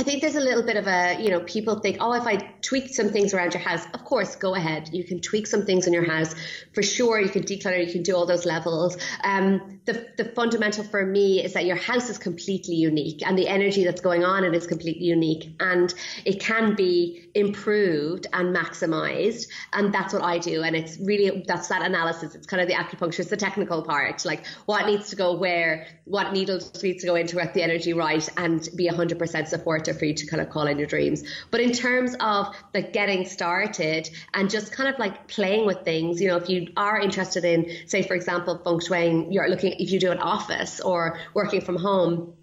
I 0.00 0.02
think 0.02 0.22
there's 0.22 0.34
a 0.34 0.40
little 0.40 0.62
bit 0.62 0.78
of 0.78 0.86
a, 0.86 1.22
you 1.22 1.28
know, 1.28 1.40
people 1.40 1.78
think, 1.78 1.98
oh, 2.00 2.14
if 2.14 2.26
I 2.26 2.36
tweak 2.62 2.88
some 2.88 3.10
things 3.10 3.34
around 3.34 3.52
your 3.52 3.62
house, 3.62 3.84
of 3.92 4.02
course, 4.02 4.34
go 4.34 4.54
ahead. 4.54 4.88
You 4.94 5.04
can 5.04 5.20
tweak 5.20 5.46
some 5.46 5.66
things 5.66 5.86
in 5.86 5.92
your 5.92 6.06
house 6.06 6.34
for 6.72 6.82
sure. 6.82 7.20
You 7.20 7.28
can 7.28 7.42
declutter, 7.42 7.86
you 7.86 7.92
can 7.92 8.02
do 8.02 8.16
all 8.16 8.24
those 8.24 8.46
levels. 8.46 8.96
Um, 9.22 9.80
the, 9.84 10.08
the 10.16 10.24
fundamental 10.24 10.84
for 10.84 11.04
me 11.04 11.44
is 11.44 11.52
that 11.52 11.66
your 11.66 11.76
house 11.76 12.08
is 12.08 12.16
completely 12.16 12.76
unique 12.76 13.26
and 13.26 13.36
the 13.36 13.46
energy 13.46 13.84
that's 13.84 14.00
going 14.00 14.24
on 14.24 14.44
in 14.44 14.54
it 14.54 14.56
is 14.56 14.66
completely 14.66 15.04
unique 15.04 15.54
and 15.60 15.92
it 16.24 16.40
can 16.40 16.76
be 16.76 17.28
improved 17.34 18.26
and 18.32 18.56
maximized. 18.56 19.48
And 19.72 19.92
that's 19.92 20.14
what 20.14 20.22
I 20.22 20.38
do. 20.38 20.62
And 20.62 20.76
it's 20.76 20.98
really, 20.98 21.44
that's 21.46 21.68
that 21.68 21.82
analysis. 21.82 22.34
It's 22.34 22.46
kind 22.46 22.62
of 22.62 22.68
the 22.68 22.74
acupuncture, 22.74 23.20
it's 23.20 23.30
the 23.30 23.36
technical 23.36 23.82
part, 23.82 24.24
like 24.24 24.46
what 24.64 24.86
needs 24.86 25.10
to 25.10 25.16
go 25.16 25.36
where, 25.36 25.86
what 26.04 26.32
needles 26.32 26.82
needs 26.82 27.02
to 27.02 27.06
go 27.06 27.16
into, 27.16 27.36
get 27.36 27.52
the 27.52 27.62
energy 27.62 27.92
right 27.92 28.26
and 28.38 28.66
be 28.74 28.88
100% 28.88 29.46
supportive 29.46 29.89
for 29.94 30.04
you 30.04 30.14
to 30.14 30.26
kind 30.26 30.40
of 30.40 30.50
call 30.50 30.66
in 30.66 30.78
your 30.78 30.86
dreams. 30.86 31.24
But 31.50 31.60
in 31.60 31.72
terms 31.72 32.14
of 32.20 32.54
like 32.74 32.92
getting 32.92 33.26
started 33.26 34.10
and 34.34 34.50
just 34.50 34.72
kind 34.72 34.88
of 34.88 34.98
like 34.98 35.28
playing 35.28 35.66
with 35.66 35.84
things, 35.84 36.20
you 36.20 36.28
know, 36.28 36.36
if 36.36 36.48
you 36.48 36.68
are 36.76 36.98
interested 36.98 37.44
in, 37.44 37.70
say, 37.86 38.02
for 38.02 38.14
example, 38.14 38.60
feng 38.64 38.80
shui, 38.80 39.26
you're 39.30 39.48
looking, 39.48 39.72
if 39.72 39.90
you 39.90 40.00
do 40.00 40.10
an 40.10 40.18
office 40.18 40.80
or 40.80 41.18
working 41.34 41.60
from 41.60 41.76
home, 41.76 42.34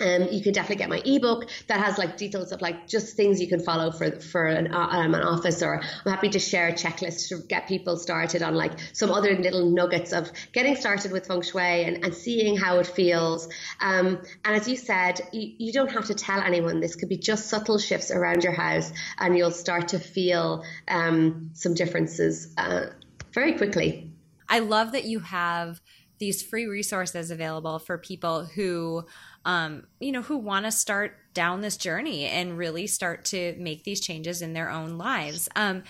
um, 0.00 0.28
you 0.30 0.42
can 0.42 0.52
definitely 0.52 0.76
get 0.76 0.88
my 0.88 1.02
ebook 1.04 1.48
that 1.66 1.80
has 1.80 1.98
like 1.98 2.16
details 2.16 2.52
of 2.52 2.60
like 2.60 2.86
just 2.86 3.16
things 3.16 3.40
you 3.40 3.48
can 3.48 3.60
follow 3.60 3.90
for 3.90 4.20
for 4.20 4.46
an, 4.46 4.72
uh, 4.72 4.88
um, 4.90 5.14
an 5.14 5.22
office 5.22 5.62
or 5.62 5.80
I'm 5.80 6.12
happy 6.12 6.28
to 6.30 6.38
share 6.38 6.68
a 6.68 6.72
checklist 6.72 7.28
to 7.28 7.38
get 7.46 7.68
people 7.68 7.96
started 7.96 8.42
on 8.42 8.54
like 8.54 8.72
some 8.92 9.10
other 9.10 9.36
little 9.36 9.70
nuggets 9.70 10.12
of 10.12 10.30
getting 10.52 10.76
started 10.76 11.12
with 11.12 11.26
feng 11.26 11.42
shui 11.42 11.84
and, 11.84 12.04
and 12.04 12.14
seeing 12.14 12.56
how 12.56 12.78
it 12.78 12.86
feels. 12.86 13.48
Um, 13.80 14.20
and 14.44 14.56
as 14.56 14.68
you 14.68 14.76
said 14.76 15.20
you, 15.32 15.54
you 15.58 15.72
don't 15.72 15.90
have 15.90 16.06
to 16.06 16.14
tell 16.14 16.40
anyone. 16.40 16.80
This 16.80 16.94
could 16.94 17.08
be 17.08 17.18
just 17.18 17.48
subtle 17.48 17.78
shifts 17.78 18.10
around 18.10 18.44
your 18.44 18.52
house 18.52 18.92
and 19.18 19.36
you'll 19.36 19.50
start 19.50 19.88
to 19.88 19.98
feel 19.98 20.64
um, 20.88 21.50
some 21.54 21.74
differences 21.74 22.54
uh, 22.56 22.86
very 23.32 23.54
quickly. 23.54 24.12
I 24.48 24.60
love 24.60 24.92
that 24.92 25.04
you 25.04 25.20
have 25.20 25.80
these 26.18 26.42
free 26.42 26.66
resources 26.66 27.30
available 27.30 27.78
for 27.78 27.96
people 27.96 28.44
who 28.44 29.04
um, 29.48 29.86
you 29.98 30.12
know, 30.12 30.20
who 30.20 30.36
want 30.36 30.66
to 30.66 30.70
start 30.70 31.16
down 31.32 31.62
this 31.62 31.78
journey 31.78 32.26
and 32.26 32.58
really 32.58 32.86
start 32.86 33.24
to 33.24 33.56
make 33.58 33.82
these 33.82 33.98
changes 33.98 34.42
in 34.42 34.52
their 34.52 34.68
own 34.68 34.98
lives. 34.98 35.48
Um, 35.56 35.84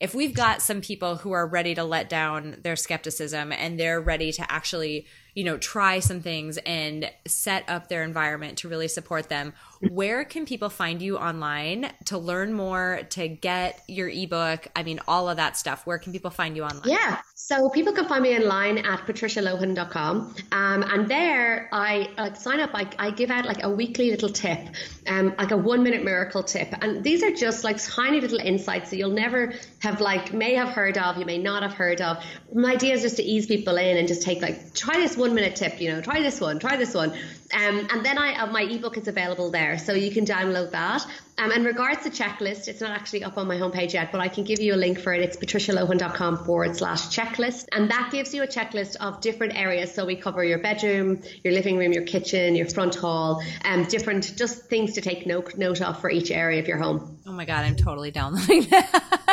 if 0.00 0.14
we've 0.14 0.32
got 0.32 0.62
some 0.62 0.80
people 0.80 1.16
who 1.16 1.32
are 1.32 1.46
ready 1.46 1.74
to 1.74 1.84
let 1.84 2.08
down 2.08 2.60
their 2.62 2.76
skepticism 2.76 3.52
and 3.52 3.78
they're 3.78 4.00
ready 4.00 4.32
to 4.32 4.50
actually 4.50 5.06
you 5.34 5.44
know, 5.44 5.58
try 5.58 5.98
some 5.98 6.20
things 6.20 6.58
and 6.58 7.10
set 7.26 7.68
up 7.68 7.88
their 7.88 8.02
environment 8.02 8.58
to 8.58 8.68
really 8.68 8.88
support 8.88 9.28
them. 9.28 9.52
Where 9.90 10.24
can 10.24 10.46
people 10.46 10.70
find 10.70 11.02
you 11.02 11.18
online 11.18 11.90
to 12.06 12.18
learn 12.18 12.52
more, 12.52 13.00
to 13.10 13.28
get 13.28 13.82
your 13.88 14.08
ebook? 14.08 14.68
I 14.74 14.82
mean, 14.82 15.00
all 15.06 15.28
of 15.28 15.36
that 15.36 15.56
stuff. 15.56 15.86
Where 15.86 15.98
can 15.98 16.12
people 16.12 16.30
find 16.30 16.56
you 16.56 16.62
online? 16.62 16.88
Yeah. 16.88 17.20
So 17.34 17.68
people 17.68 17.92
can 17.92 18.08
find 18.08 18.22
me 18.22 18.38
online 18.38 18.78
at 18.78 19.00
patricialohan.com. 19.00 20.34
Um, 20.52 20.82
and 20.82 21.08
there 21.08 21.68
I 21.72 22.08
like 22.16 22.36
sign 22.36 22.60
up, 22.60 22.70
I, 22.72 22.88
I 22.98 23.10
give 23.10 23.30
out 23.30 23.44
like 23.44 23.62
a 23.62 23.68
weekly 23.68 24.10
little 24.10 24.30
tip, 24.30 24.60
um, 25.06 25.34
like 25.36 25.50
a 25.50 25.56
one 25.56 25.82
minute 25.82 26.04
miracle 26.04 26.42
tip. 26.42 26.68
And 26.80 27.04
these 27.04 27.22
are 27.22 27.32
just 27.32 27.64
like 27.64 27.82
tiny 27.82 28.20
little 28.20 28.38
insights 28.38 28.90
that 28.90 28.96
you'll 28.96 29.10
never 29.10 29.52
have 29.80 30.00
like, 30.00 30.32
may 30.32 30.54
have 30.54 30.70
heard 30.70 30.96
of, 30.96 31.18
you 31.18 31.26
may 31.26 31.38
not 31.38 31.62
have 31.62 31.74
heard 31.74 32.00
of. 32.00 32.24
My 32.54 32.72
idea 32.72 32.94
is 32.94 33.02
just 33.02 33.16
to 33.16 33.22
ease 33.22 33.46
people 33.46 33.76
in 33.76 33.98
and 33.98 34.08
just 34.08 34.22
take 34.22 34.40
like, 34.40 34.72
try 34.74 34.96
this 34.96 35.16
minute 35.32 35.56
tip, 35.56 35.80
you 35.80 35.92
know, 35.92 36.00
try 36.00 36.20
this 36.20 36.40
one, 36.40 36.58
try 36.58 36.76
this 36.76 36.94
one. 36.94 37.10
Um, 37.10 37.88
and 37.90 38.04
then 38.04 38.18
I 38.18 38.44
my 38.46 38.62
ebook 38.62 38.98
is 38.98 39.06
available 39.06 39.50
there, 39.50 39.78
so 39.78 39.92
you 39.92 40.10
can 40.10 40.24
download 40.24 40.72
that. 40.72 41.06
Um, 41.36 41.50
in 41.50 41.64
regards 41.64 42.04
to 42.04 42.10
checklist, 42.10 42.68
it's 42.68 42.80
not 42.80 42.92
actually 42.92 43.24
up 43.24 43.36
on 43.38 43.48
my 43.48 43.56
homepage 43.56 43.92
yet, 43.92 44.12
but 44.12 44.20
I 44.20 44.28
can 44.28 44.44
give 44.44 44.60
you 44.60 44.74
a 44.74 44.76
link 44.76 45.00
for 45.00 45.12
it. 45.12 45.20
It's 45.20 45.36
patricialohan.com 45.36 46.44
forward 46.44 46.76
slash 46.76 47.08
checklist. 47.08 47.66
And 47.72 47.90
that 47.90 48.10
gives 48.12 48.32
you 48.34 48.44
a 48.44 48.46
checklist 48.46 48.96
of 48.96 49.20
different 49.20 49.56
areas. 49.56 49.92
So 49.92 50.06
we 50.06 50.14
cover 50.14 50.44
your 50.44 50.58
bedroom, 50.58 51.22
your 51.42 51.52
living 51.52 51.76
room, 51.76 51.92
your 51.92 52.04
kitchen, 52.04 52.54
your 52.54 52.68
front 52.68 52.94
hall, 52.94 53.42
um, 53.64 53.84
different 53.84 54.36
just 54.36 54.66
things 54.66 54.94
to 54.94 55.00
take 55.00 55.26
note, 55.26 55.56
note 55.56 55.80
of 55.80 56.00
for 56.00 56.08
each 56.08 56.30
area 56.30 56.60
of 56.60 56.68
your 56.68 56.78
home. 56.78 57.18
Oh 57.26 57.32
my 57.32 57.44
God, 57.44 57.64
I'm 57.64 57.76
totally 57.76 58.12
downloading 58.12 58.62
that. 58.70 59.20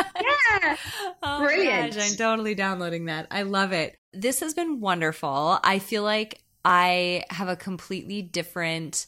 Yeah. 0.60 0.76
oh 1.22 1.40
Brilliant. 1.40 1.94
Gosh, 1.94 2.10
I'm 2.10 2.16
totally 2.16 2.54
downloading 2.54 3.06
that. 3.06 3.26
I 3.30 3.42
love 3.42 3.72
it. 3.72 3.96
This 4.12 4.40
has 4.40 4.54
been 4.54 4.80
wonderful. 4.80 5.58
I 5.62 5.78
feel 5.78 6.02
like 6.02 6.42
I 6.64 7.24
have 7.30 7.48
a 7.48 7.56
completely 7.56 8.22
different 8.22 9.06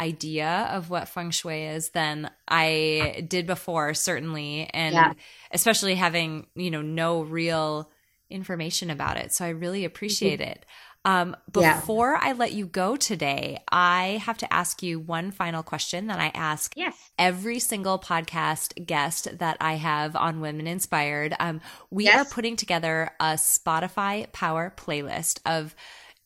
idea 0.00 0.68
of 0.72 0.90
what 0.90 1.08
feng 1.08 1.30
shui 1.30 1.62
is 1.64 1.90
than 1.90 2.30
I 2.48 3.24
did 3.28 3.46
before, 3.46 3.94
certainly. 3.94 4.68
And 4.72 4.94
yeah. 4.94 5.12
especially 5.50 5.94
having, 5.94 6.46
you 6.54 6.70
know, 6.70 6.82
no 6.82 7.22
real 7.22 7.90
information 8.30 8.90
about 8.90 9.16
it. 9.16 9.32
So 9.32 9.44
I 9.44 9.50
really 9.50 9.84
appreciate 9.84 10.40
mm-hmm. 10.40 10.50
it. 10.50 10.66
Um, 11.04 11.36
before 11.50 12.12
yeah. 12.12 12.30
I 12.30 12.32
let 12.32 12.52
you 12.52 12.66
go 12.66 12.96
today, 12.96 13.58
I 13.70 14.22
have 14.24 14.38
to 14.38 14.52
ask 14.52 14.82
you 14.82 14.98
one 14.98 15.30
final 15.32 15.62
question 15.62 16.06
that 16.06 16.18
I 16.18 16.30
ask 16.34 16.72
yes. 16.76 16.96
every 17.18 17.58
single 17.58 17.98
podcast 17.98 18.86
guest 18.86 19.38
that 19.38 19.58
I 19.60 19.74
have 19.74 20.16
on 20.16 20.40
Women 20.40 20.66
Inspired. 20.66 21.34
Um, 21.38 21.60
we 21.90 22.04
yes. 22.04 22.26
are 22.26 22.30
putting 22.30 22.56
together 22.56 23.10
a 23.20 23.34
Spotify 23.34 24.32
Power 24.32 24.72
playlist 24.76 25.40
of 25.44 25.74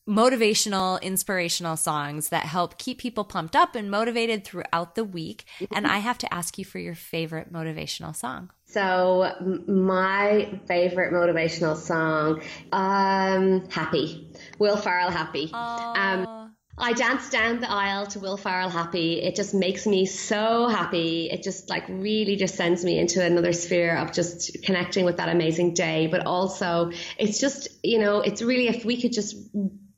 motivational, 0.07 1.01
inspirational 1.01 1.77
songs 1.77 2.29
that 2.29 2.45
help 2.45 2.77
keep 2.77 2.97
people 2.97 3.23
pumped 3.23 3.55
up 3.55 3.75
and 3.75 3.91
motivated 3.91 4.43
throughout 4.43 4.95
the 4.95 5.03
week. 5.03 5.45
And 5.71 5.85
I 5.85 5.97
have 5.97 6.17
to 6.19 6.33
ask 6.33 6.57
you 6.57 6.65
for 6.65 6.79
your 6.79 6.95
favorite 6.95 7.53
motivational 7.53 8.15
song. 8.15 8.49
So 8.71 9.63
my 9.67 10.59
favorite 10.67 11.11
motivational 11.11 11.75
song, 11.75 12.41
um, 12.71 13.67
"Happy," 13.69 14.27
Will 14.59 14.77
Ferrell, 14.77 15.09
"Happy." 15.09 15.49
Um, 15.51 16.27
I 16.77 16.93
dance 16.93 17.31
down 17.31 17.61
the 17.61 17.69
aisle 17.69 18.05
to 18.07 18.19
Will 18.19 18.37
Ferrell 18.37 18.69
"Happy." 18.69 19.21
It 19.21 19.35
just 19.35 19.55
makes 19.55 19.87
me 19.87 20.05
so 20.05 20.67
happy. 20.67 21.31
It 21.31 21.41
just 21.41 21.67
like 21.69 21.89
really 21.89 22.35
just 22.35 22.53
sends 22.55 22.85
me 22.85 22.99
into 22.99 23.25
another 23.25 23.53
sphere 23.53 23.97
of 23.97 24.13
just 24.13 24.61
connecting 24.63 25.03
with 25.03 25.17
that 25.17 25.29
amazing 25.29 25.73
day. 25.73 26.05
But 26.05 26.27
also, 26.27 26.91
it's 27.17 27.39
just 27.39 27.69
you 27.83 27.97
know, 27.97 28.21
it's 28.21 28.43
really 28.43 28.67
if 28.67 28.85
we 28.85 29.01
could 29.01 29.13
just 29.13 29.35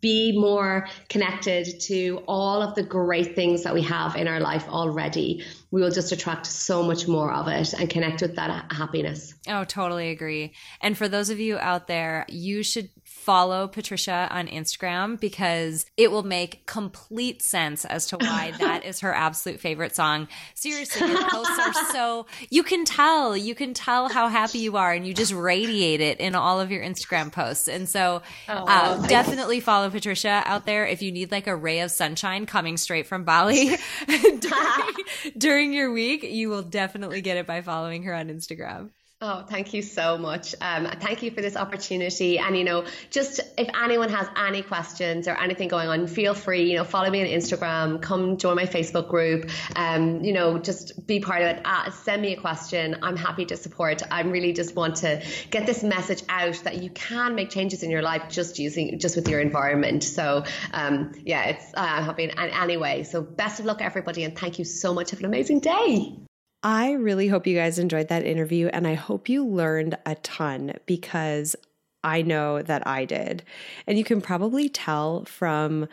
be 0.01 0.37
more 0.37 0.87
connected 1.09 1.79
to 1.81 2.23
all 2.27 2.61
of 2.61 2.75
the 2.75 2.83
great 2.83 3.35
things 3.35 3.63
that 3.63 3.73
we 3.73 3.83
have 3.83 4.15
in 4.15 4.27
our 4.27 4.39
life 4.39 4.67
already, 4.67 5.45
we 5.69 5.81
will 5.81 5.91
just 5.91 6.11
attract 6.11 6.45
so 6.47 6.83
much 6.83 7.07
more 7.07 7.31
of 7.31 7.47
it 7.47 7.73
and 7.73 7.89
connect 7.89 8.21
with 8.21 8.35
that 8.35 8.71
happiness. 8.71 9.33
Oh, 9.47 9.63
totally 9.63 10.09
agree. 10.09 10.53
And 10.81 10.97
for 10.97 11.07
those 11.07 11.29
of 11.29 11.39
you 11.39 11.57
out 11.57 11.87
there, 11.87 12.25
you 12.27 12.63
should 12.63 12.89
follow 13.21 13.67
Patricia 13.67 14.27
on 14.31 14.47
Instagram 14.47 15.19
because 15.19 15.85
it 15.95 16.09
will 16.11 16.23
make 16.23 16.65
complete 16.65 17.41
sense 17.43 17.85
as 17.85 18.07
to 18.07 18.17
why 18.17 18.51
that 18.59 18.83
is 18.83 19.01
her 19.01 19.13
absolute 19.13 19.59
favorite 19.59 19.95
song. 19.95 20.27
Seriously, 20.55 21.07
your 21.07 21.29
posts 21.29 21.59
are 21.59 21.73
so 21.91 22.25
you 22.49 22.63
can 22.63 22.83
tell, 22.83 23.37
you 23.37 23.53
can 23.53 23.75
tell 23.75 24.09
how 24.09 24.27
happy 24.27 24.57
you 24.57 24.75
are 24.77 24.91
and 24.91 25.05
you 25.05 25.13
just 25.13 25.33
radiate 25.33 26.01
it 26.01 26.19
in 26.19 26.33
all 26.33 26.59
of 26.59 26.71
your 26.71 26.83
Instagram 26.83 27.31
posts. 27.31 27.67
And 27.67 27.87
so 27.87 28.23
oh, 28.49 28.65
uh, 28.67 29.07
definitely 29.07 29.59
follow 29.59 29.89
Patricia 29.91 30.41
out 30.45 30.65
there 30.65 30.87
if 30.87 31.03
you 31.03 31.11
need 31.11 31.31
like 31.31 31.45
a 31.45 31.55
ray 31.55 31.81
of 31.81 31.91
sunshine 31.91 32.47
coming 32.47 32.77
straight 32.77 33.05
from 33.05 33.23
Bali 33.23 33.77
during, 34.07 34.93
during 35.37 35.73
your 35.73 35.91
week, 35.91 36.23
you 36.23 36.49
will 36.49 36.63
definitely 36.63 37.21
get 37.21 37.37
it 37.37 37.45
by 37.45 37.61
following 37.61 38.03
her 38.03 38.15
on 38.15 38.29
Instagram. 38.29 38.89
Oh, 39.23 39.43
thank 39.47 39.75
you 39.75 39.83
so 39.83 40.17
much. 40.17 40.55
Um, 40.61 40.87
thank 40.99 41.21
you 41.21 41.29
for 41.29 41.41
this 41.41 41.55
opportunity. 41.55 42.39
And, 42.39 42.57
you 42.57 42.63
know, 42.63 42.85
just 43.11 43.39
if 43.55 43.69
anyone 43.79 44.09
has 44.09 44.27
any 44.35 44.63
questions 44.63 45.27
or 45.27 45.39
anything 45.39 45.67
going 45.67 45.89
on, 45.89 46.07
feel 46.07 46.33
free, 46.33 46.71
you 46.71 46.75
know, 46.75 46.83
follow 46.83 47.07
me 47.07 47.21
on 47.21 47.27
Instagram, 47.27 48.01
come 48.01 48.37
join 48.37 48.55
my 48.55 48.65
Facebook 48.65 49.09
group, 49.09 49.51
um, 49.75 50.23
you 50.23 50.33
know, 50.33 50.57
just 50.57 51.05
be 51.05 51.19
part 51.19 51.43
of 51.43 51.49
it. 51.49 51.61
Uh, 51.63 51.91
send 51.91 52.23
me 52.23 52.33
a 52.33 52.41
question. 52.41 52.97
I'm 53.03 53.15
happy 53.15 53.45
to 53.45 53.57
support. 53.57 54.01
I 54.09 54.21
really 54.21 54.53
just 54.53 54.75
want 54.75 54.95
to 54.97 55.23
get 55.51 55.67
this 55.67 55.83
message 55.83 56.23
out 56.27 56.55
that 56.63 56.81
you 56.81 56.89
can 56.89 57.35
make 57.35 57.51
changes 57.51 57.83
in 57.83 57.91
your 57.91 58.01
life 58.01 58.23
just 58.27 58.57
using, 58.57 58.97
just 58.97 59.15
with 59.15 59.27
your 59.27 59.39
environment. 59.39 60.03
So, 60.03 60.45
um, 60.73 61.11
yeah, 61.23 61.43
it's, 61.43 61.65
uh, 61.75 61.79
I'm 61.79 62.05
happy 62.05 62.23
in 62.23 62.31
any 62.39 62.77
way. 62.77 63.03
So 63.03 63.21
best 63.21 63.59
of 63.59 63.67
luck, 63.67 63.81
everybody. 63.83 64.23
And 64.23 64.35
thank 64.35 64.57
you 64.57 64.65
so 64.65 64.95
much. 64.95 65.11
Have 65.11 65.19
an 65.19 65.25
amazing 65.25 65.59
day. 65.59 66.17
I 66.63 66.91
really 66.91 67.27
hope 67.27 67.47
you 67.47 67.55
guys 67.55 67.79
enjoyed 67.79 68.09
that 68.09 68.25
interview 68.25 68.67
and 68.67 68.87
I 68.87 68.93
hope 68.93 69.27
you 69.27 69.45
learned 69.45 69.97
a 70.05 70.15
ton 70.15 70.73
because 70.85 71.55
I 72.03 72.21
know 72.21 72.61
that 72.61 72.85
I 72.85 73.05
did. 73.05 73.43
And 73.87 73.97
you 73.97 74.03
can 74.03 74.21
probably 74.21 74.69
tell 74.69 75.25
from 75.25 75.87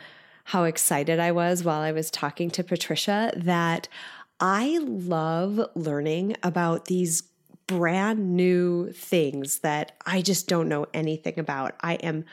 how 0.45 0.63
excited 0.63 1.19
I 1.19 1.31
was 1.31 1.63
while 1.63 1.81
I 1.81 1.91
was 1.91 2.11
talking 2.11 2.49
to 2.51 2.63
Patricia 2.63 3.31
that 3.35 3.87
I 4.39 4.79
love 4.81 5.59
learning 5.75 6.35
about 6.43 6.85
these 6.85 7.23
brand 7.67 8.35
new 8.35 8.91
things 8.91 9.59
that 9.59 9.91
I 10.05 10.21
just 10.21 10.47
don't 10.47 10.69
know 10.69 10.87
anything 10.93 11.37
about. 11.37 11.75
I 11.81 11.95
am 11.95 12.25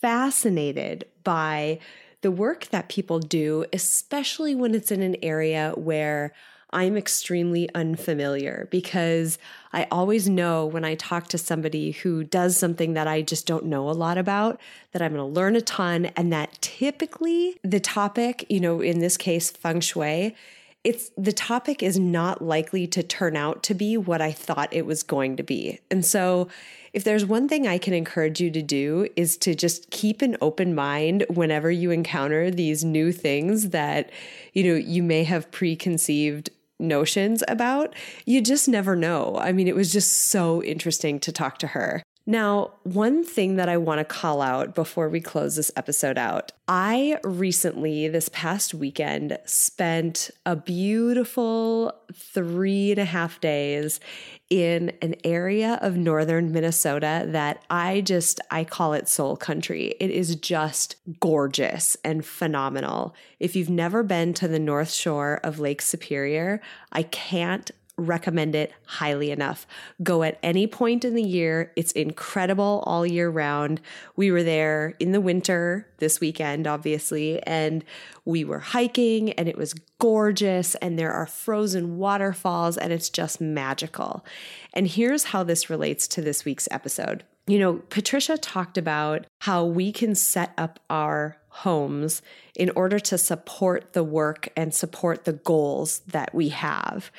fascinated 0.00 1.06
by 1.22 1.78
the 2.20 2.30
work 2.30 2.66
that 2.66 2.88
people 2.88 3.18
do, 3.18 3.64
especially 3.72 4.54
when 4.54 4.74
it's 4.74 4.90
in 4.90 5.00
an 5.00 5.16
area 5.22 5.72
where 5.76 6.32
I'm 6.74 6.96
extremely 6.96 7.70
unfamiliar 7.74 8.66
because 8.70 9.38
I 9.72 9.86
always 9.90 10.28
know 10.28 10.66
when 10.66 10.84
I 10.84 10.96
talk 10.96 11.28
to 11.28 11.38
somebody 11.38 11.92
who 11.92 12.24
does 12.24 12.56
something 12.56 12.94
that 12.94 13.06
I 13.06 13.22
just 13.22 13.46
don't 13.46 13.66
know 13.66 13.88
a 13.88 13.92
lot 13.92 14.18
about 14.18 14.60
that 14.92 15.00
I'm 15.00 15.14
going 15.14 15.26
to 15.26 15.40
learn 15.40 15.54
a 15.54 15.60
ton. 15.60 16.06
And 16.16 16.32
that 16.32 16.58
typically 16.60 17.58
the 17.62 17.80
topic, 17.80 18.44
you 18.48 18.58
know, 18.58 18.80
in 18.80 18.98
this 18.98 19.16
case, 19.16 19.50
feng 19.50 19.80
shui, 19.80 20.34
it's 20.82 21.10
the 21.16 21.32
topic 21.32 21.82
is 21.82 21.98
not 21.98 22.42
likely 22.42 22.86
to 22.88 23.02
turn 23.02 23.36
out 23.36 23.62
to 23.62 23.74
be 23.74 23.96
what 23.96 24.20
I 24.20 24.32
thought 24.32 24.68
it 24.72 24.84
was 24.84 25.02
going 25.02 25.36
to 25.36 25.42
be. 25.42 25.80
And 25.90 26.04
so 26.04 26.48
if 26.92 27.04
there's 27.04 27.24
one 27.24 27.48
thing 27.48 27.66
I 27.66 27.78
can 27.78 27.94
encourage 27.94 28.40
you 28.40 28.50
to 28.50 28.62
do 28.62 29.08
is 29.16 29.36
to 29.38 29.54
just 29.54 29.90
keep 29.90 30.22
an 30.22 30.36
open 30.40 30.74
mind 30.74 31.24
whenever 31.30 31.70
you 31.70 31.90
encounter 31.90 32.50
these 32.50 32.84
new 32.84 33.12
things 33.12 33.70
that 33.70 34.10
you 34.52 34.64
know 34.64 34.74
you 34.74 35.02
may 35.02 35.24
have 35.24 35.50
preconceived 35.50 36.50
notions 36.88 37.42
about. 37.48 37.94
You 38.24 38.40
just 38.40 38.68
never 38.68 38.96
know. 38.96 39.36
I 39.38 39.52
mean, 39.52 39.68
it 39.68 39.74
was 39.74 39.92
just 39.92 40.12
so 40.12 40.62
interesting 40.62 41.18
to 41.20 41.32
talk 41.32 41.58
to 41.58 41.68
her. 41.68 42.02
Now, 42.26 42.72
one 42.84 43.22
thing 43.22 43.56
that 43.56 43.68
I 43.68 43.76
want 43.76 43.98
to 43.98 44.04
call 44.04 44.40
out 44.40 44.74
before 44.74 45.10
we 45.10 45.20
close 45.20 45.56
this 45.56 45.70
episode 45.76 46.16
out 46.16 46.52
I 46.66 47.18
recently, 47.22 48.08
this 48.08 48.30
past 48.30 48.72
weekend, 48.72 49.38
spent 49.44 50.30
a 50.46 50.56
beautiful 50.56 51.94
three 52.14 52.92
and 52.92 52.98
a 52.98 53.04
half 53.04 53.38
days 53.42 54.00
in 54.48 54.92
an 55.02 55.16
area 55.24 55.78
of 55.82 55.98
northern 55.98 56.50
Minnesota 56.52 57.26
that 57.28 57.62
I 57.68 58.00
just, 58.00 58.40
I 58.50 58.64
call 58.64 58.94
it 58.94 59.06
soul 59.06 59.36
country. 59.36 59.94
It 60.00 60.10
is 60.10 60.36
just 60.36 60.96
gorgeous 61.20 61.94
and 62.02 62.24
phenomenal. 62.24 63.14
If 63.38 63.54
you've 63.54 63.68
never 63.68 64.02
been 64.02 64.32
to 64.34 64.48
the 64.48 64.58
north 64.58 64.92
shore 64.92 65.40
of 65.44 65.60
Lake 65.60 65.82
Superior, 65.82 66.62
I 66.90 67.02
can't 67.02 67.70
recommend 67.96 68.54
it 68.54 68.72
highly 68.86 69.30
enough. 69.30 69.66
Go 70.02 70.22
at 70.22 70.38
any 70.42 70.66
point 70.66 71.04
in 71.04 71.14
the 71.14 71.22
year. 71.22 71.72
It's 71.76 71.92
incredible 71.92 72.82
all 72.86 73.06
year 73.06 73.30
round. 73.30 73.80
We 74.16 74.30
were 74.30 74.42
there 74.42 74.94
in 74.98 75.12
the 75.12 75.20
winter 75.20 75.86
this 75.98 76.20
weekend, 76.20 76.66
obviously, 76.66 77.40
and 77.44 77.84
we 78.24 78.44
were 78.44 78.58
hiking 78.58 79.32
and 79.32 79.48
it 79.48 79.56
was 79.56 79.74
gorgeous. 80.00 80.74
And 80.76 80.98
there 80.98 81.12
are 81.12 81.26
frozen 81.26 81.96
waterfalls 81.96 82.76
and 82.76 82.92
it's 82.92 83.10
just 83.10 83.40
magical. 83.40 84.24
And 84.72 84.88
here's 84.88 85.24
how 85.24 85.44
this 85.44 85.70
relates 85.70 86.08
to 86.08 86.22
this 86.22 86.44
week's 86.44 86.68
episode. 86.70 87.24
You 87.46 87.58
know, 87.58 87.74
Patricia 87.90 88.38
talked 88.38 88.78
about 88.78 89.26
how 89.40 89.64
we 89.64 89.92
can 89.92 90.14
set 90.14 90.52
up 90.56 90.80
our 90.88 91.36
homes 91.48 92.22
in 92.56 92.70
order 92.74 92.98
to 92.98 93.18
support 93.18 93.92
the 93.92 94.02
work 94.02 94.48
and 94.56 94.74
support 94.74 95.24
the 95.24 95.34
goals 95.34 96.00
that 96.08 96.34
we 96.34 96.48
have. 96.48 97.12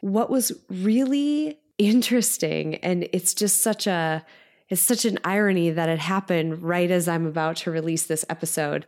What 0.00 0.30
was 0.30 0.52
really 0.68 1.58
interesting, 1.78 2.76
and 2.76 3.08
it's 3.12 3.34
just 3.34 3.62
such 3.62 3.86
a 3.86 4.24
it's 4.68 4.80
such 4.80 5.04
an 5.04 5.18
irony 5.24 5.70
that 5.70 5.88
it 5.88 5.98
happened 5.98 6.62
right 6.62 6.90
as 6.90 7.08
I'm 7.08 7.26
about 7.26 7.56
to 7.56 7.72
release 7.72 8.04
this 8.04 8.24
episode. 8.28 8.86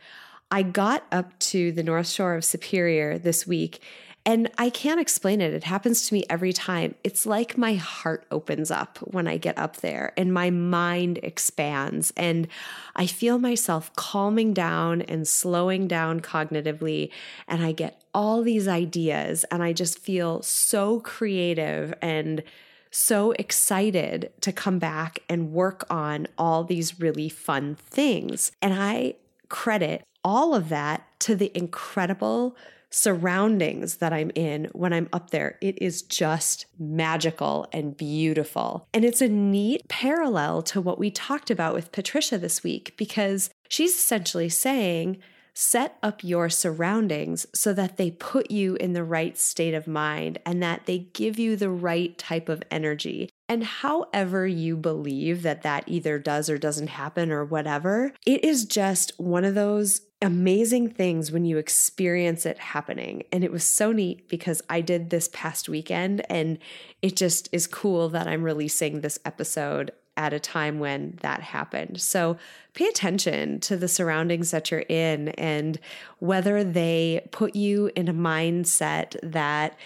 I 0.50 0.62
got 0.62 1.04
up 1.10 1.36
to 1.40 1.72
the 1.72 1.82
North 1.82 2.08
Shore 2.08 2.34
of 2.36 2.44
Superior 2.44 3.18
this 3.18 3.46
week 3.46 3.82
and 4.24 4.48
I 4.56 4.70
can't 4.70 5.00
explain 5.00 5.40
it. 5.40 5.52
It 5.52 5.64
happens 5.64 6.06
to 6.06 6.14
me 6.14 6.24
every 6.30 6.52
time. 6.52 6.94
It's 7.02 7.26
like 7.26 7.58
my 7.58 7.74
heart 7.74 8.24
opens 8.30 8.70
up 8.70 8.98
when 8.98 9.26
I 9.26 9.36
get 9.36 9.58
up 9.58 9.78
there 9.78 10.12
and 10.16 10.32
my 10.32 10.48
mind 10.50 11.18
expands 11.24 12.12
and 12.16 12.46
I 12.94 13.06
feel 13.06 13.38
myself 13.38 13.94
calming 13.96 14.54
down 14.54 15.02
and 15.02 15.26
slowing 15.26 15.88
down 15.88 16.20
cognitively. 16.20 17.10
And 17.48 17.64
I 17.64 17.72
get 17.72 18.00
all 18.14 18.42
these 18.42 18.68
ideas 18.68 19.44
and 19.50 19.60
I 19.60 19.72
just 19.72 19.98
feel 19.98 20.40
so 20.42 21.00
creative 21.00 21.92
and 22.00 22.44
so 22.92 23.32
excited 23.32 24.30
to 24.42 24.52
come 24.52 24.78
back 24.78 25.18
and 25.28 25.52
work 25.52 25.84
on 25.90 26.28
all 26.38 26.62
these 26.62 27.00
really 27.00 27.28
fun 27.28 27.74
things. 27.74 28.52
And 28.60 28.72
I 28.74 29.14
credit 29.48 30.04
all 30.22 30.54
of 30.54 30.68
that 30.68 31.08
to 31.20 31.34
the 31.34 31.50
incredible 31.56 32.56
surroundings 32.92 33.96
that 33.96 34.12
I'm 34.12 34.30
in 34.34 34.68
when 34.72 34.92
I'm 34.92 35.08
up 35.12 35.30
there. 35.30 35.58
It 35.60 35.80
is 35.82 36.02
just 36.02 36.66
magical 36.78 37.66
and 37.72 37.96
beautiful. 37.96 38.86
And 38.92 39.04
it's 39.04 39.22
a 39.22 39.28
neat 39.28 39.88
parallel 39.88 40.62
to 40.64 40.80
what 40.80 40.98
we 40.98 41.10
talked 41.10 41.50
about 41.50 41.74
with 41.74 41.90
Patricia 41.90 42.38
this 42.38 42.62
week 42.62 42.94
because 42.96 43.50
she's 43.68 43.94
essentially 43.94 44.48
saying, 44.48 45.18
set 45.54 45.98
up 46.02 46.24
your 46.24 46.48
surroundings 46.48 47.46
so 47.54 47.72
that 47.72 47.96
they 47.96 48.10
put 48.10 48.50
you 48.50 48.74
in 48.76 48.92
the 48.92 49.04
right 49.04 49.38
state 49.38 49.74
of 49.74 49.86
mind 49.86 50.38
and 50.46 50.62
that 50.62 50.86
they 50.86 50.98
give 50.98 51.38
you 51.38 51.56
the 51.56 51.70
right 51.70 52.16
type 52.16 52.48
of 52.48 52.62
energy. 52.70 53.28
And 53.52 53.64
however 53.64 54.46
you 54.46 54.78
believe 54.78 55.42
that 55.42 55.60
that 55.60 55.84
either 55.86 56.18
does 56.18 56.48
or 56.48 56.56
doesn't 56.56 56.86
happen 56.86 57.30
or 57.30 57.44
whatever, 57.44 58.14
it 58.24 58.42
is 58.42 58.64
just 58.64 59.12
one 59.20 59.44
of 59.44 59.54
those 59.54 60.00
amazing 60.22 60.88
things 60.88 61.30
when 61.30 61.44
you 61.44 61.58
experience 61.58 62.46
it 62.46 62.58
happening. 62.58 63.24
And 63.30 63.44
it 63.44 63.52
was 63.52 63.64
so 63.64 63.92
neat 63.92 64.26
because 64.30 64.62
I 64.70 64.80
did 64.80 65.10
this 65.10 65.28
past 65.34 65.68
weekend 65.68 66.24
and 66.30 66.60
it 67.02 67.14
just 67.14 67.50
is 67.52 67.66
cool 67.66 68.08
that 68.08 68.26
I'm 68.26 68.42
releasing 68.42 69.02
this 69.02 69.18
episode 69.26 69.90
at 70.16 70.32
a 70.32 70.40
time 70.40 70.78
when 70.78 71.18
that 71.20 71.42
happened. 71.42 72.00
So 72.00 72.38
pay 72.72 72.86
attention 72.86 73.60
to 73.60 73.76
the 73.76 73.86
surroundings 73.86 74.50
that 74.52 74.70
you're 74.70 74.80
in 74.88 75.28
and 75.30 75.78
whether 76.20 76.64
they 76.64 77.28
put 77.32 77.54
you 77.54 77.90
in 77.94 78.08
a 78.08 78.14
mindset 78.14 79.16
that 79.22 79.76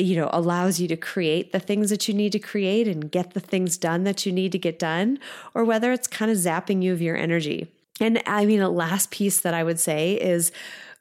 you 0.00 0.16
know, 0.16 0.30
allows 0.32 0.80
you 0.80 0.88
to 0.88 0.96
create 0.96 1.52
the 1.52 1.60
things 1.60 1.90
that 1.90 2.08
you 2.08 2.14
need 2.14 2.32
to 2.32 2.38
create 2.38 2.88
and 2.88 3.10
get 3.10 3.34
the 3.34 3.40
things 3.40 3.76
done 3.76 4.04
that 4.04 4.26
you 4.26 4.32
need 4.32 4.52
to 4.52 4.58
get 4.58 4.78
done, 4.78 5.18
or 5.54 5.64
whether 5.64 5.92
it's 5.92 6.06
kind 6.06 6.30
of 6.30 6.36
zapping 6.36 6.82
you 6.82 6.92
of 6.92 7.02
your 7.02 7.16
energy. 7.16 7.68
And 8.00 8.22
I 8.26 8.46
mean, 8.46 8.62
a 8.62 8.70
last 8.70 9.10
piece 9.10 9.40
that 9.40 9.52
I 9.52 9.62
would 9.62 9.78
say 9.78 10.14
is 10.14 10.52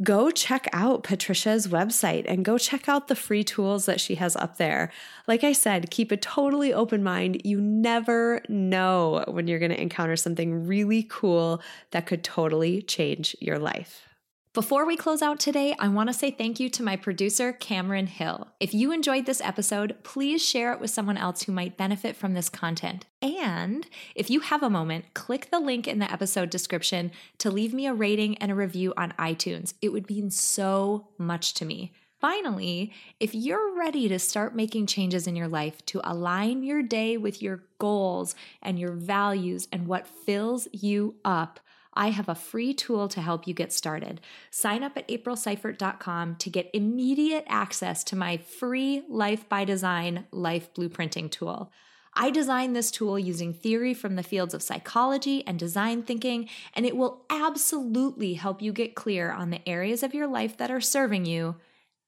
go 0.04 0.32
check 0.32 0.68
out 0.74 1.04
Patricia's 1.04 1.68
website 1.68 2.26
and 2.28 2.44
go 2.44 2.58
check 2.58 2.90
out 2.90 3.08
the 3.08 3.16
free 3.16 3.44
tools 3.44 3.86
that 3.86 4.02
she 4.02 4.16
has 4.16 4.36
up 4.36 4.58
there. 4.58 4.92
Like 5.26 5.46
I 5.46 5.54
said, 5.54 5.92
keep 5.92 6.12
a 6.12 6.18
totally 6.18 6.74
open 6.74 7.02
mind. 7.02 7.42
You 7.46 7.62
never 7.62 8.42
know 8.50 9.24
when 9.28 9.48
you're 9.48 9.60
going 9.60 9.72
to 9.72 9.82
encounter 9.82 10.18
something 10.18 10.68
really 10.68 11.04
cool 11.04 11.62
that 11.92 12.06
could 12.06 12.24
totally 12.24 12.82
change 12.82 13.36
your 13.40 13.60
life. 13.60 14.09
Before 14.56 14.84
we 14.84 14.98
close 14.98 15.22
out 15.22 15.40
today, 15.40 15.76
I 15.78 15.90
want 15.90 16.10
to 16.10 16.14
say 16.14 16.32
thank 16.32 16.60
you 16.60 16.72
to 16.72 16.82
my 16.82 16.96
producer, 16.96 17.54
Cameron 17.54 18.08
Hill. 18.08 18.48
If 18.60 18.74
you 18.74 18.92
enjoyed 18.92 19.28
this 19.28 19.42
episode, 19.42 19.98
please 20.02 20.44
share 20.44 20.74
it 20.74 20.80
with 20.80 20.90
someone 20.90 21.18
else 21.18 21.44
who 21.44 21.52
might 21.52 21.78
benefit 21.78 22.16
from 22.16 22.34
this 22.34 22.50
content. 22.50 23.06
And 23.22 23.86
if 24.16 24.32
you 24.32 24.40
have 24.40 24.64
a 24.64 24.70
moment, 24.70 25.14
click 25.14 25.52
the 25.52 25.60
link 25.60 25.88
in 25.88 26.00
the 26.00 26.12
episode 26.12 26.50
description 26.50 27.12
to 27.38 27.52
leave 27.52 27.76
me 27.76 27.86
a 27.86 27.94
rating 27.94 28.40
and 28.40 28.52
a 28.52 28.56
review 28.56 28.92
on 28.98 29.14
iTunes. 29.20 29.76
It 29.84 29.90
would 29.90 30.10
mean 30.10 30.32
so 30.32 31.10
much 31.20 31.54
to 31.54 31.66
me. 31.66 31.94
Finally, 32.20 32.92
if 33.20 33.36
you're 33.36 33.78
ready 33.78 34.10
to 34.10 34.18
start 34.18 34.56
making 34.56 34.88
changes 34.88 35.28
in 35.28 35.36
your 35.36 35.48
life 35.48 35.86
to 35.86 36.02
align 36.04 36.64
your 36.64 36.82
day 36.82 37.18
with 37.18 37.40
your 37.40 37.64
goals 37.78 38.34
and 38.64 38.80
your 38.80 38.94
values 38.94 39.68
and 39.72 39.86
what 39.86 40.08
fills 40.08 40.68
you 40.72 41.16
up, 41.24 41.60
I 42.00 42.12
have 42.12 42.30
a 42.30 42.34
free 42.34 42.74
tool 42.74 43.10
to 43.10 43.22
help 43.22 43.46
you 43.46 43.54
get 43.54 43.74
started. 43.74 44.22
Sign 44.52 44.84
up 44.84 44.96
at 44.96 45.10
aprilseifert.com 45.10 46.38
to 46.38 46.50
get 46.50 46.70
immediate 46.74 47.44
access 47.50 48.06
to 48.06 48.16
my 48.16 48.38
free 48.38 49.04
Life 49.10 49.50
by 49.50 49.66
Design 49.66 50.26
life 50.32 50.74
blueprinting 50.74 51.30
tool. 51.30 51.74
I 52.14 52.32
designed 52.32 52.74
this 52.74 52.90
tool 52.90 53.20
using 53.20 53.54
theory 53.54 53.94
from 53.94 54.16
the 54.16 54.24
fields 54.24 54.54
of 54.54 54.64
psychology 54.64 55.46
and 55.46 55.60
design 55.60 56.04
thinking, 56.04 56.48
and 56.74 56.86
it 56.86 56.96
will 56.96 57.26
absolutely 57.30 58.36
help 58.36 58.62
you 58.62 58.72
get 58.72 58.96
clear 58.96 59.34
on 59.34 59.50
the 59.50 59.68
areas 59.68 60.02
of 60.02 60.14
your 60.14 60.28
life 60.28 60.56
that 60.56 60.72
are 60.72 60.80
serving 60.80 61.26
you 61.26 61.58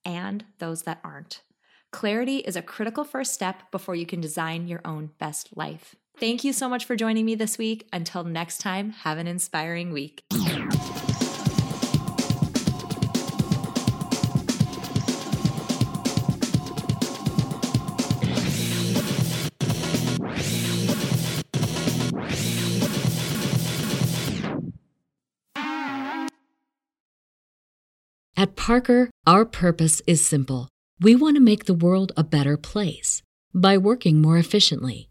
and 0.05 0.45
those 0.59 0.83
that 0.83 1.01
aren't. 1.03 1.41
Clarity 1.91 2.37
is 2.37 2.55
a 2.55 2.61
critical 2.61 3.03
first 3.03 3.33
step 3.33 3.69
before 3.71 3.95
you 3.95 4.05
can 4.05 4.21
design 4.21 4.69
your 4.69 4.79
own 4.85 5.11
best 5.19 5.57
life. 5.57 5.95
Thank 6.21 6.43
you 6.43 6.53
so 6.53 6.69
much 6.69 6.85
for 6.85 6.95
joining 6.95 7.25
me 7.25 7.33
this 7.33 7.57
week. 7.57 7.87
Until 7.91 8.23
next 8.23 8.59
time, 8.59 8.91
have 8.91 9.17
an 9.17 9.25
inspiring 9.25 9.91
week. 9.91 10.21
At 28.37 28.55
Parker, 28.55 29.09
our 29.25 29.43
purpose 29.45 30.03
is 30.05 30.23
simple. 30.23 30.69
We 30.99 31.15
want 31.15 31.35
to 31.37 31.41
make 31.41 31.65
the 31.65 31.73
world 31.73 32.11
a 32.15 32.23
better 32.23 32.57
place 32.57 33.23
by 33.55 33.79
working 33.79 34.21
more 34.21 34.37
efficiently 34.37 35.10